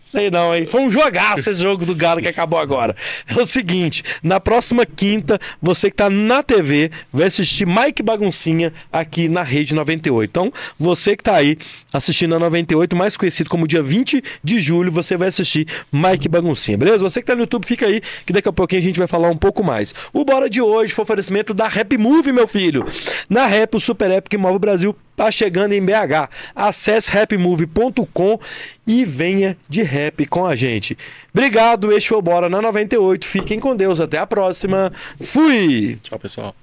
[0.06, 0.66] Sei não, hein?
[0.66, 2.94] Foi um jogaço esse jogo do Galo que acabou agora.
[3.26, 8.72] É o seguinte, na próxima quinta, você que tá na TV vai assistir Mike Baguncinha
[8.92, 10.30] aqui na Rede 98.
[10.30, 11.58] Então, você que tá aí
[11.92, 16.78] assistindo a 98, mais conhecido como dia 20 de julho, você vai assistir Mike Baguncinha,
[16.78, 17.02] beleza?
[17.02, 19.28] Você que tá no YouTube, fica aí, que daqui a pouquinho a gente vai falar
[19.28, 19.92] um pouco mais.
[20.12, 22.86] O Bora de hoje foi oferecimento da Rap Move, meu filho.
[23.28, 26.28] Na Rap, o Super que move Brasil, tá chegando em BH.
[26.54, 28.38] Acesse rapmove.com
[28.86, 30.96] e venha de rap com a gente.
[31.32, 33.26] Obrigado, este foi Bora na 98.
[33.26, 34.92] Fiquem com Deus, até a próxima.
[35.20, 35.98] Fui!
[36.02, 36.54] Tchau, pessoal.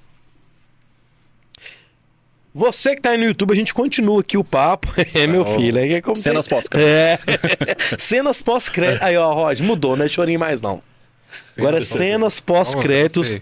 [2.53, 4.87] Você que tá aí no YouTube, a gente continua aqui o papo.
[5.15, 5.79] É, meu filho.
[5.79, 6.87] É, como cenas tem- pós-crédito.
[6.87, 7.97] É.
[7.97, 9.01] cenas pós-crédito.
[9.03, 10.81] Aí, ó, Rod, mudou, não é chorinho mais não.
[11.57, 13.39] Agora é cenas pós-créditos.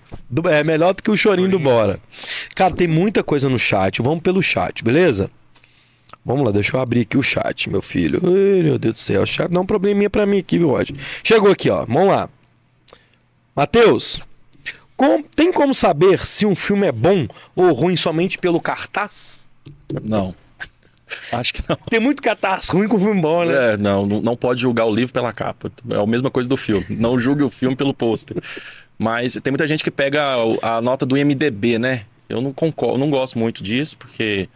[0.52, 2.00] É melhor do que o chorinho do Bora.
[2.56, 4.02] Cara, tem muita coisa no chat.
[4.02, 5.30] Vamos pelo chat, beleza?
[6.24, 8.22] Vamos lá, deixa eu abrir aqui o chat, meu filho.
[8.24, 9.24] Ai, meu Deus do céu.
[9.24, 10.92] O chat dá um probleminha pra mim aqui, viu, Rod?
[11.24, 11.86] Chegou aqui, ó.
[11.86, 12.30] Vamos lá.
[13.56, 14.20] Matheus,
[14.96, 19.40] com- tem como saber se um filme é bom ou ruim somente pelo cartaz?
[20.04, 20.34] Não.
[21.32, 21.76] Acho que não.
[21.90, 23.74] Tem muito cartaz ruim com filme bom, né?
[23.74, 25.72] É, não, não pode julgar o livro pela capa.
[25.90, 26.86] É a mesma coisa do filme.
[26.92, 28.38] Não julgue o filme pelo pôster.
[28.98, 32.04] Mas tem muita gente que pega o- a nota do IMDB, né?
[32.30, 34.48] Eu não concordo, não gosto muito disso, porque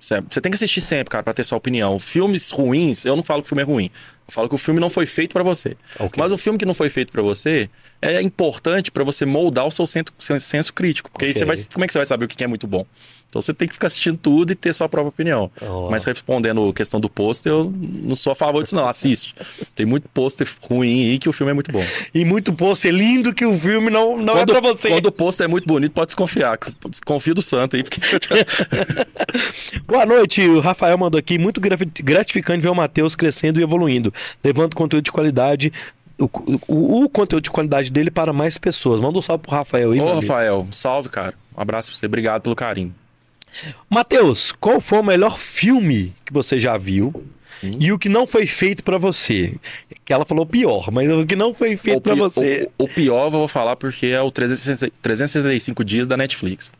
[0.00, 1.98] Cê- Você tem que assistir sempre, cara, pra ter sua opinião.
[1.98, 3.90] Filmes ruins, eu não falo que o filme é ruim.
[4.26, 5.76] Eu falo que o filme não foi feito pra você.
[5.98, 6.12] Ok.
[6.16, 7.68] Mas o filme que não foi feito pra você
[8.00, 11.10] é importante pra você moldar o seu senso, seu senso crítico.
[11.10, 11.38] Porque aí Ok.
[11.40, 11.56] você vai.
[11.72, 12.86] Como é que você vai saber o que é muito bom?
[13.28, 15.50] Então você tem que ficar assistindo tudo e ter sua própria opinião.
[15.60, 15.90] Oh.
[15.90, 18.88] Mas respondendo a questão do pôster, eu não sou a favor disso, não.
[18.88, 19.34] Assiste.
[19.74, 21.82] Tem muito pôster ruim aí que o filme é muito bom.
[22.14, 24.88] E muito pôster lindo que o filme não, não é quando, pra você.
[24.88, 26.56] quando o pôster é muito bonito, pode desconfiar.
[27.04, 28.00] Confia do santo aí, porque.
[29.86, 31.36] Boa noite, o Rafael mandou aqui.
[31.36, 35.72] Muito gra- gratificante ver o Matheus crescendo e evoluindo, levando conteúdo de qualidade,
[36.18, 36.28] o,
[36.68, 39.00] o- o conteúdo de qualidade dele para mais pessoas.
[39.00, 40.20] Manda um salve pro Rafael aí, Ô, amigo.
[40.20, 41.34] Rafael, salve, cara.
[41.56, 42.06] Um abraço pra você.
[42.06, 42.94] Obrigado pelo carinho.
[43.88, 47.12] Matheus, qual foi o melhor filme que você já viu?
[47.62, 47.76] Hum.
[47.78, 49.54] E o que não foi feito pra você?
[50.04, 52.68] Que ela falou pior, mas o que não foi feito pi- você.
[52.76, 56.72] o- o pior eu vou falar porque é o 360 365 dias da Netflix.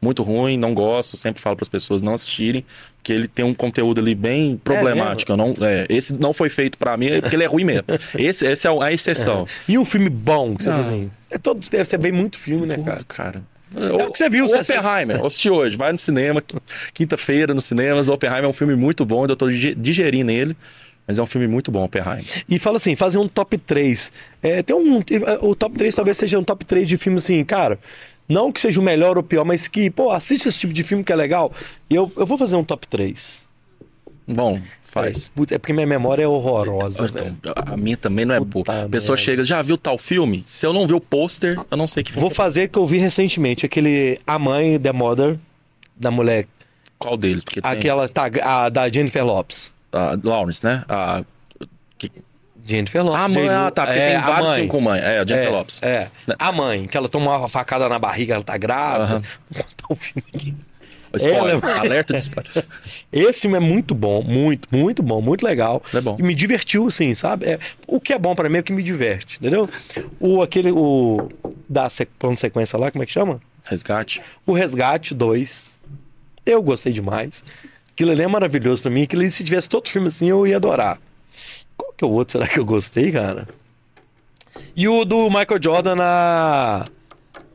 [0.00, 2.64] Muito ruim, não gosto, sempre falo para as pessoas não assistirem,
[2.96, 5.32] porque ele tem um conteúdo ali bem problemático.
[5.32, 7.84] eu não, é, esse não foi feito para mim, é porque ele é ruim mesmo.
[8.16, 9.46] Esse, esse é a exceção.
[9.68, 11.10] E um filme bom que você fez assim?
[11.30, 13.04] É todo, você vê muito filme, né, cara?
[13.08, 13.42] Cara.
[13.76, 16.56] É o que você viu, O você- Oppenheimer, eu assisti hoje, vai no cinema, qui-
[16.94, 18.08] quinta-feira nos cinemas.
[18.08, 20.56] O Oppenheimer é um filme muito bom, tô dig- digerindo ele,
[21.08, 22.22] mas é um filme muito bom, Oppenheimer.
[22.46, 24.12] E fala assim, fazer um top 3.
[24.42, 25.02] É, tem um.
[25.40, 27.78] O top 3 talvez seja um top 3 de filme assim, cara.
[28.28, 30.82] Não que seja o melhor ou o pior, mas que, pô, assiste esse tipo de
[30.84, 31.50] filme que é legal.
[31.88, 33.48] E eu, eu vou fazer um top 3.
[34.28, 35.32] Bom, faz.
[35.50, 37.06] É porque minha memória é horrorosa.
[37.06, 38.64] Então, a minha também não é boa.
[38.66, 39.24] A pessoa merda.
[39.24, 40.44] chega, já viu tal filme?
[40.46, 42.12] Se eu não ver o pôster, eu não sei que.
[42.12, 45.38] Vou fazer que eu vi recentemente, aquele A Mãe, The Mother,
[45.96, 46.46] da mulher.
[46.98, 47.42] Qual deles?
[47.44, 49.72] Porque tem Aquela tá, a, da Jennifer Lopes.
[49.92, 50.84] A Lawrence, né?
[50.88, 51.22] A,
[51.96, 52.10] que...
[52.66, 53.20] Jennifer Lopes.
[53.20, 53.86] Ah, mãe, ah, tá.
[53.86, 54.68] Porque É, tem a vários mãe.
[54.68, 55.00] com mãe.
[55.00, 55.82] É, a Jennifer é, Lopes.
[55.82, 56.08] É.
[56.38, 59.22] A mãe, que ela toma uma facada na barriga, ela tá grávida.
[59.50, 60.54] Vou botar o filme aqui.
[61.16, 61.58] Spoiler.
[61.62, 62.66] Ela- Alerta de spoiler.
[63.10, 65.82] Esse filme é muito bom, muito, muito bom, muito legal.
[65.94, 66.16] É bom.
[66.18, 67.46] E me divertiu, assim, sabe?
[67.46, 69.68] É, o que é bom pra mim é o que me diverte, entendeu?
[70.20, 71.30] O aquele, o
[71.66, 73.40] da plano sequência lá, como é que chama?
[73.64, 74.20] Resgate.
[74.46, 75.78] O Resgate 2.
[76.44, 77.42] Eu gostei demais.
[77.98, 79.02] Aquilo ali é maravilhoso pra mim.
[79.02, 81.00] Aquilo ali, se tivesse todo filme assim, eu ia adorar.
[81.76, 82.38] Qual que é o outro?
[82.38, 83.48] Será que eu gostei, cara?
[84.76, 86.86] E o do Michael Jordan na.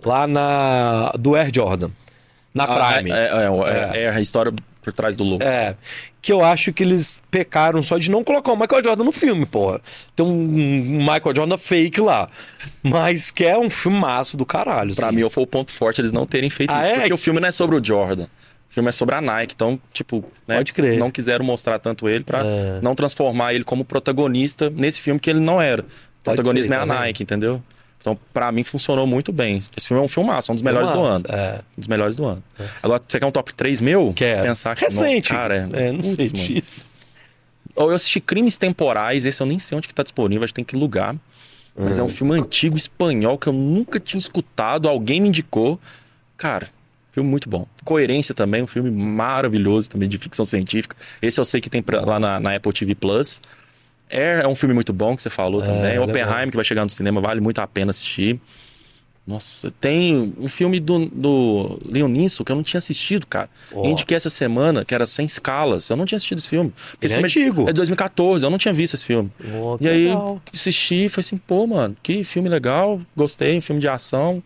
[0.03, 1.13] Lá na.
[1.17, 1.91] Do Air Jordan.
[2.53, 3.09] Na Ah, Prime.
[3.09, 5.41] É, é, é, é a história por trás do logo.
[5.41, 5.77] É,
[6.21, 9.45] que eu acho que eles pecaram só de não colocar o Michael Jordan no filme,
[9.45, 9.79] porra.
[10.13, 12.27] Tem um Michael Jordan fake lá.
[12.83, 14.93] Mas que é um filmaço do caralho.
[14.93, 15.15] Pra assim.
[15.23, 16.91] mim, foi o ponto forte eles não terem feito Ah, isso.
[16.91, 16.95] é?
[16.99, 18.27] Porque o filme não é sobre o Jordan.
[18.73, 19.53] O filme é sobre a Nike.
[19.53, 20.97] Então, tipo, né, Pode crer.
[20.97, 22.79] não quiseram mostrar tanto ele pra É.
[22.81, 25.83] não transformar ele como protagonista nesse filme que ele não era.
[25.83, 26.85] O protagonismo é a tá?
[27.01, 27.61] Nike, entendeu?
[28.01, 29.59] Então, pra mim, funcionou muito bem.
[29.77, 31.23] Esse filme é um filmaço, um dos melhores do ano.
[31.29, 31.59] É.
[31.77, 32.43] Um dos melhores do ano.
[32.81, 34.11] Agora, você quer um top 3 meu?
[34.15, 34.41] Quero.
[34.41, 35.31] Pensar que Recente.
[35.31, 36.81] Não, cara, é, não sei Putz, disso.
[37.75, 40.55] Ou eu assisti Crimes Temporais, esse eu nem sei onde que tá disponível, acho que
[40.57, 41.15] tem que lugar.
[41.77, 42.01] Mas Hum.
[42.01, 45.79] é um filme antigo, espanhol, que eu nunca tinha escutado, alguém me indicou.
[46.35, 46.67] Cara,
[47.13, 47.65] Filme muito bom.
[47.85, 50.95] Coerência também, um filme maravilhoso também de ficção científica.
[51.21, 53.39] Esse eu sei que tem pra- lá na, na Apple TV Plus.
[54.09, 55.91] É, é um filme muito bom que você falou também.
[55.91, 58.39] ele é Oppenheimer, que vai chegar no cinema, vale muito a pena assistir.
[59.25, 63.49] Nossa, tem um filme do, do Leon Nisso que eu não tinha assistido, cara.
[63.71, 65.89] Eu indiquei essa semana, que era Sem Escalas.
[65.89, 66.73] Eu não tinha assistido esse filme.
[67.01, 67.61] Esse é filme antigo.
[67.63, 69.31] É de 2014, eu não tinha visto esse filme.
[69.79, 70.41] Que E aí, legal.
[70.53, 74.43] assisti e falei assim, pô, mano, que filme legal, gostei, um filme de ação.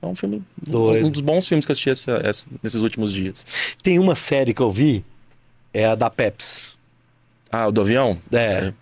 [0.00, 0.42] É um filme.
[0.62, 1.06] Doido.
[1.06, 3.44] Um dos bons filmes que eu assisti essa- essa- nesses últimos dias.
[3.82, 5.04] Tem uma série que eu vi,
[5.74, 6.78] é a da Peps.
[7.50, 8.18] Ah, o do avião?
[8.32, 8.72] É,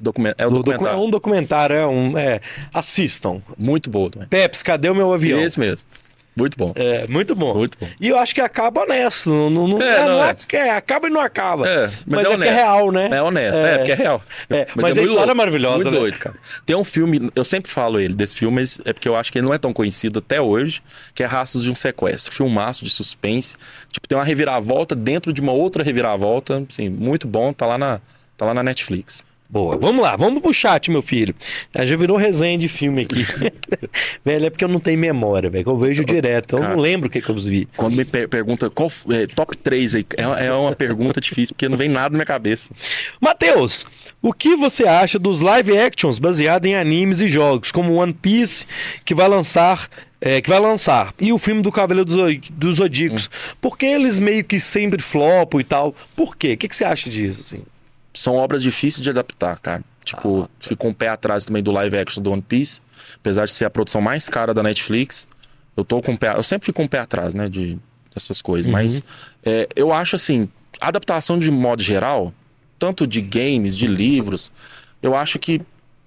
[0.00, 0.34] Document...
[0.36, 0.98] É do docu- documentário.
[1.00, 2.18] é um documentário, é um.
[2.18, 2.40] É,
[2.74, 3.40] assistam.
[3.56, 4.26] Muito bom também.
[4.28, 5.40] Peps, cadê o meu avião?
[5.40, 5.86] Esse mesmo.
[6.34, 6.72] Muito bom.
[6.74, 7.54] É, muito bom.
[7.54, 7.86] Muito bom.
[8.00, 9.28] E eu acho que acaba honesto.
[9.28, 10.36] Não, não, É, é, não é.
[10.52, 11.68] é- é, acaba e não acaba.
[11.68, 13.08] É, mas mas é é, que é real, né?
[13.12, 13.76] É honesto, é, É.
[13.78, 14.22] porque é real.
[14.48, 15.98] É, mas a muito história é louco, maravilhosa, Muito né?
[15.98, 16.36] doido, cara.
[16.64, 19.38] Tem um filme, eu sempre falo ele desse filme, mas é porque eu acho que
[19.38, 20.82] ele não é tão conhecido até hoje,
[21.14, 22.32] que é Rastros de um Sequestro.
[22.32, 23.56] Filmaço de suspense.
[23.92, 26.64] Tipo, tem uma reviravolta dentro de uma outra reviravolta.
[26.70, 28.00] Assim, muito bom, tá lá na,
[28.38, 29.22] tá lá na Netflix.
[29.52, 31.34] Boa, vamos lá, vamos pro chat, meu filho.
[31.74, 33.22] Ah, Já virou resenha de filme aqui.
[34.24, 35.62] velho, é porque eu não tenho memória, velho.
[35.62, 36.56] que Eu vejo direto.
[36.56, 36.74] Eu Cara.
[36.74, 37.68] não lembro o que, que eu vi.
[37.76, 41.68] Quando me per- pergunta qual é, top 3 aí, é, é uma pergunta difícil, porque
[41.68, 42.70] não vem nada na minha cabeça.
[43.20, 43.84] Matheus,
[44.22, 48.64] o que você acha dos live actions baseados em animes e jogos, como One Piece,
[49.04, 49.86] que vai lançar.
[50.18, 51.12] é, que vai lançar.
[51.20, 52.16] E o filme do Cavaleiro dos,
[52.52, 53.28] dos Zodíacos.
[53.60, 55.94] Por que eles meio que sempre flopam e tal?
[56.16, 56.54] Por quê?
[56.54, 57.62] O que, que você acha disso, assim?
[58.14, 59.82] São obras difíceis de adaptar, cara.
[60.04, 62.80] Tipo, ficou um pé atrás também do live action do One Piece.
[63.16, 65.26] Apesar de ser a produção mais cara da Netflix,
[65.76, 66.34] eu tô com um pé.
[66.36, 67.48] Eu sempre fico com um pé atrás, né?
[67.48, 67.78] De
[68.14, 68.70] dessas coisas.
[68.70, 69.02] Mas
[69.44, 70.48] é, eu acho assim,
[70.80, 72.32] adaptação de modo geral,
[72.78, 74.50] tanto de games, de livros,
[75.02, 75.60] eu acho que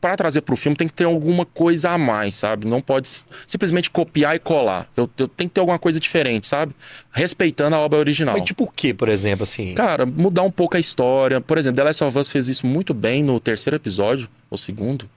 [0.05, 2.67] para trazer pro filme tem que ter alguma coisa a mais, sabe?
[2.67, 3.09] Não pode
[3.47, 4.87] simplesmente copiar e colar.
[4.95, 6.75] Eu, eu tenho que ter alguma coisa diferente, sabe?
[7.11, 8.35] Respeitando a obra original.
[8.37, 9.73] Mas tipo o que, por exemplo, assim?
[9.73, 11.41] Cara, mudar um pouco a história.
[11.41, 15.09] Por exemplo, The Last of Us fez isso muito bem no terceiro episódio, ou segundo,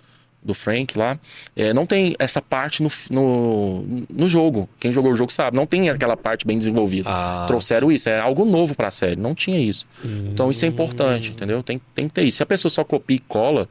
[0.42, 1.20] do Frank lá.
[1.54, 4.70] É, não tem essa parte no, no, no jogo.
[4.80, 5.54] Quem jogou o jogo sabe.
[5.54, 7.10] Não tem aquela parte bem desenvolvida.
[7.10, 7.44] Ah.
[7.46, 8.08] Trouxeram isso.
[8.08, 9.16] É algo novo pra série.
[9.16, 9.86] Não tinha isso.
[10.32, 11.62] Então isso é importante, entendeu?
[11.62, 12.38] Tem, tem que ter isso.
[12.38, 13.68] Se a pessoa só copia e cola,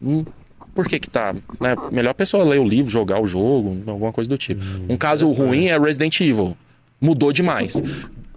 [0.00, 0.24] hum,
[0.74, 1.34] por que que tá?
[1.60, 1.76] Né?
[1.90, 4.62] Melhor a pessoa ler o livro, jogar o jogo, alguma coisa do tipo.
[4.88, 6.56] um caso ruim é Resident Evil.
[7.00, 7.80] Mudou demais.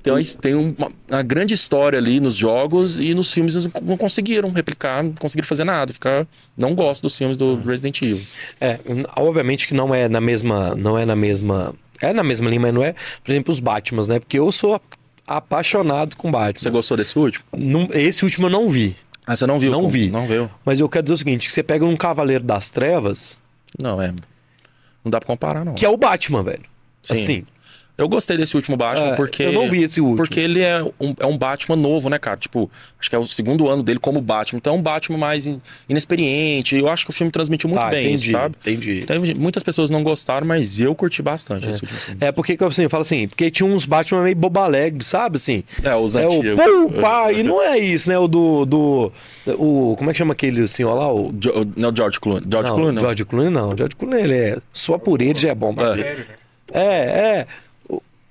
[0.01, 4.51] Então, tem uma, uma grande história ali nos jogos e nos filmes eles não conseguiram
[4.51, 5.91] replicar, não conseguiram fazer nada.
[5.91, 6.27] Ficar...
[6.55, 8.21] Não gosto dos filmes do Resident Evil.
[8.61, 8.79] É,
[9.15, 12.73] obviamente que não é na mesma, não é na mesma, é na mesma linha, mas
[12.73, 14.19] não é, por exemplo, os Batmans, né?
[14.19, 14.79] Porque eu sou
[15.27, 16.61] apaixonado com Batman.
[16.61, 17.43] Você gostou desse último?
[17.57, 18.95] Não- esse último eu não vi,
[19.28, 19.71] Ah, você não viu?
[19.71, 20.09] Não vi.
[20.09, 20.49] Não viu?
[20.63, 23.39] mas eu quero dizer o seguinte, que você pega um Cavaleiro das Trevas,
[23.82, 24.13] Não, é.
[25.03, 25.73] Não dá pra comparar, não.
[25.76, 26.63] que é o Batman, velho.
[27.01, 27.13] Sim.
[27.13, 27.43] Assim,
[27.98, 29.43] Eu gostei desse último Batman É, porque.
[29.43, 30.18] eu não vi esse último.
[30.18, 32.36] Porque ele é um, é um Batman novo, né, cara?
[32.36, 32.70] Tipo,
[33.00, 34.58] acho que é o segundo ano dele como Batman.
[34.58, 36.76] Então é um Batman mais in- inexperiente.
[36.76, 38.56] Eu acho que o filme transmitiu muito tá, bem entendi, isso, sabe?
[38.62, 39.06] entendi.
[39.06, 42.18] Teve- muitas pessoas não gostaram, mas eu curti bastante esse último filme.
[42.22, 45.64] É porque assim, eu falo assim, porque tinha uns Batman meio bobalegre, sabe, assim?
[45.84, 46.64] É, os É o antigos.
[46.66, 48.18] pum, pá, e não é isso, né?
[48.20, 49.12] O do, do
[49.48, 51.12] o, como é que chama aquele senhor lá?
[51.14, 52.43] O, Jo- não, George Clooney.
[52.50, 53.02] George não, Clooney, não.
[53.02, 53.78] George Clooney não.
[53.78, 55.74] George Clooney, ele é só por ele já é bom.
[55.74, 55.96] pra É.
[55.96, 56.26] Sério, né?
[56.74, 56.84] É,
[57.39, 57.48] é.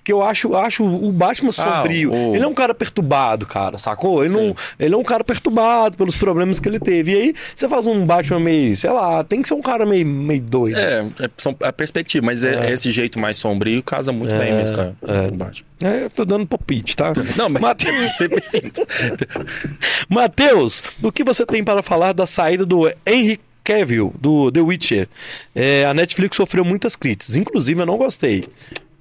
[0.04, 2.12] O- Que eu acho, acho o Batman sombrio.
[2.12, 4.22] o- Ele é um cara perturbado, cara, sacou?
[4.24, 7.12] Ele, não, ele é um cara perturbado pelos problemas que ele teve.
[7.12, 10.06] E aí, você faz um Batman meio, sei lá, tem que ser um cara meio,
[10.06, 10.76] meio doido.
[10.78, 14.52] É, é, são, é a perspectiva, mas é, esse jeito mais sombrio casa muito bem
[14.54, 14.92] mesmo com a-
[15.28, 15.66] com o Batman.
[15.82, 17.12] É, eu tô dando palpite, tá?
[17.36, 17.86] Não, mas Mate-
[18.16, 18.42] sempre...
[20.08, 25.08] Matheus, o que você tem para falar da saída do Henry Cavill, do The Witcher?
[25.54, 28.44] É, a Netflix sofreu muitas críticas, inclusive eu não gostei.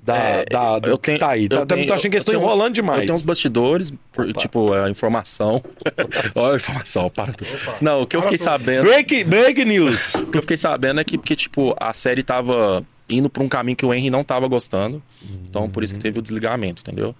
[0.05, 1.43] Da, É, da, do eu que tenho- tá aí.
[1.45, 2.99] eu Tá, tô tenho- achando que eles eu estão enrolando demais.
[3.01, 5.63] Eu tenho uns bastidores, por- tipo, a informação.
[6.35, 7.49] Olha a informação, para tudo.
[7.79, 8.83] Não, o que eu fiquei sabendo.
[8.83, 10.13] Break, break news.
[10.19, 13.47] O que eu fiquei sabendo é que, porque, tipo, a série tava indo pra um
[13.47, 15.01] caminho que o Henry não tava gostando.
[15.47, 17.15] Então, por isso que teve o desligamento, entendeu?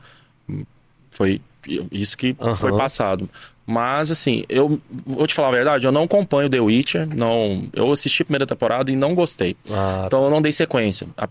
[1.10, 1.40] Foi
[1.92, 2.56] isso que Aham.
[2.56, 3.30] foi passado.
[3.66, 7.08] Mas, assim, eu vou te falar a verdade, eu não acompanho The Witcher.
[7.16, 9.56] Não, eu assisti a primeira temporada e não gostei.
[9.72, 11.08] Ah, Então eu não dei sequência.
[11.18, 11.30] A-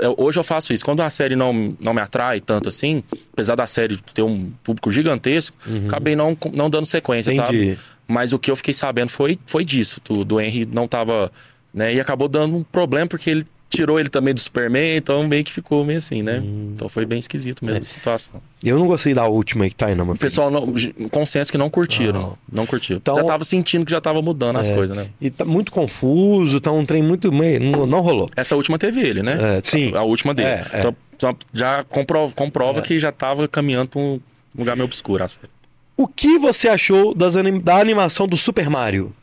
[0.00, 0.82] eu- hoje eu faço isso.
[0.84, 3.02] Quando a série não, não me atrai tanto assim,
[3.32, 5.54] apesar da série ter um público gigantesco,
[5.86, 7.46] acabei não, não dando sequência, Entendi.
[7.74, 7.78] sabe?
[8.08, 10.00] Mas o que eu fiquei sabendo foi, foi disso.
[10.04, 11.30] Do, do Henry não tava.
[11.74, 15.44] Né, e acabou dando um problema porque ele tirou ele também do Superman, então meio
[15.44, 16.42] que ficou meio assim, né?
[16.72, 18.40] Então foi bem esquisito mesmo a situação.
[18.64, 20.18] eu não gostei da última aí que tá aí, não, O filho.
[20.18, 20.72] pessoal, não,
[21.10, 22.12] consenso que não curtiram.
[22.20, 22.38] Não.
[22.50, 22.98] Não, curtiram.
[22.98, 25.08] Então- já tava sentindo que já tava mudando as coisas, né?
[25.20, 27.30] E tá muito confuso, tá um trem muito.
[27.32, 28.30] Não, não rolou.
[28.36, 29.58] Essa última teve ele, né?
[29.58, 29.94] É, sim.
[29.94, 30.48] A última dele.
[30.48, 30.80] É, é.
[31.14, 32.82] Então, já compro- comprova É.
[32.82, 34.20] que já tava caminhando pra um
[34.56, 35.22] lugar meio obscuro.
[35.24, 35.48] a série.
[35.96, 39.14] O que você achou das anim- da animação do Super Mario?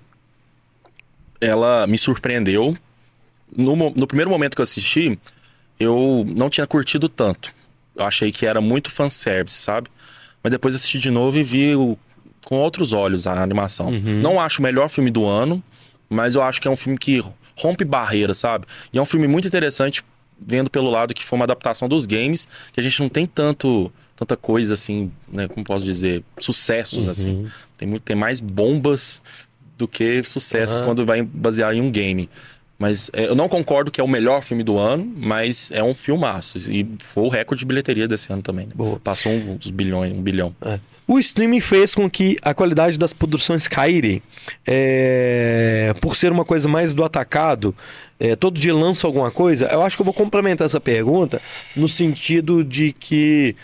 [1.39, 2.75] ela me surpreendeu.
[3.55, 5.17] No, no primeiro momento que eu assisti,
[5.79, 7.53] eu não tinha curtido tanto.
[7.95, 9.87] Eu achei que era muito fanservice, sabe?
[10.41, 11.97] Mas depois assisti de novo e vi o-
[12.43, 13.91] com outros olhos a animação.
[13.91, 15.63] Não acho o melhor filme do ano,
[16.09, 17.23] mas eu acho que é um filme que
[17.55, 18.65] rompe barreiras, sabe?
[18.91, 20.03] E é um filme muito interessante,
[20.39, 23.91] vendo pelo lado que foi uma adaptação dos games, que a gente não tem tanto
[24.15, 27.49] tanta coisa assim, né, como posso dizer, sucessos assim.
[27.77, 29.21] Tem muito tem mais bombas
[29.77, 30.85] do que sucessos Aham.
[30.85, 32.29] quando vai basear em um game.
[32.83, 35.93] Mas é, eu não concordo que é o melhor filme do ano, mas é um
[35.93, 36.57] filmaço.
[36.69, 38.65] E foi o recorde de bilheteria desse ano também.
[38.65, 38.73] Né?
[38.75, 38.99] Boa.
[38.99, 40.53] Passou uns bilhões, um bilhão.
[40.61, 40.77] É.
[41.07, 44.21] O streaming fez com que a qualidade das produções caírem.
[44.67, 47.73] É, Por ser uma coisa mais do atacado,
[48.19, 49.67] é, todo dia lança alguma coisa.
[49.67, 51.41] Eu acho que eu vou complementar essa pergunta
[51.77, 53.55] no sentido de que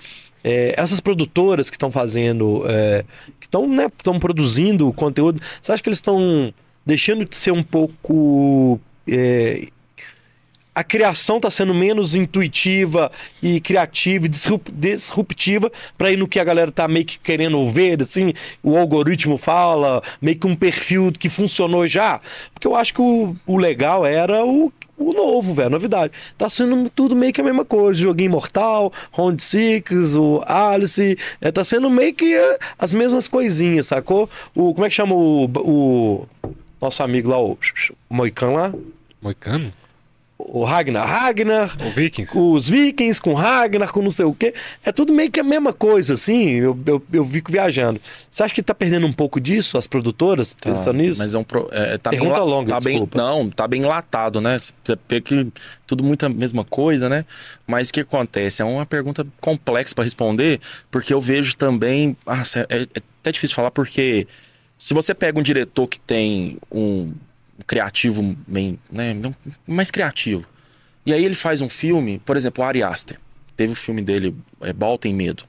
[0.45, 3.03] é, essas produtoras que estão fazendo, é,
[3.37, 6.53] que estão né, estão produzindo conteúdo, você acha que eles estão
[6.85, 8.79] deixando de ser um pouco
[9.09, 9.67] é,
[10.79, 13.11] a criação está sendo menos intuitiva
[13.43, 17.67] e criativa e disrup- disruptiva para ir no que a galera tá meio que querendo
[17.69, 18.33] ver, assim,
[18.63, 22.21] o algoritmo fala, meio que um perfil que funcionou já.
[22.53, 26.13] Porque eu acho que o, o legal era o, o novo, velho, novidade.
[26.37, 27.99] Tá sendo tudo meio que a mesma coisa.
[27.99, 33.87] Joguinho Mortal, Round Six, o Alice, é, tá sendo meio que é, as mesmas coisinhas,
[33.87, 34.29] sacou?
[34.55, 36.27] O, como é que chama o, o
[36.81, 37.57] nosso amigo lá, o
[38.09, 38.73] Moican lá?
[39.21, 39.71] Moicano?
[40.41, 41.05] O Ragnar.
[41.05, 42.31] Ragnar, O Vikings?
[42.39, 44.53] os vikings com Ragnar, com não sei o quê.
[44.85, 46.51] É tudo meio que a mesma coisa, assim.
[46.51, 47.99] Eu, eu, eu fico viajando.
[48.31, 51.19] Você acha que tá perdendo um pouco disso, as produtoras, pensando Tá, nisso?
[51.19, 53.17] Mas é um pro- é, tá Pergunta bem, la- longa, tá bem, desculpa.
[53.17, 54.57] Não, tá bem latado, né?
[54.81, 55.45] Você vê que
[55.85, 57.25] tudo muito a mesma coisa, né?
[57.67, 58.61] Mas o que acontece?
[58.61, 62.15] É uma pergunta complexa para responder, porque eu vejo também.
[62.25, 62.87] Ah, é, é
[63.19, 64.25] até difícil falar, porque
[64.77, 67.11] se você pega um diretor que tem um
[67.67, 69.15] criativo bem, né,
[69.67, 70.45] mais criativo,
[71.05, 73.19] e aí ele faz um filme, por exemplo, o Ari Aster.
[73.55, 75.43] Teve o filme dele, é, Bal Tem Medo.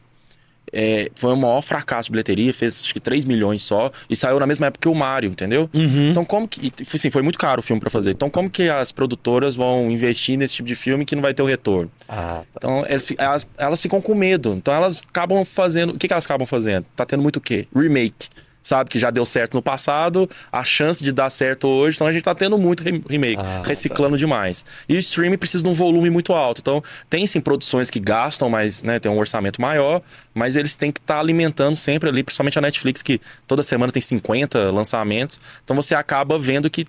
[0.73, 4.39] É, foi o maior fracasso de bilheteria, fez acho que 3 milhões só, e saiu
[4.39, 5.69] na mesma época que o Mario, entendeu?
[5.74, 6.11] Uhum.
[6.11, 6.73] Então como que.
[6.81, 8.12] Assim, foi muito caro o filme pra fazer.
[8.12, 11.43] Então como que as produtoras vão investir nesse tipo de filme que não vai ter
[11.43, 11.91] o retorno?
[12.09, 12.59] Ah, tá.
[12.59, 14.53] Então elas, elas, elas ficam com medo.
[14.53, 15.95] Então elas acabam fazendo.
[15.95, 16.87] O que, que elas acabam fazendo?
[16.95, 17.66] Tá tendo muito o quê?
[17.74, 18.28] Remake.
[18.62, 22.12] Sabe que já deu certo no passado, a chance de dar certo hoje, então a
[22.12, 24.65] gente tá tendo muito rem- remake, Ah, reciclando demais.
[24.89, 26.61] E o streaming precisa de um volume muito alto.
[26.61, 30.03] Então, tem sim produções que gastam, mas né, tem um orçamento maior,
[30.35, 34.03] mas eles têm que estar alimentando sempre ali, principalmente a Netflix, que toda semana tem
[34.03, 35.41] 50 lançamentos.
[35.65, 36.85] Então você acaba vendo que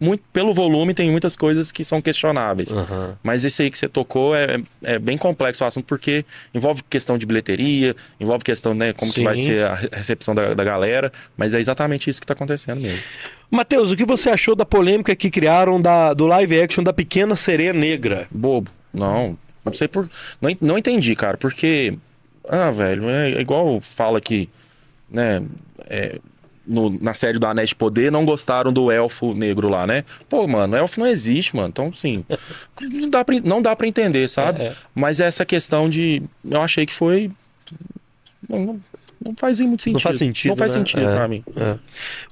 [0.00, 2.72] muito, pelo volume tem muitas coisas que são questionáveis.
[2.72, 3.16] Aham.
[3.22, 6.24] Mas esse aí que você tocou é, é bem complexo o assunto, porque
[6.54, 9.24] envolve questão de bilheteria, envolve questão, né, como que Sim.
[9.24, 12.80] vai ser a re- recepção da, da galera, mas é exatamente isso que tá acontecendo
[12.80, 12.98] mesmo.
[13.50, 17.36] Matheus, o que você achou da polêmica que criaram da, do live action da Pequena
[17.36, 18.26] Sereia Negra?
[18.30, 18.70] Bobo.
[18.94, 20.08] Não, não sei por.
[20.40, 21.94] Não, não entendi, cara, porque.
[22.48, 24.48] Ah, velho, é igual fala que,
[25.10, 25.42] né,
[25.88, 26.18] é,
[26.70, 30.04] no- na série do Anéis de Poder não gostaram do elfo negro lá, né?
[30.28, 31.68] Pô, mano, elfo não existe, mano.
[31.68, 32.24] Então, assim,
[32.80, 34.62] não dá pra, não dá pra entender, sabe?
[34.62, 34.74] É, é.
[34.94, 36.22] Mas essa questão de.
[36.48, 37.30] Eu achei que foi.
[38.48, 38.80] Não, não-
[39.22, 40.00] não faz muito sentido.
[40.00, 40.78] faz sentido, Não faz né?
[40.80, 41.14] sentido É.
[41.14, 41.44] pra mim.
[41.54, 41.76] É.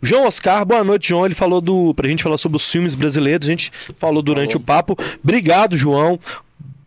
[0.03, 1.27] João Oscar, boa noite, João.
[1.27, 1.93] Ele falou do.
[1.95, 4.63] Pra gente falar sobre os filmes brasileiros, a gente falou durante Falou.
[4.63, 4.97] o papo.
[5.23, 6.19] Obrigado, João.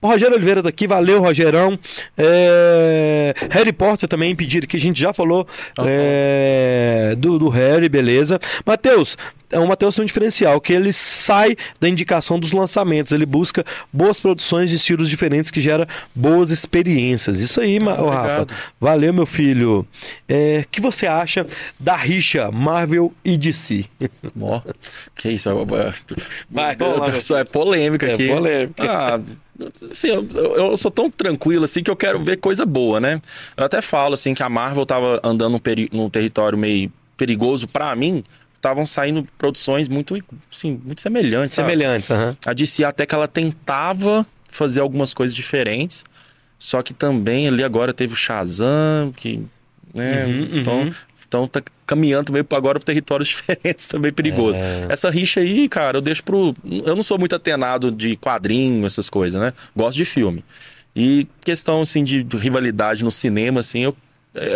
[0.02, 1.78] O Rogério Oliveira daqui, valeu, Rogerão.
[2.18, 5.48] É, Harry Potter também pediram que a gente já falou
[5.78, 5.88] Aham.
[5.90, 8.40] é, do, do Harry, beleza.
[8.66, 9.16] Matheus,
[9.52, 13.64] é um Matheus tem um diferencial, que ele sai da indicação dos lançamentos, ele busca
[13.92, 17.40] boas produções de estilos diferentes que gera boas experiências.
[17.40, 18.48] Isso aí, ô, Rafa.
[18.80, 19.86] Valeu, meu filho.
[20.28, 21.46] É, O que você acha
[21.80, 23.86] da rixa Marvel e DC?
[24.40, 24.62] Ó,
[25.16, 25.50] que isso?
[25.50, 25.54] é-
[26.50, 28.28] Vai, vamos lá, Isso é polêmica É aqui.
[28.28, 28.84] polêmica.
[28.84, 29.20] Ah,
[29.92, 33.22] assim, eu, eu sou tão tranquilo assim que eu quero ver coisa boa, né?
[33.58, 37.68] Eu até falo assim que a Marvel tava andando num, peri- num território meio perigoso
[37.68, 38.24] pra mim.
[38.56, 40.16] Estavam saindo produções muito,
[40.52, 41.56] assim, muito semelhantes.
[41.56, 42.38] Semelhantes, aham.
[42.46, 46.04] A DC até que ela tentava fazer algumas coisas diferentes,
[46.60, 49.44] só que também ali agora teve o Shazam, que,
[49.94, 50.94] né, Uhum, então, uhum.
[51.28, 51.62] então tá
[51.92, 54.58] caminhando meio pra agora para territórios diferentes, também perigoso.
[54.58, 54.88] É.
[54.90, 56.56] Essa rixa aí, cara, eu deixo pro,
[56.86, 59.52] eu não sou muito atenado de quadrinho, essas coisas, né?
[59.76, 60.44] Gosto de filme.
[60.96, 63.96] E questão assim de, de rivalidade no cinema assim, eu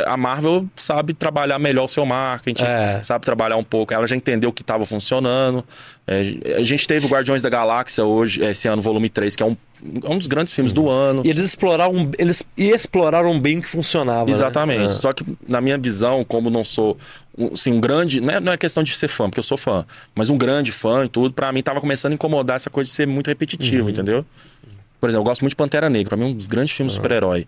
[0.08, 3.02] a Marvel sabe trabalhar melhor o seu marketing, É.
[3.04, 3.94] sabe trabalhar um pouco.
[3.94, 5.66] Ela já entendeu o que estava funcionando.
[6.08, 6.22] É,
[6.58, 9.58] a gente teve o Guardiões da Galáxia hoje, esse ano, volume 3, que é um,
[10.04, 11.24] é um dos grandes filmes do ano.
[11.26, 14.26] E eles exploraram, eles exploraram bem o que funcionava.
[14.26, 14.32] né?
[14.32, 14.86] Exatamente.
[14.86, 14.90] É.
[14.92, 16.98] Só que, na minha visão, como não sou
[17.38, 18.22] um, assim, um grande.
[18.22, 20.72] Não é, não é questão de ser fã, porque eu sou fã, mas um grande
[20.72, 23.86] fã e tudo, pra mim tava começando a incomodar essa coisa de ser muito repetitivo,
[23.86, 23.90] Uhum.
[23.90, 24.26] entendeu?
[25.02, 26.94] Por exemplo, eu gosto muito de Pantera Negra, pra mim é um dos grandes filmes
[26.94, 27.46] de super-herói.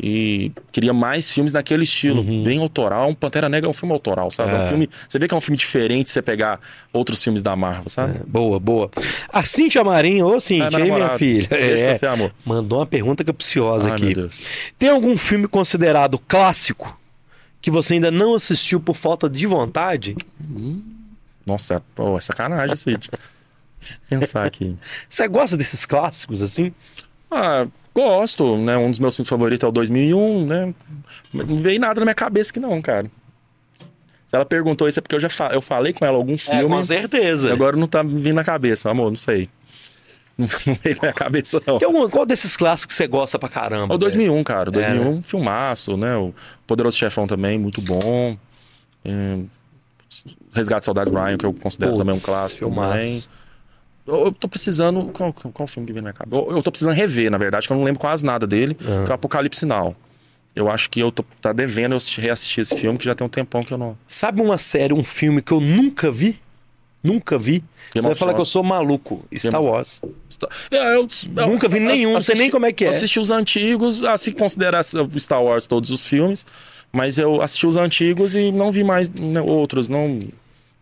[0.00, 3.08] E queria mais filmes naquele estilo, bem autoral.
[3.08, 4.50] Um Pantera Negra é um filme autoral, sabe?
[4.50, 4.54] É.
[4.54, 4.64] um Uhum.
[4.64, 4.68] É.
[4.68, 4.90] filme.
[5.08, 6.60] Você vê que é um filme diferente se você pegar
[6.92, 8.20] outros filmes da Marvel, sabe?
[8.26, 8.90] Boa, boa.
[9.32, 11.48] A Cintia Marinho, ô Cintia, É, hein, minha filha?
[11.50, 12.32] É, você, amor.
[12.44, 14.30] mandou uma pergunta capciosa Ai, aqui.
[14.78, 16.96] Tem algum filme considerado clássico
[17.60, 20.16] que você ainda não assistiu por falta de vontade?
[21.44, 22.96] Nossa, pô, é sacanagem aí.
[24.08, 24.76] Pensar aqui.
[25.08, 26.72] Você gosta desses clássicos assim?
[27.30, 27.66] Ah,
[28.00, 28.76] gosto, né?
[28.76, 30.74] Um dos meus filmes favoritos é o 2001, né?
[31.32, 33.10] Não veio nada na minha cabeça que não, cara.
[34.26, 36.60] Se ela perguntou isso é porque eu já fa- eu falei com ela algum filme.
[36.60, 37.52] É, com certeza.
[37.52, 39.48] Agora não tá me vindo na cabeça, amor, não sei.
[40.36, 40.46] Não,
[40.82, 41.78] veio na minha cabeça, não.
[41.78, 43.92] Tem algum, qual desses clássicos você gosta pra caramba?
[43.92, 44.70] É o 2001, cara.
[44.70, 46.14] O É, 2001, filmaço, né?
[46.16, 46.34] O
[46.66, 48.36] Poderoso Chefão também, muito bom.
[49.04, 49.38] É,
[50.52, 52.98] Resgate Soldado Ryan, que eu considero Putz, também um clássico filmaço.
[52.98, 53.22] também.
[54.08, 55.10] Eu, tô precisando.
[55.12, 56.36] Qual, qual, filme que vem na minha cabeça?
[56.36, 58.84] Eu, eu tô precisando rever, na verdade, que eu não lembro quase nada dele, que
[58.86, 59.94] é o Apocalipse Now.
[60.56, 63.24] Eu acho que eu tô tá devendo eu assistir- reassistir esse filme, que já tem
[63.24, 63.96] um tempão que eu não.
[64.08, 66.40] Sabe uma série, um filme que eu nunca vi?
[67.04, 67.62] Nunca vi.
[67.92, 69.24] Você vai falar que eu sou maluco.
[69.36, 70.00] Star Wars.
[70.70, 71.06] É, eu,
[71.36, 72.88] eu- Nunca vi nenhum, não sei nem como é que é.
[72.88, 76.44] Eu assisti os antigos, ah, se considerar Star Wars todos os filmes,
[76.90, 80.18] mas eu assisti os antigos e não vi mais né, outros, não.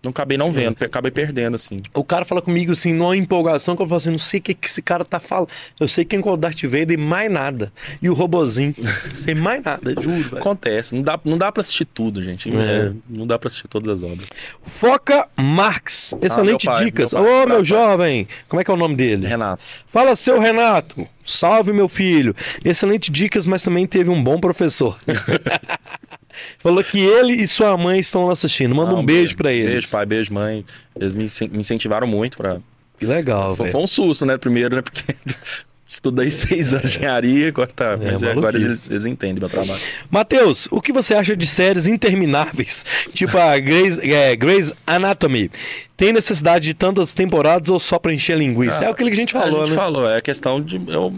[0.07, 1.77] Não acabei não vendo, acabei perdendo, assim.
[1.93, 4.55] O cara fala comigo assim, numa empolgação, que eu falo assim, não sei o que,
[4.55, 5.49] que esse cara tá falando.
[5.81, 7.73] Eu sei quem é o Darth Vader e mais nada.
[8.01, 8.75] E o robozinho.
[9.15, 10.23] sem mais nada, juro.
[10.23, 10.39] velho.
[10.39, 12.49] Acontece, não dá, não dá pra assistir tudo, gente.
[12.57, 12.61] É.
[12.87, 14.27] É, não dá pra assistir todas as obras.
[14.63, 16.15] Foca Marx.
[16.23, 17.13] Excelente Ah, pai, dicas.
[17.13, 18.29] meu Ô, meu jovem.
[18.49, 19.27] Como é que é o nome dele?
[19.27, 19.63] Renato.
[19.87, 21.07] Fala, seu Renato.
[21.25, 22.35] Salve, meu filho.
[22.65, 24.97] Excelente dicas, mas também teve um bom professor.
[26.59, 28.75] Falou que ele e sua mãe estão lá assistindo.
[28.75, 29.71] Manda um, beijo pra eles.
[29.71, 30.65] Beijo, pai, beijo, mãe.
[30.99, 32.59] Eles me, me incentivaram muito pra.
[32.99, 34.39] Que legal, Foi, foi um susto, né?
[34.39, 34.83] Primeiro, né?
[34.83, 35.03] Porque
[35.89, 37.97] estudei seis anos de engenharia, agora tá.
[37.97, 39.81] Mas é, agora eles, eles entendem meu trabalho.
[40.11, 45.51] Matheus, o que você acha de séries intermináveis, tipo a Grey's, é, Grey's Anatomy?
[45.97, 48.85] Tem necessidade de tantas temporadas ou só pra encher linguiça?
[48.85, 49.83] é aquilo que a gente falou, a gente né?
[49.83, 50.81] falou, é questão de.
[50.89, 51.13] eu-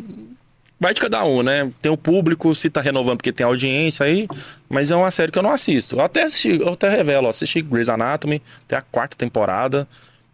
[0.81, 1.71] Vai de cada um, né?
[1.83, 4.29] Tem o público, se tá renovando porque tem audiência aí,
[4.69, 5.97] mas é uma série que eu não assisto.
[5.97, 9.89] Eu até assisti, eu até revelo, eu assisti Grey's Anatomy, até a quarta temporada,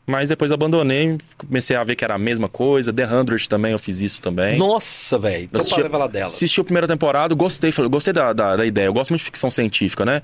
[0.07, 2.93] mas depois abandonei, comecei a ver que era a mesma coisa.
[2.93, 4.59] The 100 também, eu fiz isso também.
[4.59, 5.45] Nossa, velho.
[5.45, 6.27] Então assisti- falar dela.
[6.27, 8.85] Assisti a primeira temporada, gostei, falei, gostei da, da, da ideia.
[8.87, 10.21] Eu gosto muito de ficção científica, né?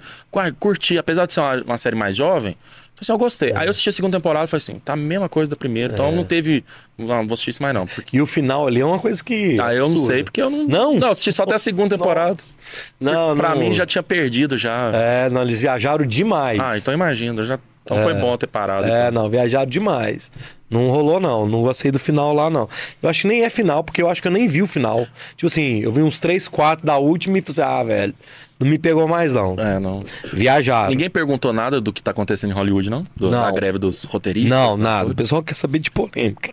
[0.58, 2.58] Curti, apesar de ser uma, uma série mais jovem,
[3.00, 3.52] assim, eu gostei.
[3.54, 5.92] Aí eu assisti a segunda temporada e falei assim, tá a mesma coisa da primeira,
[5.92, 6.64] então não teve.
[6.96, 7.86] Não, não vou assistir isso mais, não.
[7.86, 8.16] Porque...
[8.16, 9.58] E o final ali é uma coisa que.
[9.60, 10.66] Ah, eu não sei, porque eu não.
[10.66, 10.94] Não?
[10.94, 12.36] Não, assisti só até a segunda temporada.
[13.00, 13.58] Não, pra não.
[13.58, 14.90] mim já tinha perdido já.
[14.94, 16.60] É, não, eles viajaram demais.
[16.60, 17.58] Ah, então imagina, já.
[17.82, 18.86] Então foi bom ter parado.
[18.86, 20.30] É, não, viajaram demais.
[20.68, 21.48] Não rolou, não.
[21.48, 22.68] Não gostei do final lá, não.
[23.02, 25.06] Eu acho que nem é final, porque eu acho que eu nem vi o final.
[25.30, 28.14] Tipo assim, eu vi uns 3, 4 da última e falei, assim, ah, velho,
[28.60, 29.56] não me pegou mais, não.
[29.58, 30.00] É, não.
[30.32, 30.90] Viajaram.
[30.90, 33.02] Ninguém perguntou nada do que tá acontecendo em Hollywood, não?
[33.16, 33.42] Do, Não.
[33.42, 34.50] Da greve dos roteiristas?
[34.52, 35.10] Não, nada.
[35.10, 36.52] O pessoal quer saber de polêmica.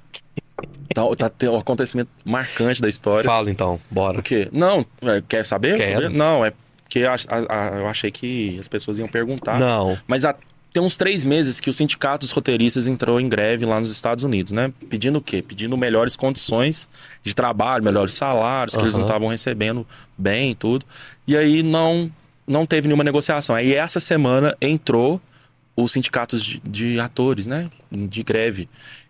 [0.94, 3.30] Tá, tá tendo um acontecimento marcante da história.
[3.30, 4.20] Fala então, bora.
[4.20, 4.48] O quê?
[4.52, 5.78] Não, é, quer saber?
[5.78, 6.04] Quero.
[6.06, 6.10] Saber?
[6.18, 6.52] Não, é
[6.84, 9.60] porque eu, ach- a- a- eu achei que as pessoas iam perguntar.
[9.60, 9.98] Não.
[10.08, 10.34] Mas há,
[10.72, 14.24] tem uns três meses que o sindicato dos roteiristas entrou em greve lá nos Estados
[14.24, 14.72] Unidos, né?
[14.90, 15.42] Pedindo o quê?
[15.42, 16.88] Pedindo melhores condições
[17.24, 19.88] de trabalho, melhores salários, que eles não estavam recebendo
[20.18, 20.86] bem e tudo.
[21.26, 22.12] E aí não,
[22.46, 23.56] não teve nenhuma negociação.
[23.56, 25.22] Aí essa semana entrou
[25.76, 27.70] os sindicatos de, de atores, né?
[27.92, 28.70] De greve.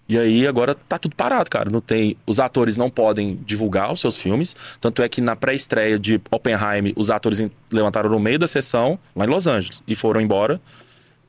[0.10, 1.70] E aí agora tá tudo parado, cara.
[1.70, 4.56] Não tem, os atores não podem divulgar os seus filmes.
[4.80, 9.26] Tanto é que na pré-estreia de Oppenheim, os atores levantaram no meio da sessão, lá
[9.26, 10.62] em Los Angeles, e foram embora.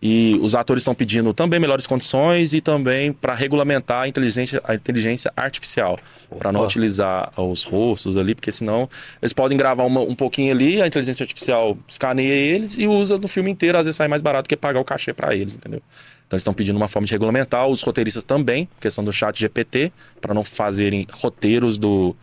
[0.00, 4.74] E os atores estão pedindo também melhores condições e também para regulamentar a inteligência, a
[4.76, 5.98] inteligência artificial,
[6.38, 8.88] para não utilizar os rostos ali, porque senão
[9.20, 13.26] eles podem gravar uma- um pouquinho ali, a inteligência artificial escaneia eles e usa no
[13.26, 15.82] filme inteiro, às vezes sai mais barato que pagar o cachê para eles, entendeu?
[16.28, 19.90] Então eles estão pedindo uma forma de regulamentar, os roteiristas também, questão do chat GPT,
[20.20, 22.14] para não fazerem roteiros do,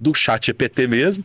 [0.00, 1.24] do chat GPT mesmo.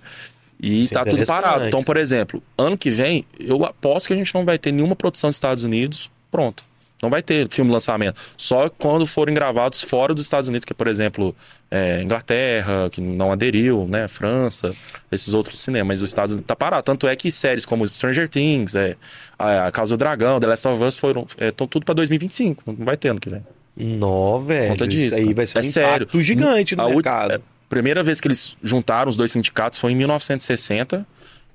[0.61, 1.67] E Isso é tá tudo parado.
[1.67, 4.95] Então, por exemplo, ano que vem, eu aposto que a gente não vai ter nenhuma
[4.95, 6.63] produção dos Estados Unidos pronta.
[7.01, 8.19] Não vai ter filme lançamento.
[8.35, 11.35] Só quando forem gravados fora dos Estados Unidos, que é, por exemplo,
[11.69, 14.07] é, Inglaterra, que não aderiu, né?
[14.07, 14.73] França,
[15.11, 15.87] esses outros cinemas.
[15.87, 16.81] Mas os Estados Unidos tá parado.
[16.83, 18.95] Tanto é que séries como Stranger Things, é,
[19.37, 21.27] a, a Casa do Dragão, The Last of Us foram.
[21.39, 22.63] Estão tudo pra 2025.
[22.65, 23.45] Não vai ter ano que vem.
[23.75, 24.69] Nó, velho.
[24.69, 26.03] Conta disso, Isso aí vai ser um É sério.
[26.05, 27.43] impacto gigante no A mercado.
[27.69, 31.05] Primeira vez que eles juntaram os dois sindicatos foi em 1960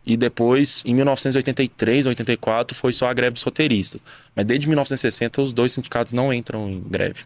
[0.05, 4.01] e depois em 1983, 84 foi só a greve dos roteiristas.
[4.35, 7.21] Mas desde 1960 os dois sindicatos não entram em greve.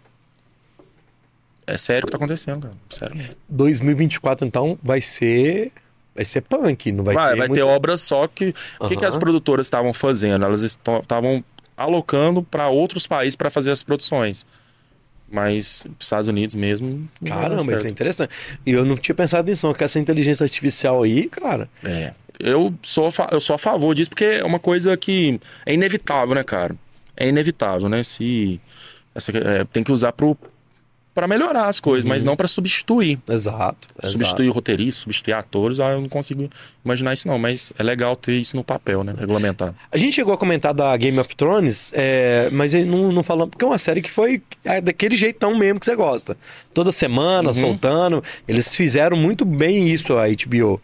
[1.66, 2.74] É sério o que tá acontecendo, cara.
[2.88, 3.34] Sério mesmo.
[3.48, 5.72] 2024, então, vai ser.
[6.14, 7.38] Vai ser punk, não vai, Vai, ter.
[7.38, 10.44] vai muito- ter obras só que o que, que as produtoras estavam fazendo?
[10.46, 11.44] Elas estavam
[11.76, 14.46] alocando para outros países para fazer as produções.
[15.30, 17.08] Mas os Estados Unidos mesmo.
[17.24, 18.30] Caramba, isso é interessante.
[18.64, 21.68] E eu não tinha pensado nisso, não, que essa inteligência artificial aí, cara.
[21.82, 22.12] É.
[22.38, 26.44] Eu sou, eu sou a favor disso porque é uma coisa que é inevitável, né,
[26.44, 26.76] cara?
[27.16, 28.04] É inevitável, né?
[28.04, 28.60] Se
[29.14, 30.36] essa, é, tem que usar pro
[31.16, 33.18] para melhorar as coisas, mas não para substituir.
[33.26, 33.88] Exato.
[34.04, 36.50] Substituir roteirista, substituir atores, ah, eu não consigo
[36.84, 39.14] imaginar isso não, mas é legal ter isso no papel, né?
[39.18, 39.74] Regulamentado.
[39.90, 43.64] A gente chegou a comentar da Game of Thrones, é, mas não, não falamos, porque
[43.64, 46.36] é uma série que foi é, daquele jeitão mesmo que você gosta.
[46.74, 47.54] Toda semana, Uhum.
[47.54, 48.22] soltando.
[48.46, 50.78] Eles fizeram muito bem isso, a HBO.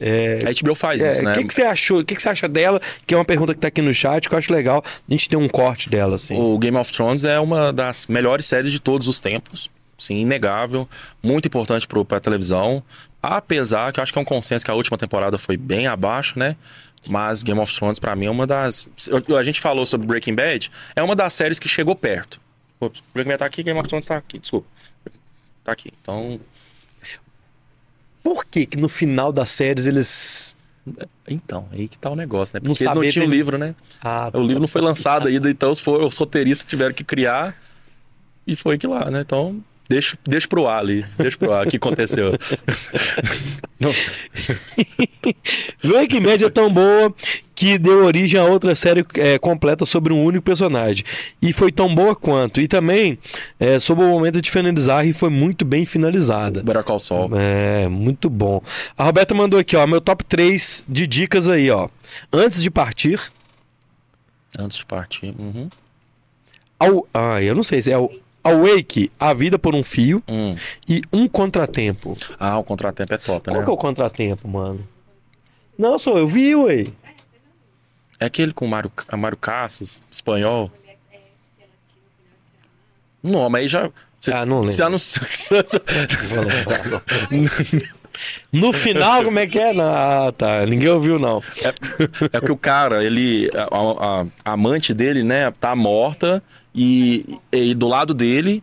[0.00, 1.30] É, A HBO faz é, isso, né?
[1.32, 2.00] O que, que você achou?
[2.00, 2.80] O que, que você acha dela?
[3.06, 4.82] Que é uma pergunta que tá aqui no chat, que eu acho legal.
[4.84, 6.36] A gente tem um corte dela, assim.
[6.36, 9.70] O Game of Thrones é uma das melhores séries de todos os tempos.
[9.98, 10.88] Sim, inegável.
[11.22, 12.82] Muito importante pro, pra televisão.
[13.22, 16.38] Apesar que eu acho que é um consenso que a última temporada foi bem abaixo,
[16.38, 16.56] né?
[17.08, 18.88] Mas Game of Thrones, pra mim, é uma das.
[19.38, 22.40] A gente falou sobre Breaking Bad, é uma das séries que chegou perto.
[22.78, 24.66] Pô, Breaking Bad tá aqui, Game of Thrones tá aqui, desculpa.
[25.64, 25.90] Tá aqui.
[26.00, 26.40] Então.
[28.22, 30.56] Por que que no final das séries eles...
[31.28, 32.60] Então, aí que tá o negócio, né?
[32.62, 33.74] Não Porque eles não tinham o ter- livro, né?
[34.02, 37.56] Ah, O livro não foi lançado ainda, então os, for- os roteiristas tiveram que criar
[38.46, 39.20] e foi que lá, né?
[39.20, 42.32] Então, deixa, deixa pro ar ali, deixa pro ar o que aconteceu.
[43.78, 43.92] Não,
[45.84, 47.14] Breaking Bad é tão boa
[47.54, 51.04] que deu origem a outra série é, completa sobre um único personagem.
[51.42, 52.60] E foi tão boa quanto.
[52.60, 53.18] E também
[53.60, 56.62] é, soube o momento de finalizar e foi muito bem finalizada.
[56.62, 57.30] Better Call Saul.
[57.34, 58.62] É, muito bom.
[58.96, 61.88] A Roberta mandou aqui, ó, meu top 3 de dicas aí, ó.
[62.32, 63.20] Antes de partir,
[64.58, 65.34] Antes de partir.
[65.38, 65.68] Uhum.
[66.78, 68.10] ao, ah, eu não sei se é o
[68.48, 70.56] Awake, A Vida por um Fio Hum.
[70.88, 72.16] e Um Contratempo.
[72.38, 73.64] Ah, o contratempo é top, Qual né?
[73.64, 74.86] que é o contratempo, mano?
[75.78, 76.84] Não, sou eu vi, ué.
[78.18, 80.70] É aquele com o Mário, a Mário Cassas, espanhol.
[83.22, 83.90] Não, mas aí já.
[84.20, 84.84] Cê, Ah, não lembro.
[84.86, 85.26] anunciou-
[88.50, 89.78] No final, como é que é?
[89.78, 90.64] Ah, tá.
[90.64, 91.42] Ninguém ouviu, não.
[92.32, 93.50] É que o cara, ele.
[93.54, 96.42] A, a- a amante dele, né, tá morta
[96.76, 98.62] e, e do lado dele.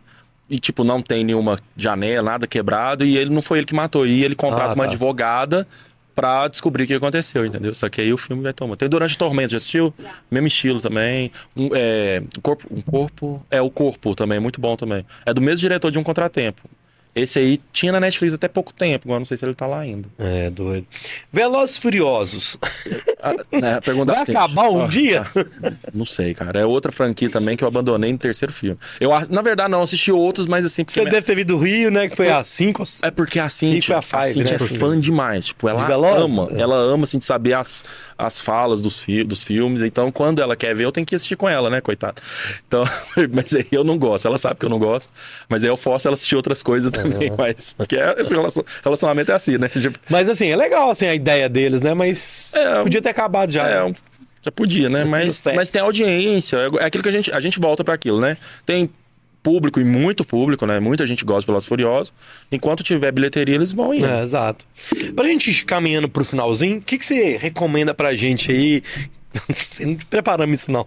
[0.50, 3.04] E, tipo, não tem nenhuma janela, nada quebrado.
[3.04, 4.06] E ele não foi ele que matou.
[4.06, 4.92] E ele contrata Ah, uma tá.
[4.92, 5.68] advogada
[6.14, 7.74] pra descobrir o que aconteceu, entendeu?
[7.74, 8.76] Só que aí o filme vai tomar.
[8.76, 9.92] Tem Durante o Tormento, já assistiu?
[10.30, 11.32] Mesmo estilo também.
[11.58, 13.46] Um, é, um corpo, um corpo.
[13.50, 15.04] É, o corpo também, muito bom também.
[15.26, 16.62] É do mesmo diretor de Um Contratempo.
[17.16, 19.80] Esse aí tinha na Netflix até pouco tempo, agora não sei se ele tá lá
[19.80, 20.08] ainda.
[20.18, 20.88] É, doido.
[21.32, 22.58] Velozes e Furiosos.
[23.22, 25.26] Ah, né, pergunta Vai assim, acabar um ó, dia?
[25.94, 26.60] Não sei, cara.
[26.62, 28.78] É outra franquia também que eu abandonei no terceiro filme.
[29.00, 30.84] Eu, a- na verdade, não assisti outros, mas assim.
[30.84, 32.08] Porque Você minha- deve ter vindo do Rio, né?
[32.10, 34.78] Que foi a 5 É porque a Cintia, a a Pfizer, Cintia né, é assim,
[34.78, 35.46] fã demais.
[35.46, 36.48] Tipo, ela De ama.
[36.52, 36.62] É.
[36.62, 37.86] Ela ama, assim, de saber as,
[38.18, 39.82] as falas dos, fi dos filmes.
[39.84, 42.16] Então, quando ela quer ver, eu tenho que assistir com ela, né, coitada.
[42.68, 42.84] Então,
[43.32, 44.28] mas aí eu não gosto.
[44.28, 45.14] Ela sabe que eu não gosto.
[45.48, 47.03] Mas aí eu forço ela a assistir outras coisas também.
[47.38, 49.70] Mas, porque é- esse relacion- relacionamento é assim, né?
[49.80, 51.94] Tipo, Mas assim, é legal assim, a ideia deles, né?
[51.94, 53.68] Mas É, podia ter acabado já.
[53.68, 53.94] É, né?
[54.42, 55.04] já podia, né?
[55.06, 56.58] Mas, mas tem audiência.
[56.80, 58.38] É aquilo que a gente, a gente volta para aquilo, né?
[58.66, 58.90] Tem
[59.42, 60.80] público e muito público, né?
[60.80, 62.14] Muita gente gosta de Velozes Furiosos.
[62.52, 64.04] Enquanto tiver bilheteria, eles vão ir.
[64.04, 64.66] É, exato.
[65.16, 68.84] Pra gente ir caminhando pro finalzinho, o que, que você recomenda pra gente aí?
[69.50, 70.86] Você não preparamos isso, não.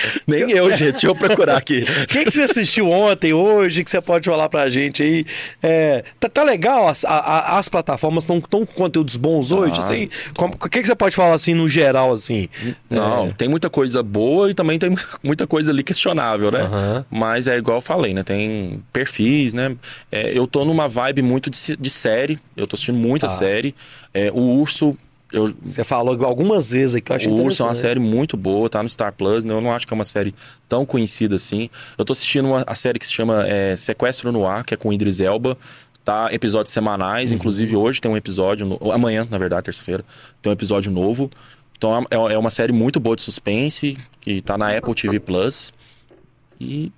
[0.26, 0.92] Nem eu, gente.
[0.92, 1.84] Deixa eu procurar aqui.
[2.02, 5.26] O que, que você assistiu ontem, hoje, que você pode falar pra gente aí?
[5.62, 9.84] É, tá, tá legal, as, a- as plataformas estão com conteúdos bons hoje, Ah.
[9.84, 10.08] assim?
[10.38, 12.48] O que, que você pode falar assim no geral, assim?
[12.90, 16.60] Não, tem muita coisa boa e também tem muita coisa ali questionável, né?
[16.62, 17.04] Aham.
[17.10, 18.22] Mas é igual eu falei, né?
[18.22, 19.74] Tem perfis, né?
[20.10, 22.38] É, eu tô numa vibe muito de, de série.
[22.56, 23.32] Eu tô assistindo muita Tá.
[23.32, 23.74] série.
[24.14, 24.96] É, o Urso,
[25.32, 28.36] eu, Você falou algumas vezes aí que eu achei o Urso é uma série muito
[28.36, 29.52] boa, tá no Star Plus, né?
[29.52, 30.34] Eu não acho que é uma série
[30.68, 31.68] tão conhecida assim.
[31.98, 34.76] Eu tô assistindo uma, a série que se chama é, Sequestro no Ar, que é
[34.76, 35.56] com Idris Elba.
[36.04, 37.36] Tá, episódios semanais, Uhum.
[37.38, 40.04] inclusive hoje tem um episódio, no- amanhã, na verdade, terça-feira,
[40.40, 41.28] tem um episódio novo.
[41.76, 45.74] Então é, é uma série muito boa de suspense, que tá na Apple TV Plus.
[46.60, 46.92] E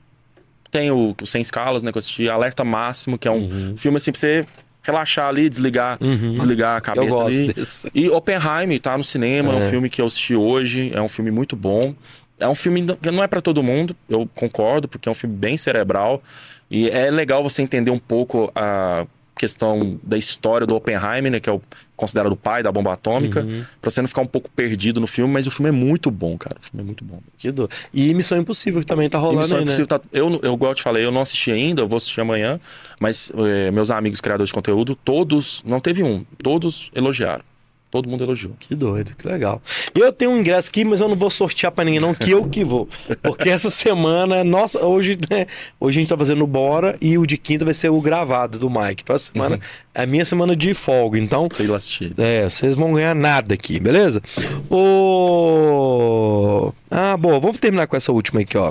[0.70, 3.76] tem o, o Sem Escalas, né, que eu assisti, Alerta Máximo, que é um Uhum.
[3.78, 4.44] filme assim pra você
[4.89, 5.98] relaxar ali, desligar,
[6.32, 7.52] desligar a cabeça gosto ali.
[7.52, 7.90] desse.
[7.94, 9.56] E Oppenheim tá no cinema, é.
[9.56, 9.59] É.
[9.59, 11.94] um filme que eu assisti hoje, é um filme muito bom.
[12.40, 15.35] É um filme que não é pra todo mundo, eu concordo, porque é um filme
[15.36, 16.23] bem cerebral.
[16.70, 19.06] E é legal você entender um pouco a
[19.39, 21.62] questão da história do Oppenheimer, né, que é o
[21.97, 23.65] considerado o pai da bomba atômica, Uhum.
[23.81, 26.39] pra você não ficar um pouco perdido no filme, mas o filme é muito bom,
[26.39, 26.56] cara.
[26.60, 27.20] O filme é muito bom.
[27.36, 27.52] Que.
[27.93, 29.70] E Missão Impossível que também tá rolando Missão aí, né?
[29.73, 32.20] Impossível tá- eu, eu, igual eu te falei, eu não assisti ainda, eu vou assistir
[32.20, 32.60] amanhã,
[33.01, 37.43] mas eh, meus amigos criadores de conteúdo, todos, não teve um, todos elogiaram.
[37.90, 38.52] Todo mundo elogiou.
[38.60, 39.62] Que doido, que legal.
[39.94, 42.44] Eu tenho um ingresso aqui, mas eu não vou sortear pra ninguém, não, que eu
[42.47, 42.86] que vou.
[43.23, 45.47] Porque essa semana, nossa, hoje, né?
[45.81, 48.59] Hoje a gente tá fazendo o Bora e o de quinta vai ser o gravado
[48.59, 49.02] do Mike.
[49.02, 49.59] Então, essa semana
[49.94, 51.19] é a minha semana de folga.
[51.19, 52.12] Então, Sei lá assistir.
[52.19, 54.23] é, vocês vão ganhar nada aqui, beleza?
[55.40, 56.73] O...
[56.90, 58.70] Ah, bom, vamos terminar com essa última aqui, ó.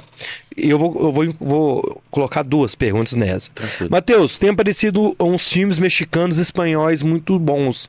[0.57, 3.51] Eu vou, eu vou, vou colocar duas perguntas nessa.
[3.89, 7.87] Matheus, tem aparecido uns filmes mexicanos e espanhóis muito bons.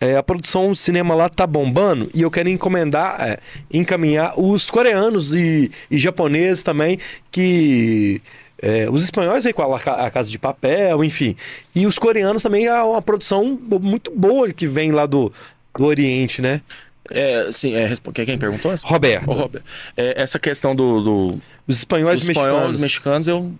[0.00, 3.38] É, a produção de cinema lá tá bombando e eu quero encomendar, é,
[3.70, 6.98] encaminhar os coreanos e, e japoneses também,
[7.30, 8.22] que
[8.60, 11.36] é, os espanhóis aí com a, a Casa de Papel, enfim.
[11.74, 15.32] E os coreanos também é uma produção muito boa que vem lá do,
[15.76, 16.60] do Oriente, né?
[17.10, 18.72] É, sim, é, quem, perguntou?
[18.72, 18.86] essa?
[18.86, 19.62] Roberto, Robert,
[19.96, 22.80] é, essa questão do, do, os espanhóis dos e mexicanos.
[22.80, 23.52] mexicanos, eu,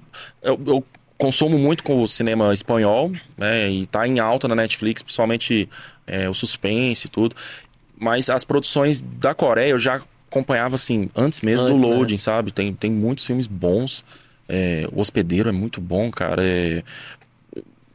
[0.42, 0.84] eu, eu
[1.16, 3.70] consumo muito com o cinema espanhol, né?
[3.70, 5.68] E tá em alta na Netflix, principalmente
[6.06, 7.34] é, o suspense e tudo.
[7.98, 10.00] Mas as produções da Coreia eu já
[10.30, 11.94] acompanhava, assim, antes mesmo Antes, do né?
[11.94, 12.52] loading, sabe?
[12.52, 14.04] Tem, tem muitos filmes bons.
[14.48, 16.42] É, o Hospedeiro é muito bom, cara.
[16.42, 16.82] É,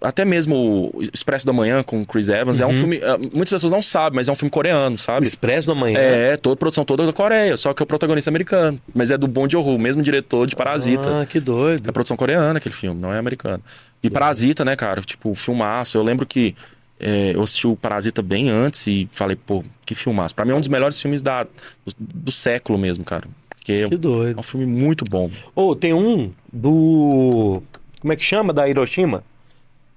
[0.03, 2.75] até mesmo o Expresso da Manhã com Chris Evans é um Uhum.
[2.75, 2.97] filme.
[2.97, 5.25] é, Muitas pessoas não sabem, mas é um filme coreano, O sabe?
[5.25, 5.97] Expresso da Manhã.
[5.99, 8.80] É, toda produção toda da Coreia, só que o protagonista é americano.
[8.93, 11.21] Mas é do Joon-ho, o mesmo diretor de Parasita.
[11.21, 11.89] Ah, que doido.
[11.89, 13.63] É produção coreana aquele filme, não é americano.
[14.03, 15.01] E Parasita, né, cara?
[15.01, 15.97] Tipo, filmaço.
[15.97, 16.55] Eu lembro que
[16.99, 20.35] é, eu assisti o Parasita bem antes e falei, pô, que filmaço.
[20.35, 23.23] Pra mim é um dos melhores filmes da, do, do século mesmo, cara.
[23.49, 24.38] Porque Que é doido.
[24.39, 25.31] um filme muito bom.
[25.55, 27.63] Ou tem um do.
[28.01, 28.51] Como é que chama?
[28.51, 29.23] Da Hiroshima?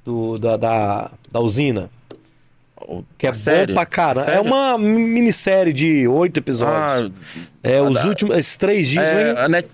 [0.06, 1.90] Do, da, da, da usina.
[3.18, 3.72] Que é série?
[3.72, 4.20] bom pra cara.
[4.24, 7.10] A É uma minissérie de oito episódios.
[7.34, 8.36] Ah, é, os da- últimos.
[8.36, 9.10] Esses três dias.
[9.10, 9.48] é, né?
[9.48, 9.68] Net-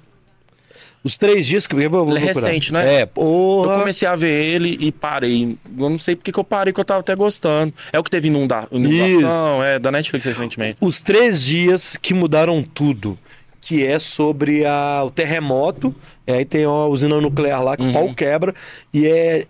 [1.05, 3.01] Os três dias que eu vou é recente, né?
[3.01, 3.75] É, porra.
[3.75, 5.59] Eu comecei a ver ele e parei.
[5.77, 7.75] Eu não sei porque que eu parei, que eu tava até gostando.
[7.93, 8.67] É o que teve inunda...
[8.73, 10.79] inundação, é da Netflix recentemente.
[10.81, 13.19] Os três dias que mudaram tudo.
[13.61, 15.95] Que é sobre a, o terremoto.
[16.27, 17.93] E aí tem uma usina nuclear lá que o Uhum.
[17.93, 18.55] pau quebra.
[18.95, 19.45] E é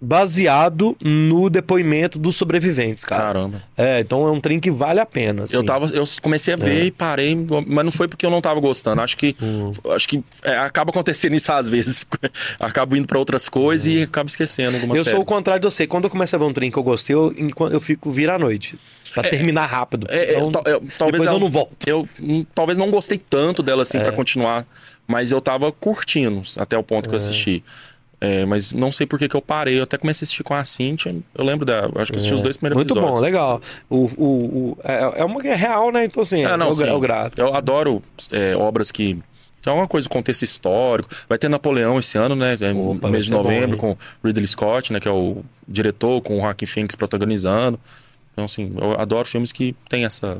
[0.00, 3.22] baseado no depoimento dos sobreviventes, cara.
[3.22, 3.62] Caramba.
[3.76, 5.44] É, então é um trem que vale a pena.
[5.44, 5.56] assim.
[5.56, 6.84] Eu tava, eu comecei a ver É.
[6.84, 7.34] e parei,
[7.66, 9.00] mas não foi porque eu não tava gostando.
[9.02, 9.72] Acho que, Hum.
[9.90, 12.04] acho que é, acaba acontecendo isso às vezes.
[12.60, 15.16] acabo indo pra outras coisas e acabo esquecendo alguma Eu série.
[15.16, 15.86] sou o contrário de você.
[15.86, 17.34] Quando eu começo a ver um trem que eu gostei, eu,
[17.70, 18.78] eu fico vir à noite.
[19.14, 20.06] Pra terminar rápido.
[20.10, 21.74] É, é, Então, eu- talvez depois eu ela- não volto.
[21.86, 24.02] Eu hum, talvez não gostei tanto dela assim É.
[24.02, 24.66] pra continuar,
[25.06, 27.64] mas eu tava curtindo até o ponto que eu assisti.
[28.20, 29.78] É, mas não sei por que, que eu parei.
[29.78, 31.14] Eu até comecei a assistir com a Cintia.
[31.34, 31.86] Eu lembro da.
[31.96, 32.84] Acho que assisti os dois primeiros É.
[32.84, 33.14] Muito episódios.
[33.18, 33.60] bom, legal.
[33.90, 36.04] O, o, o- é, é uma que é real, né?
[36.06, 36.84] Então, assim, É, não, eu, sim.
[36.84, 37.38] eu grato.
[37.38, 38.02] Eu adoro
[38.32, 39.18] é, obras que.
[39.66, 41.08] É uma coisa, contexto histórico.
[41.28, 42.54] Vai ter Napoleão esse ano, né?
[42.60, 43.76] É, no Opa, mês de bom, novembro, hein?
[43.80, 45.00] com Ridley Scott, né?
[45.00, 47.78] Que é o diretor, com o Joaquin Phoenix protagonizando.
[48.32, 50.38] Então, assim, eu adoro filmes que tem essa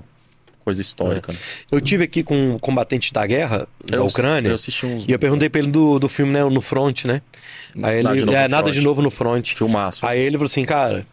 [0.67, 1.33] coisa histórica.
[1.33, 1.39] né?
[1.71, 4.49] Eu tive aqui com um combatente da guerra da Eu- Ucrânia.
[4.49, 5.05] Eu assisti uns.
[5.07, 6.43] E eu perguntei pra ele do, do filme, né?
[6.45, 7.23] No front, né?
[7.81, 8.27] Aí Nada ele.
[8.27, 8.75] de é, nada front.
[8.75, 9.53] de novo no front.
[9.55, 10.05] Filmaço.
[10.05, 11.07] Aí ele falou assim, cara,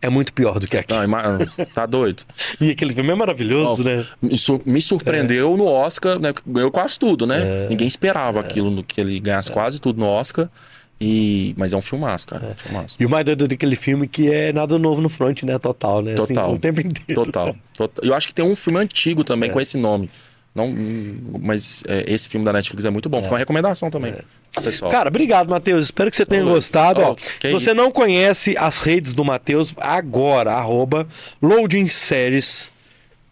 [0.00, 0.94] é muito pior do que aqui.
[0.94, 1.38] Não, ima-
[1.74, 2.22] tá doido.
[2.60, 4.06] E aquele filme é maravilhoso, Não, né?
[4.22, 6.32] Me, sur- me surpreendeu no Oscar, né?
[6.46, 7.64] Ganhou quase tudo, né?
[7.64, 7.68] É.
[7.68, 10.48] Ninguém esperava aquilo, no, que ele ganhasse quase tudo no Oscar.
[11.00, 11.54] E...
[11.56, 12.46] Mas é um filmaço, cara.
[12.46, 12.50] É.
[12.50, 12.96] Um filmaço.
[12.98, 15.58] E o mais doido daquele filme que é nada novo no front, né?
[15.58, 16.12] Total, né?
[16.14, 16.52] Assim, Total.
[16.52, 17.24] o tempo inteiro.
[17.24, 18.04] Total, total.
[18.04, 19.24] Eu acho que tem um filme antigo É.
[19.24, 20.10] também com esse nome.
[20.54, 20.74] Não,
[21.40, 23.22] mas é, esse filme da Netflix é muito bom.
[23.22, 24.12] Fica uma recomendação também,
[24.60, 24.90] pessoal.
[24.90, 25.84] Cara, obrigado, Matheus.
[25.84, 26.54] Espero que você tenha Luiz.
[26.56, 27.00] gostado.
[27.00, 27.16] Ó, Ó,
[27.52, 27.74] você isso.
[27.74, 31.06] não conhece as redes do Matheus, agora, arroba
[31.40, 32.72] Loading Series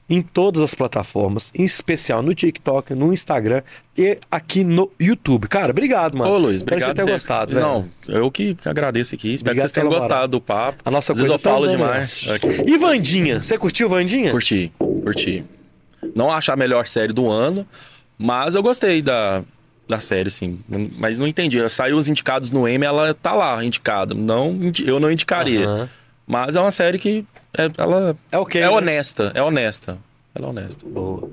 [0.09, 3.63] em todas as plataformas, em especial no TikTok, no Instagram
[3.99, 5.49] e aqui no YouTube.
[5.49, 6.31] Cara, obrigado, mano.
[6.31, 6.95] Ô, Luiz, Espero obrigado.
[6.95, 7.25] que você tenha Zé.
[7.25, 7.67] gostado, velho.
[7.67, 9.35] Não, eu que agradeço aqui.
[9.35, 10.83] Espero Obrigado que vocês tenham gostado do papo.
[10.85, 12.25] A nossa Às vezes coisa eu falo tá demais.
[12.67, 13.43] E Vandinha?
[13.43, 14.31] Você curtiu Vandinha?
[14.31, 15.45] Curti, curti.
[16.15, 17.67] Não achar a melhor série do ano,
[18.17, 19.43] mas eu gostei da,
[19.89, 20.61] da série, sim.
[20.97, 21.69] Mas não entendi.
[21.69, 24.15] Saiu os indicados no Emmy, ela tá lá indicada.
[24.15, 24.57] Não,
[24.87, 25.91] eu não indicaria.
[26.25, 27.25] Mas é uma série que
[27.57, 28.61] é, ela É ok.
[28.61, 28.71] é né?
[28.71, 29.99] honesta, é honesta.
[30.35, 30.87] Ela é honesta.
[30.87, 31.31] Boa.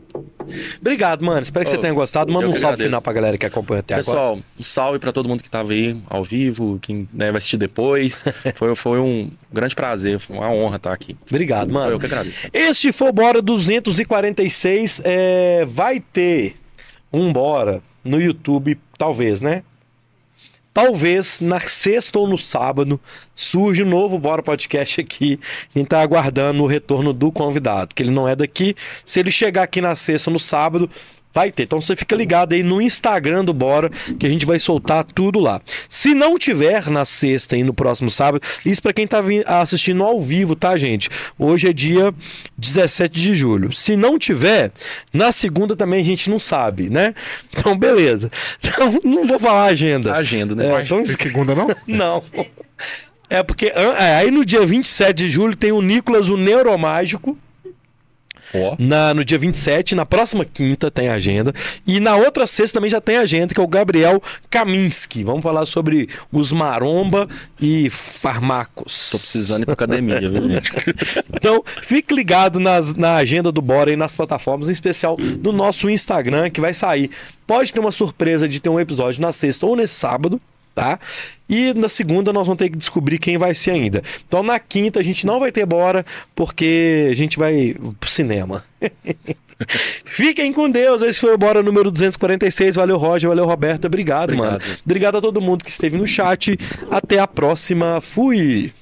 [0.79, 1.41] Obrigado, mano.
[1.41, 2.31] Espero que você Ô, tenha gostado.
[2.31, 4.05] Manda um salve final pra galera que acompanha até agora.
[4.05, 7.57] Pessoal, um salve pra todo mundo que tava aí ao vivo, quem né, vai assistir
[7.57, 8.23] depois.
[8.55, 11.17] foi, foi um grande prazer, foi uma honra estar aqui.
[11.29, 11.91] Obrigado, mano.
[11.91, 12.41] Eu que agradeço.
[12.41, 12.51] cara.
[12.53, 15.01] Este foi o Bora 246.
[15.03, 16.55] É, vai ter
[17.11, 19.63] um Bora no YouTube, talvez, né?
[20.73, 22.99] Talvez na sexta ou no sábado
[23.35, 25.39] surja um novo Bora Podcast aqui.
[25.73, 28.75] A gente tá aguardando o retorno do convidado, que ele não é daqui.
[29.05, 30.89] Se ele chegar aqui na sexta ou no sábado,
[31.33, 31.63] vai ter.
[31.63, 33.89] Então você fica ligado aí no Instagram do Bora,
[34.19, 35.59] que a gente vai soltar tudo lá.
[35.89, 39.21] Se não tiver na sexta e no próximo sábado, isso para quem tá
[39.61, 41.09] assistindo ao vivo, tá, gente?
[41.37, 42.13] Hoje é dia
[42.57, 43.73] 17 de julho.
[43.73, 44.71] Se não tiver,
[45.11, 47.15] na segunda também a gente não sabe, né?
[47.55, 48.31] Então, beleza.
[48.73, 50.13] Então, não vou falar a agenda.
[50.13, 50.65] A agenda, né?
[50.67, 51.67] É, então tem segunda não?
[51.87, 52.23] não.
[53.29, 57.37] É porque é, aí no dia 27 de julho tem o Nicolas, o Neuromágico.
[58.53, 58.75] Ó.
[58.77, 61.53] Na, no dia 27, na próxima quinta tem agenda.
[61.87, 65.23] E na outra sexta também já tem agenda, que é o Gabriel Kaminski.
[65.23, 67.27] Vamos falar sobre os maromba
[67.59, 69.09] e farmacos.
[69.11, 70.71] Tô precisando ir pra academia, viu, gente?
[71.33, 75.89] Então, fique ligado nas- na agenda do Bora e nas plataformas, em especial no nosso
[75.89, 77.09] Instagram, que vai sair.
[77.45, 80.39] Pode ter uma surpresa de ter um episódio na sexta ou nesse sábado,
[80.73, 80.99] tá?
[81.47, 84.01] E na segunda nós vamos ter que descobrir quem vai ser ainda.
[84.27, 86.05] Então, na quinta a gente não vai ter Bora,
[86.35, 88.63] porque a gente vai pro cinema.
[90.05, 91.01] Fiquem com Deus.
[91.01, 92.75] Esse foi o Bora número 246.
[92.75, 93.29] Valeu, Roger.
[93.29, 93.87] Valeu, Roberta.
[93.87, 94.61] Obrigado, Obrigado.
[94.61, 94.77] mano.
[94.85, 96.57] Obrigado a todo mundo que esteve no chat.
[96.89, 98.01] Até a próxima.
[98.01, 98.73] Fui.